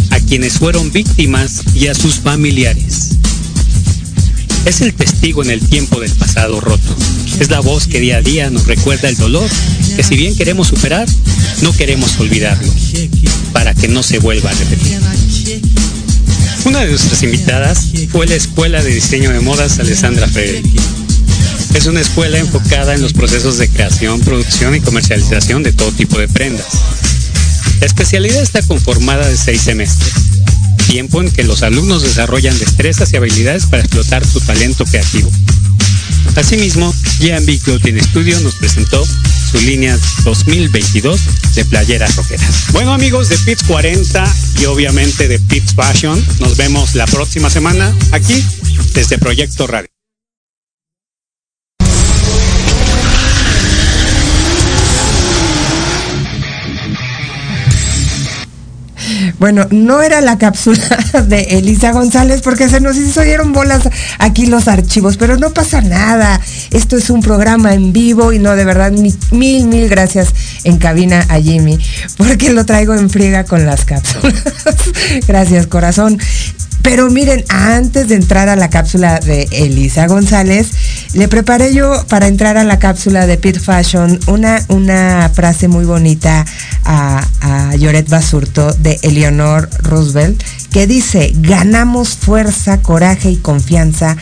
a 0.10 0.20
quienes 0.22 0.54
fueron 0.54 0.92
víctimas 0.92 1.62
y 1.76 1.86
a 1.86 1.94
sus 1.94 2.16
familiares. 2.16 3.20
Es 4.66 4.82
el 4.82 4.94
testigo 4.94 5.44
en 5.44 5.50
el 5.50 5.68
tiempo 5.68 6.00
del 6.00 6.12
pasado 6.12 6.60
roto. 6.60 6.96
Es 7.40 7.50
la 7.50 7.60
voz 7.60 7.88
que 7.88 8.00
día 8.00 8.18
a 8.18 8.22
día 8.22 8.50
nos 8.50 8.68
recuerda 8.68 9.10
el 9.10 9.18
dolor 9.18 9.50
que 9.96 10.04
si 10.04 10.16
bien 10.16 10.36
queremos 10.36 10.68
superar, 10.68 11.08
no 11.62 11.74
queremos 11.74 12.20
olvidarlo, 12.20 12.72
para 13.54 13.74
que 13.74 13.88
no 13.88 14.04
se 14.04 14.20
vuelva 14.20 14.50
a 14.50 14.54
repetir. 14.54 15.00
Una 16.66 16.82
de 16.82 16.90
nuestras 16.90 17.24
invitadas 17.24 17.88
fue 18.12 18.28
la 18.28 18.36
Escuela 18.36 18.84
de 18.84 18.94
Diseño 18.94 19.32
de 19.32 19.40
Modas 19.40 19.80
Alessandra 19.80 20.28
Frederick. 20.28 20.66
Es 21.74 21.86
una 21.86 22.02
escuela 22.02 22.40
enfocada 22.40 22.94
en 22.94 23.02
los 23.02 23.14
procesos 23.14 23.58
de 23.58 23.70
creación, 23.70 24.20
producción 24.22 24.76
y 24.76 24.82
comercialización 24.82 25.64
de 25.64 25.72
todo 25.72 25.92
tipo 25.92 26.18
de 26.20 26.28
prendas. 26.28 26.68
La 27.80 27.86
especialidad 27.86 28.42
está 28.42 28.62
conformada 28.62 29.28
de 29.28 29.38
seis 29.38 29.62
semestres, 29.62 30.14
tiempo 30.90 31.22
en 31.22 31.32
que 31.32 31.44
los 31.44 31.62
alumnos 31.62 32.02
desarrollan 32.02 32.58
destrezas 32.58 33.14
y 33.14 33.18
habilidades 33.18 33.68
para 33.68 33.84
explotar 33.84 34.26
su 34.26 34.42
talento 34.42 34.86
creativo. 34.86 35.30
Asimismo, 36.36 36.92
J&B 37.20 37.60
Clothing 37.60 38.02
Studio 38.02 38.40
nos 38.40 38.56
presentó 38.56 39.06
su 39.06 39.60
línea 39.62 39.98
2022 40.24 41.22
de 41.54 41.66
playeras 41.66 42.16
roqueras. 42.16 42.72
Bueno 42.72 42.94
amigos 42.94 43.30
de 43.30 43.38
Pits 43.38 43.64
40 43.64 44.36
y 44.62 44.66
obviamente 44.66 45.28
de 45.28 45.40
Pits 45.40 45.76
Fashion, 45.76 46.24
nos 46.40 46.58
vemos 46.58 46.96
la 46.96 47.06
próxima 47.06 47.50
semana 47.50 47.96
aquí 48.12 48.44
desde 48.94 49.20
Proyecto 49.20 49.68
Radio. 49.68 49.99
Bueno, 59.40 59.66
no 59.72 60.02
era 60.02 60.22
la 60.22 60.38
cápsula 60.38 60.82
de 61.28 61.42
Elisa 61.58 61.92
González 61.92 62.42
porque 62.42 62.70
se 62.70 62.82
nos 62.82 62.98
hicieron 62.98 63.54
bolas 63.54 63.90
aquí 64.18 64.46
los 64.46 64.68
archivos, 64.68 65.18
pero 65.18 65.38
no 65.38 65.52
pasa 65.52 65.82
nada. 65.82 66.40
Esto 66.72 66.98
es 66.98 67.10
un 67.10 67.22
programa 67.22 67.74
en 67.74 67.94
vivo 67.94 68.34
y 68.34 68.40
no, 68.40 68.56
de 68.56 68.66
verdad, 68.66 68.92
mil, 68.92 69.18
mil 69.32 69.90
gracias 69.90 70.34
en 70.64 70.78
cabina 70.78 71.26
a 71.30 71.40
Jimmy 71.40 71.80
porque 72.18 72.52
lo 72.52 72.66
traigo 72.66 72.94
en 72.94 73.10
friega 73.10 73.46
con 73.46 73.66
las 73.66 73.86
cápsulas. 73.86 74.44
gracias, 75.28 75.68
corazón. 75.68 76.20
Pero 76.90 77.08
miren, 77.12 77.46
antes 77.50 78.08
de 78.08 78.16
entrar 78.16 78.50
a 78.50 78.56
la 78.56 78.72
cápsula 78.72 79.20
de 79.20 79.48
Elisa 79.52 80.08
González, 80.08 80.72
le 81.14 81.28
preparé 81.28 81.72
yo 81.72 82.04
para 82.10 82.26
entrar 82.26 82.58
a 82.58 82.64
la 82.64 82.80
cápsula 82.80 83.28
de 83.28 83.38
Pit 83.38 83.60
Fashion 83.60 84.20
una, 84.26 84.66
una 84.70 85.30
frase 85.32 85.68
muy 85.68 85.86
bonita 85.86 86.48
a, 86.86 87.24
a 87.42 87.76
Lloret 87.76 88.10
Basurto 88.10 88.74
de 88.74 88.98
Eleonor 89.04 89.70
Roosevelt 89.84 90.42
que 90.72 90.88
dice, 90.88 91.32
ganamos 91.36 92.18
fuerza, 92.18 92.82
coraje 92.82 93.30
y 93.30 93.38
confianza 93.38 94.18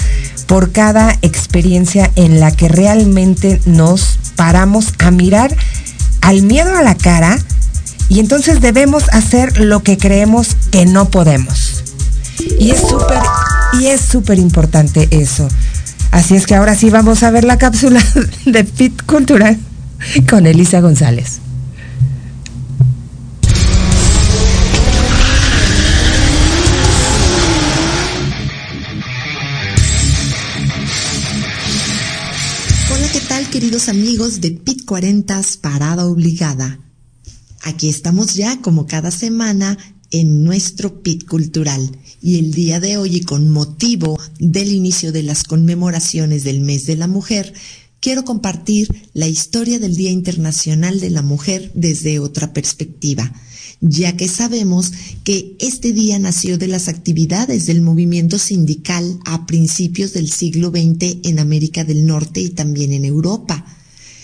por 0.45 0.74
cada 0.74 1.18
experiencia 1.22 2.11
en 2.18 2.41
la 2.41 2.51
que 2.51 2.68
realmente 2.68 3.61
nos 3.65 4.20
paramos 4.36 4.93
a 4.99 5.09
mirar 5.09 5.55
al 6.20 6.41
miedo 6.41 6.76
a 6.76 6.84
la 6.84 6.95
cara 6.95 7.39
y 8.09 8.20
entonces 8.20 8.59
debemos 8.59 9.05
hacer 9.13 9.57
lo 9.57 9.84
que 9.84 9.97
creemos 9.97 10.57
que 10.70 10.86
no 10.86 11.09
podemos. 11.09 11.87
Y 12.40 12.72
es 12.72 12.82
súper, 12.82 13.20
y 13.80 13.88
es 13.88 14.02
súper 14.02 14.38
importante 14.38 15.08
eso. 15.12 15.48
Así 16.12 16.36
es 16.36 16.46
que 16.46 16.56
ahora 16.56 16.76
sí 16.76 16.90
vamos 16.90 17.24
a 17.24 17.32
ver 17.32 17.44
la 17.44 17.58
cápsula 17.58 18.02
de 18.46 18.64
Pit 18.64 19.02
Cultural 19.04 19.58
con 20.30 20.46
Elisa 20.46 20.80
González. 20.80 21.40
Hola, 32.92 33.08
¿qué 33.12 33.20
tal 33.28 33.50
queridos 33.50 33.90
amigos 33.90 34.42
de 34.42 34.52
Pit 34.52 34.86
40 34.86 35.42
Parada 35.62 36.06
Obligada? 36.06 36.80
Aquí 37.64 37.90
estamos 37.90 38.36
ya 38.36 38.62
como 38.62 38.86
cada 38.86 39.12
semana 39.12 39.78
en 40.12 40.43
nuestro 40.43 41.01
PIT 41.01 41.26
cultural. 41.26 41.97
Y 42.22 42.39
el 42.39 42.53
día 42.53 42.80
de 42.80 42.97
hoy 42.97 43.18
y 43.18 43.22
con 43.22 43.49
motivo 43.49 44.20
del 44.39 44.72
inicio 44.72 45.12
de 45.12 45.24
las 45.24 45.43
conmemoraciones 45.43 46.43
del 46.43 46.62
mes 46.62 46.86
de 46.86 46.95
la 46.95 47.08
mujer, 47.08 47.53
quiero 47.99 48.26
compartir 48.26 48.88
la 49.14 49.28
historia 49.28 49.80
del 49.80 49.95
Día 49.95 50.12
Internacional 50.12 50.99
de 50.99 51.10
la 51.10 51.22
Mujer 51.22 51.72
desde 51.74 52.20
otra 52.20 52.53
perspectiva, 52.53 53.34
ya 53.80 54.16
que 54.18 54.28
sabemos 54.28 54.91
que 55.24 55.55
este 55.60 55.93
día 55.93 56.18
nació 56.18 56.58
de 56.58 56.68
las 56.68 56.88
actividades 56.88 57.66
del 57.66 57.82
movimiento 57.82 58.39
sindical 58.39 59.20
a 59.26 59.45
principios 59.45 60.14
del 60.14 60.32
siglo 60.32 60.70
XX 60.70 61.18
en 61.24 61.39
América 61.39 61.84
del 61.84 62.05
Norte 62.05 62.41
y 62.41 62.49
también 62.49 62.93
en 62.93 63.05
Europa 63.05 63.76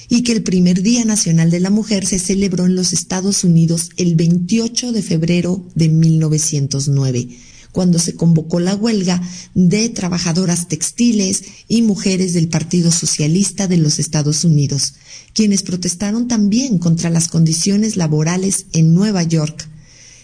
y 0.09 0.23
que 0.23 0.31
el 0.31 0.43
primer 0.43 0.81
Día 0.81 1.05
Nacional 1.05 1.51
de 1.51 1.59
la 1.59 1.69
Mujer 1.69 2.05
se 2.05 2.19
celebró 2.19 2.65
en 2.65 2.75
los 2.75 2.93
Estados 2.93 3.43
Unidos 3.43 3.89
el 3.97 4.15
28 4.15 4.91
de 4.91 5.01
febrero 5.01 5.67
de 5.75 5.89
1909, 5.89 7.29
cuando 7.71 7.99
se 7.99 8.15
convocó 8.15 8.59
la 8.59 8.75
huelga 8.75 9.21
de 9.53 9.89
trabajadoras 9.89 10.67
textiles 10.67 11.43
y 11.67 11.81
mujeres 11.81 12.33
del 12.33 12.47
Partido 12.47 12.91
Socialista 12.91 13.67
de 13.67 13.77
los 13.77 13.99
Estados 13.99 14.43
Unidos, 14.43 14.93
quienes 15.33 15.63
protestaron 15.63 16.27
también 16.27 16.77
contra 16.77 17.09
las 17.09 17.27
condiciones 17.27 17.97
laborales 17.97 18.67
en 18.73 18.93
Nueva 18.93 19.23
York. 19.23 19.69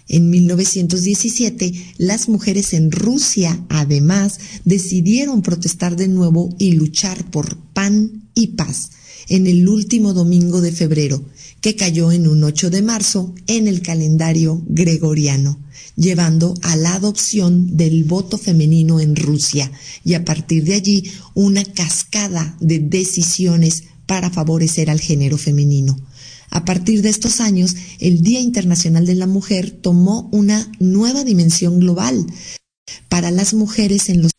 En 0.07 0.29
1917, 0.31 1.93
las 1.97 2.29
mujeres 2.29 2.73
en 2.73 2.91
Rusia, 2.91 3.63
además, 3.69 4.39
decidieron 4.65 5.43
protestar 5.43 5.95
de 5.95 6.07
nuevo 6.07 6.55
y 6.57 6.71
luchar 6.71 7.29
por 7.29 7.57
pan 7.73 8.29
y 8.33 8.47
paz 8.47 8.89
en 9.29 9.47
el 9.47 9.67
último 9.67 10.13
domingo 10.13 10.59
de 10.59 10.71
febrero, 10.71 11.23
que 11.61 11.75
cayó 11.75 12.11
en 12.11 12.27
un 12.27 12.43
8 12.43 12.69
de 12.69 12.81
marzo 12.81 13.33
en 13.47 13.67
el 13.67 13.81
calendario 13.81 14.61
gregoriano, 14.67 15.59
llevando 15.95 16.53
a 16.61 16.75
la 16.75 16.95
adopción 16.95 17.77
del 17.77 18.03
voto 18.03 18.37
femenino 18.37 18.99
en 18.99 19.15
Rusia 19.15 19.71
y 20.03 20.15
a 20.15 20.25
partir 20.25 20.63
de 20.65 20.75
allí 20.75 21.11
una 21.33 21.63
cascada 21.63 22.57
de 22.59 22.79
decisiones 22.79 23.83
para 24.05 24.29
favorecer 24.29 24.89
al 24.89 24.99
género 24.99 25.37
femenino. 25.37 25.97
A 26.51 26.65
partir 26.65 27.03
de 27.03 27.09
estos 27.09 27.41
años, 27.41 27.75
el 27.99 28.23
Día 28.23 28.39
Internacional 28.39 29.05
de 29.05 29.15
la 29.15 29.27
Mujer 29.27 29.69
tomó 29.69 30.29
una 30.31 30.71
nueva 30.79 31.23
dimensión 31.23 31.79
global 31.79 32.25
para 33.07 33.29
las 33.29 33.53
mujeres 33.53 34.09
en 34.09 34.23
los 34.23 34.31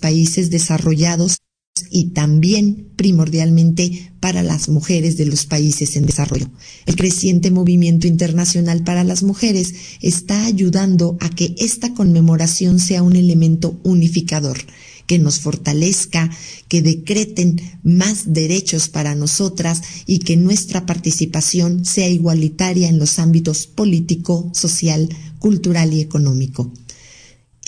países 0.00 0.50
desarrollados 0.50 1.38
y 1.90 2.10
también 2.10 2.88
primordialmente 2.96 4.12
para 4.20 4.42
las 4.42 4.68
mujeres 4.68 5.16
de 5.16 5.26
los 5.26 5.46
países 5.46 5.96
en 5.96 6.06
desarrollo. 6.06 6.50
El 6.86 6.96
creciente 6.96 7.50
movimiento 7.50 8.06
internacional 8.06 8.82
para 8.82 9.04
las 9.04 9.22
mujeres 9.22 9.74
está 10.00 10.44
ayudando 10.44 11.16
a 11.20 11.30
que 11.30 11.54
esta 11.58 11.94
conmemoración 11.94 12.78
sea 12.80 13.02
un 13.02 13.16
elemento 13.16 13.80
unificador, 13.84 14.58
que 15.06 15.18
nos 15.18 15.40
fortalezca, 15.40 16.30
que 16.68 16.82
decreten 16.82 17.60
más 17.82 18.34
derechos 18.34 18.88
para 18.88 19.14
nosotras 19.14 19.82
y 20.06 20.18
que 20.18 20.36
nuestra 20.36 20.84
participación 20.84 21.84
sea 21.84 22.08
igualitaria 22.08 22.88
en 22.88 22.98
los 22.98 23.18
ámbitos 23.18 23.66
político, 23.66 24.50
social, 24.52 25.08
cultural 25.38 25.94
y 25.94 26.00
económico. 26.00 26.72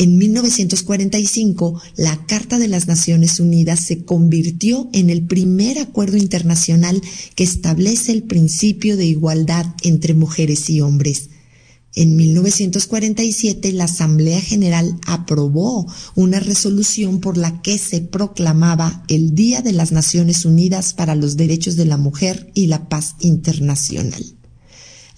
En 0.01 0.17
1945, 0.17 1.79
la 1.97 2.25
Carta 2.25 2.59
de 2.59 2.69
las 2.69 2.87
Naciones 2.87 3.39
Unidas 3.39 3.81
se 3.81 4.03
convirtió 4.07 4.89
en 4.95 5.11
el 5.11 5.27
primer 5.27 5.79
acuerdo 5.79 6.17
internacional 6.17 7.03
que 7.35 7.45
establece 7.45 8.13
el 8.13 8.23
principio 8.23 8.97
de 8.97 9.05
igualdad 9.05 9.67
entre 9.83 10.15
mujeres 10.15 10.71
y 10.71 10.81
hombres. 10.81 11.29
En 11.95 12.17
1947, 12.17 13.75
la 13.75 13.85
Asamblea 13.85 14.41
General 14.41 14.99
aprobó 15.05 15.87
una 16.15 16.41
resolución 16.41 17.21
por 17.21 17.37
la 17.37 17.61
que 17.61 17.77
se 17.77 18.01
proclamaba 18.01 19.05
el 19.09 19.35
Día 19.35 19.61
de 19.61 19.73
las 19.73 19.93
Naciones 19.93 20.47
Unidas 20.47 20.95
para 20.95 21.15
los 21.15 21.37
Derechos 21.37 21.77
de 21.77 21.85
la 21.85 21.99
Mujer 21.99 22.51
y 22.55 22.69
la 22.69 22.89
Paz 22.89 23.17
Internacional. 23.21 24.40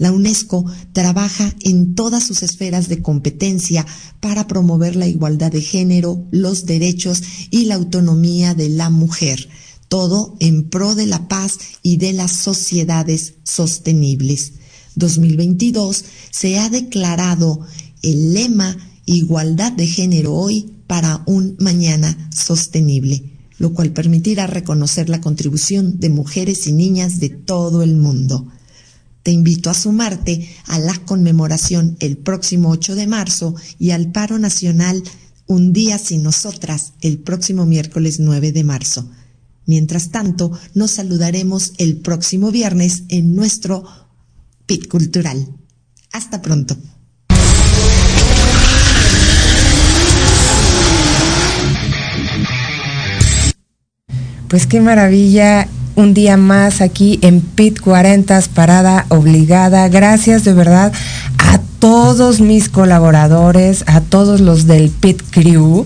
La 0.02 0.10
UNESCO 0.10 0.64
trabaja 0.92 1.54
en 1.60 1.94
todas 1.94 2.26
sus 2.26 2.42
esferas 2.42 2.88
de 2.88 3.00
competencia 3.00 3.86
para 4.18 4.48
promover 4.48 4.96
la 4.96 5.06
igualdad 5.06 5.52
de 5.52 5.62
género, 5.62 6.26
los 6.32 6.66
derechos 6.66 7.22
y 7.52 7.66
la 7.66 7.76
autonomía 7.76 8.54
de 8.54 8.68
la 8.68 8.90
mujer, 8.90 9.48
todo 9.86 10.34
en 10.40 10.68
pro 10.68 10.96
de 10.96 11.06
la 11.06 11.28
paz 11.28 11.60
y 11.84 11.98
de 11.98 12.14
las 12.14 12.32
sociedades 12.32 13.34
sostenibles. 13.44 14.54
2022 14.96 16.04
se 16.32 16.58
ha 16.58 16.68
declarado 16.68 17.60
el 18.02 18.34
lema 18.34 18.76
Igualdad 19.06 19.70
de 19.70 19.86
género 19.86 20.34
hoy 20.34 20.78
para 20.88 21.22
un 21.26 21.54
mañana 21.60 22.28
sostenible, 22.34 23.38
lo 23.58 23.72
cual 23.72 23.92
permitirá 23.92 24.48
reconocer 24.48 25.08
la 25.08 25.20
contribución 25.20 26.00
de 26.00 26.08
mujeres 26.08 26.66
y 26.66 26.72
niñas 26.72 27.20
de 27.20 27.28
todo 27.28 27.84
el 27.84 27.94
mundo. 27.94 28.48
Te 29.22 29.30
invito 29.30 29.70
a 29.70 29.74
sumarte 29.74 30.48
a 30.66 30.78
la 30.78 30.96
conmemoración 31.04 31.96
el 32.00 32.16
próximo 32.16 32.70
8 32.70 32.96
de 32.96 33.06
marzo 33.06 33.54
y 33.78 33.92
al 33.92 34.10
paro 34.10 34.38
nacional 34.38 35.02
Un 35.46 35.72
día 35.72 35.98
sin 35.98 36.22
nosotras 36.22 36.94
el 37.02 37.18
próximo 37.18 37.66
miércoles 37.66 38.20
9 38.20 38.52
de 38.52 38.64
marzo. 38.64 39.10
Mientras 39.66 40.10
tanto, 40.10 40.50
nos 40.74 40.92
saludaremos 40.92 41.72
el 41.78 41.98
próximo 41.98 42.50
viernes 42.50 43.02
en 43.08 43.34
nuestro 43.34 43.84
PIT 44.66 44.88
Cultural. 44.88 45.46
Hasta 46.12 46.40
pronto. 46.40 46.76
Pues 54.48 54.66
qué 54.66 54.80
maravilla 54.80 55.68
un 55.94 56.14
día 56.14 56.36
más 56.36 56.80
aquí 56.80 57.18
en 57.22 57.40
PIT 57.40 57.80
40 57.80 58.40
Parada 58.54 59.06
Obligada. 59.08 59.88
Gracias 59.88 60.44
de 60.44 60.52
verdad 60.52 60.92
a 61.38 61.58
todos 61.78 62.40
mis 62.40 62.68
colaboradores, 62.68 63.84
a 63.86 64.00
todos 64.00 64.40
los 64.40 64.66
del 64.66 64.90
PIT 64.90 65.22
Crew, 65.30 65.84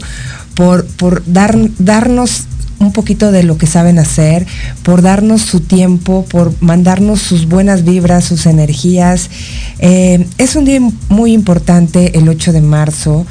por, 0.55 0.87
por 0.87 1.23
dar, 1.27 1.57
darnos 1.79 2.45
un 2.79 2.93
poquito 2.93 3.33
de 3.33 3.43
lo 3.43 3.57
que 3.57 3.67
saben 3.67 3.99
hacer, 3.99 4.47
por 4.83 5.03
darnos 5.03 5.43
su 5.43 5.61
tiempo, 5.61 6.25
por 6.29 6.53
mandarnos 6.61 7.21
sus 7.21 7.47
buenas 7.47 7.85
vibras, 7.85 8.25
sus 8.25 8.47
energías. 8.47 9.31
Eh, 9.79 10.27
es 10.39 10.57
un 10.57 10.65
día 10.65 10.81
muy 11.09 11.33
importante 11.33 12.19
el 12.19 12.29
8 12.29 12.53
de 12.53 12.61
marzo 12.61 13.27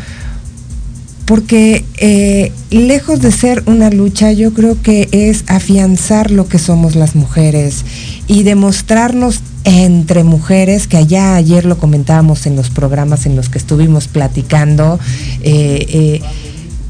porque 1.25 1.83
eh, 1.97 2.51
lejos 2.69 3.19
de 3.19 3.31
ser 3.31 3.63
una 3.65 3.89
lucha, 3.89 4.31
yo 4.31 4.53
creo 4.53 4.81
que 4.81 5.09
es 5.11 5.43
afianzar 5.47 6.29
lo 6.29 6.47
que 6.47 6.59
somos 6.59 6.95
las 6.95 7.15
mujeres 7.15 7.83
y 8.27 8.43
demostrarnos 8.43 9.41
entre 9.63 10.23
mujeres, 10.23 10.87
que 10.87 10.97
allá 10.97 11.35
ayer 11.35 11.65
lo 11.65 11.79
comentábamos 11.79 12.45
en 12.45 12.55
los 12.55 12.69
programas 12.69 13.25
en 13.25 13.35
los 13.35 13.49
que 13.49 13.57
estuvimos 13.57 14.07
platicando, 14.07 14.99
eh, 15.41 15.85
eh, 15.89 16.21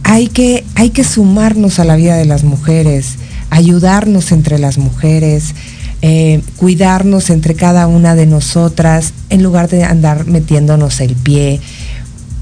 hay, 0.03 0.27
que, 0.27 0.65
hay 0.75 0.89
que 0.89 1.05
sumarnos 1.05 1.79
a 1.79 1.86
la 1.86 1.95
vida 1.95 2.17
de 2.17 2.25
las 2.25 2.43
mujeres, 2.43 3.15
ayudarnos 3.49 4.33
entre 4.33 4.59
las 4.59 4.77
mujeres, 4.77 5.55
cuidarnos 6.57 7.31
entre 7.31 7.55
cada 7.55 7.88
una 7.88 8.13
de 8.13 8.27
nosotras, 8.27 9.13
en 9.31 9.41
lugar 9.41 9.69
de 9.69 9.86
andar 9.86 10.27
metiéndonos 10.27 10.99
el 10.99 11.15
pie 11.15 11.61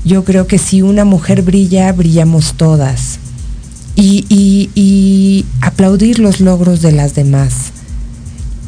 yo 0.05 0.23
creo 0.23 0.47
que 0.47 0.57
si 0.57 0.81
una 0.81 1.05
mujer 1.05 1.41
brilla, 1.41 1.91
brillamos 1.91 2.53
todas. 2.55 3.19
Y, 3.95 5.45
aplaudir 5.61 6.19
los 6.19 6.39
logros 6.39 6.81
de 6.81 6.91
las 6.91 7.15
demás, 7.15 7.71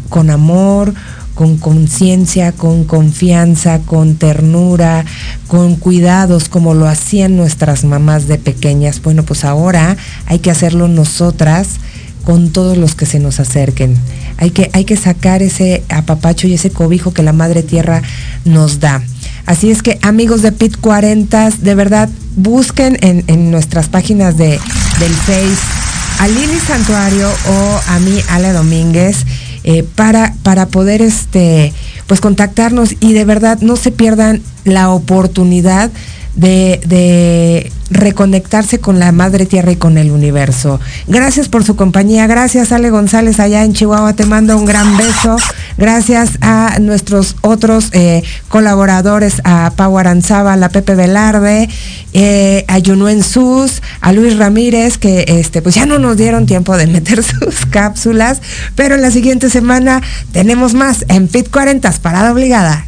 con 0.10 0.30
amor, 0.30 0.94
con 1.34 1.58
conciencia, 1.58 2.52
con 2.52 2.86
confianza, 2.86 3.80
con 3.80 4.16
ternura, 4.16 5.04
con 5.48 5.76
cuidados, 5.76 6.48
como 6.48 6.74
lo 6.74 6.88
hacían 6.88 7.36
nuestras 7.36 7.84
mamás 7.84 8.28
de 8.28 8.38
pequeñas. 8.38 9.02
Bueno, 9.02 9.24
pues 9.24 9.44
ahora 9.44 9.98
hay 10.26 10.40
que 10.40 10.52
hacerlo 10.52 10.88
nosotras 10.88 11.80
con 12.24 12.52
todos 12.52 12.78
los 12.78 12.96
que 12.96 13.06
se 13.06 13.20
nos 13.20 13.40
acerquen. 13.40 13.98
Hay 14.38 14.52
que, 14.52 14.70
hay 14.74 14.86
que 14.86 14.98
sacar 14.98 15.42
ese 15.42 15.84
apapacho 15.90 16.48
y 16.48 16.54
ese 16.54 16.72
cobijo 16.72 17.14
que 17.14 17.24
la 17.24 17.34
Madre 17.34 17.62
Tierra 17.62 18.02
nos 18.46 18.80
da. 18.80 19.02
Así 19.46 19.70
es 19.70 19.84
que 19.84 20.00
amigos 20.02 20.42
de 20.42 20.52
Pit 20.52 20.78
40, 20.80 21.52
de 21.60 21.76
verdad, 21.76 22.10
busquen 22.36 22.98
en, 23.02 23.52
nuestras 23.52 23.90
páginas 23.90 24.38
de, 24.38 24.60
del 25.00 25.14
Face 25.14 25.86
a 26.20 26.28
Lili 26.28 26.60
Santuario 26.60 27.30
o 27.30 27.82
a 27.88 28.00
mí, 28.00 28.20
Ale 28.30 28.54
Domínguez, 28.54 29.26
eh, 29.64 29.84
para, 29.84 30.34
para 30.44 30.68
poder 30.68 31.02
este, 31.02 31.74
pues 32.08 32.22
contactarnos 32.22 32.96
y 33.00 33.14
de 33.14 33.26
verdad 33.26 33.60
no 33.62 33.76
se 33.76 33.92
pierdan 33.92 34.42
la 34.64 34.90
oportunidad 34.90 35.92
de, 36.36 37.72
reconectarse 37.92 38.80
con 38.80 38.98
la 38.98 39.12
madre 39.12 39.46
tierra 39.46 39.72
y 39.72 39.76
con 39.76 40.00
el 40.00 40.10
universo. 40.10 40.80
Gracias 41.08 41.50
por 41.50 41.64
su 41.64 41.76
compañía, 41.76 42.26
gracias 42.26 42.72
Ale 42.72 42.90
González 42.90 43.40
allá 43.40 43.64
en 43.64 43.74
Chihuahua, 43.74 44.14
te 44.14 44.26
mando 44.26 44.58
un 44.58 44.66
gran 44.66 44.98
beso, 44.98 45.38
gracias 45.78 46.32
a 46.42 46.80
nuestros 46.80 47.36
otros 47.42 47.90
eh, 47.94 48.24
colaboradores, 48.50 49.40
a 49.44 49.72
Pau 49.76 50.00
Aranzaba, 50.00 50.54
a 50.54 50.70
Pepe 50.70 50.96
Velarde, 50.96 51.70
eh, 52.14 52.66
a 52.68 52.80
Yunuen 52.80 53.22
Sus, 53.22 53.84
a 54.02 54.12
Luis 54.14 54.36
Ramírez, 54.36 54.98
que 54.98 55.26
este, 55.28 55.62
pues 55.62 55.76
ya 55.76 55.86
no 55.86 56.00
nos 56.00 56.18
dieron 56.18 56.48
tiempo 56.48 56.76
de 56.76 56.88
meter 56.88 57.24
sus 57.24 57.68
cápsulas, 57.68 58.42
pero 58.76 58.96
en 58.96 59.04
la 59.04 59.12
siguiente 59.12 59.52
semana 59.52 60.02
tenemos 60.32 60.74
más 60.74 61.06
en 61.08 61.28
Pit 61.28 61.52
40, 61.52 61.92
parada 62.02 62.32
obligada. 62.32 62.88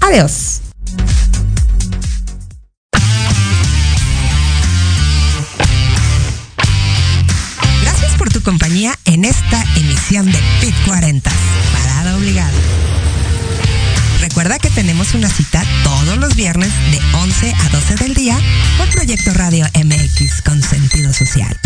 Adiós. 0.00 0.62
En 9.06 9.24
esta 9.24 9.64
emisión 9.76 10.26
de 10.26 10.38
PIT 10.60 10.74
40, 10.86 11.30
Parada 11.72 12.16
Obligada. 12.16 12.52
Recuerda 14.20 14.60
que 14.60 14.70
tenemos 14.70 15.14
una 15.14 15.28
cita 15.28 15.64
todos 15.82 16.16
los 16.18 16.36
viernes 16.36 16.70
de 16.92 17.00
11 17.16 17.54
a 17.58 17.68
12 17.70 17.96
del 17.96 18.14
día 18.14 18.38
por 18.76 18.88
Proyecto 18.90 19.34
Radio 19.34 19.66
MX 19.74 20.42
con 20.42 20.62
sentido 20.62 21.12
social. 21.12 21.56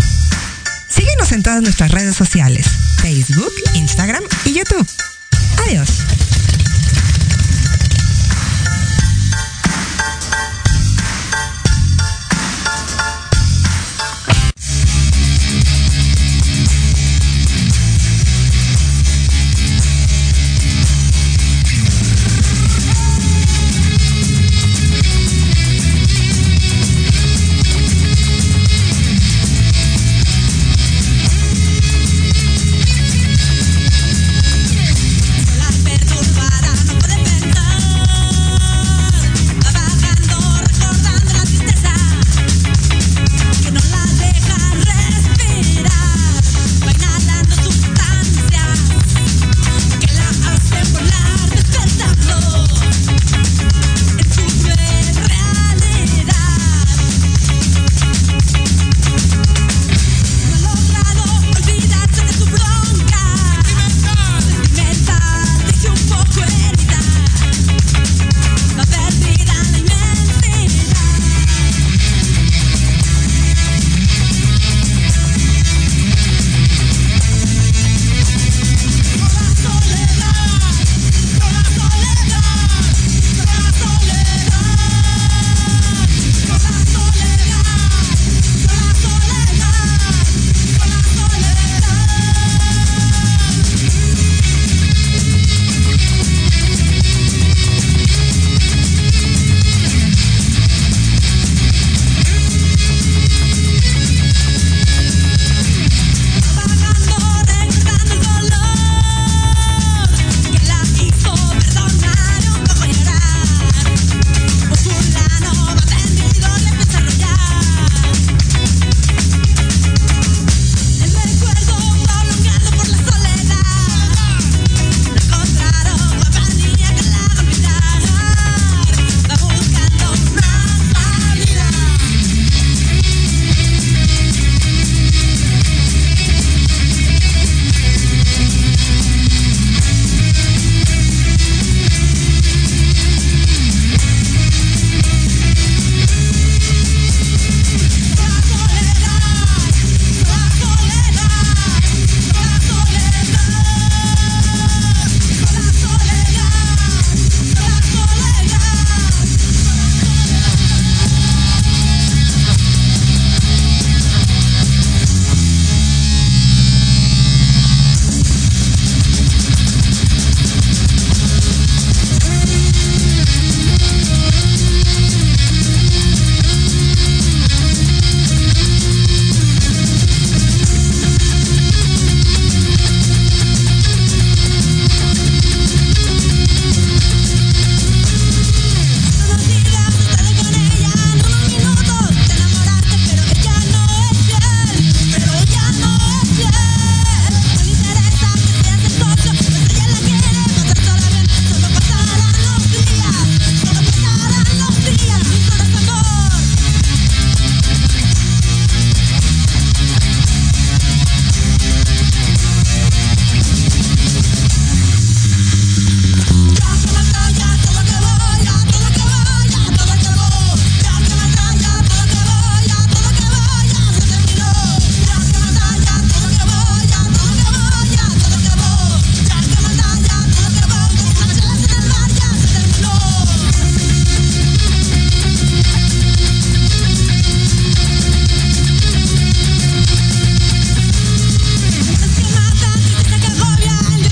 Síguenos 0.89 1.31
en 1.33 1.43
todas 1.43 1.61
nuestras 1.61 1.91
redes 1.91 2.15
sociales, 2.15 2.65
Facebook, 2.99 3.53
Instagram 3.75 4.23
y 4.45 4.53
YouTube. 4.53 4.87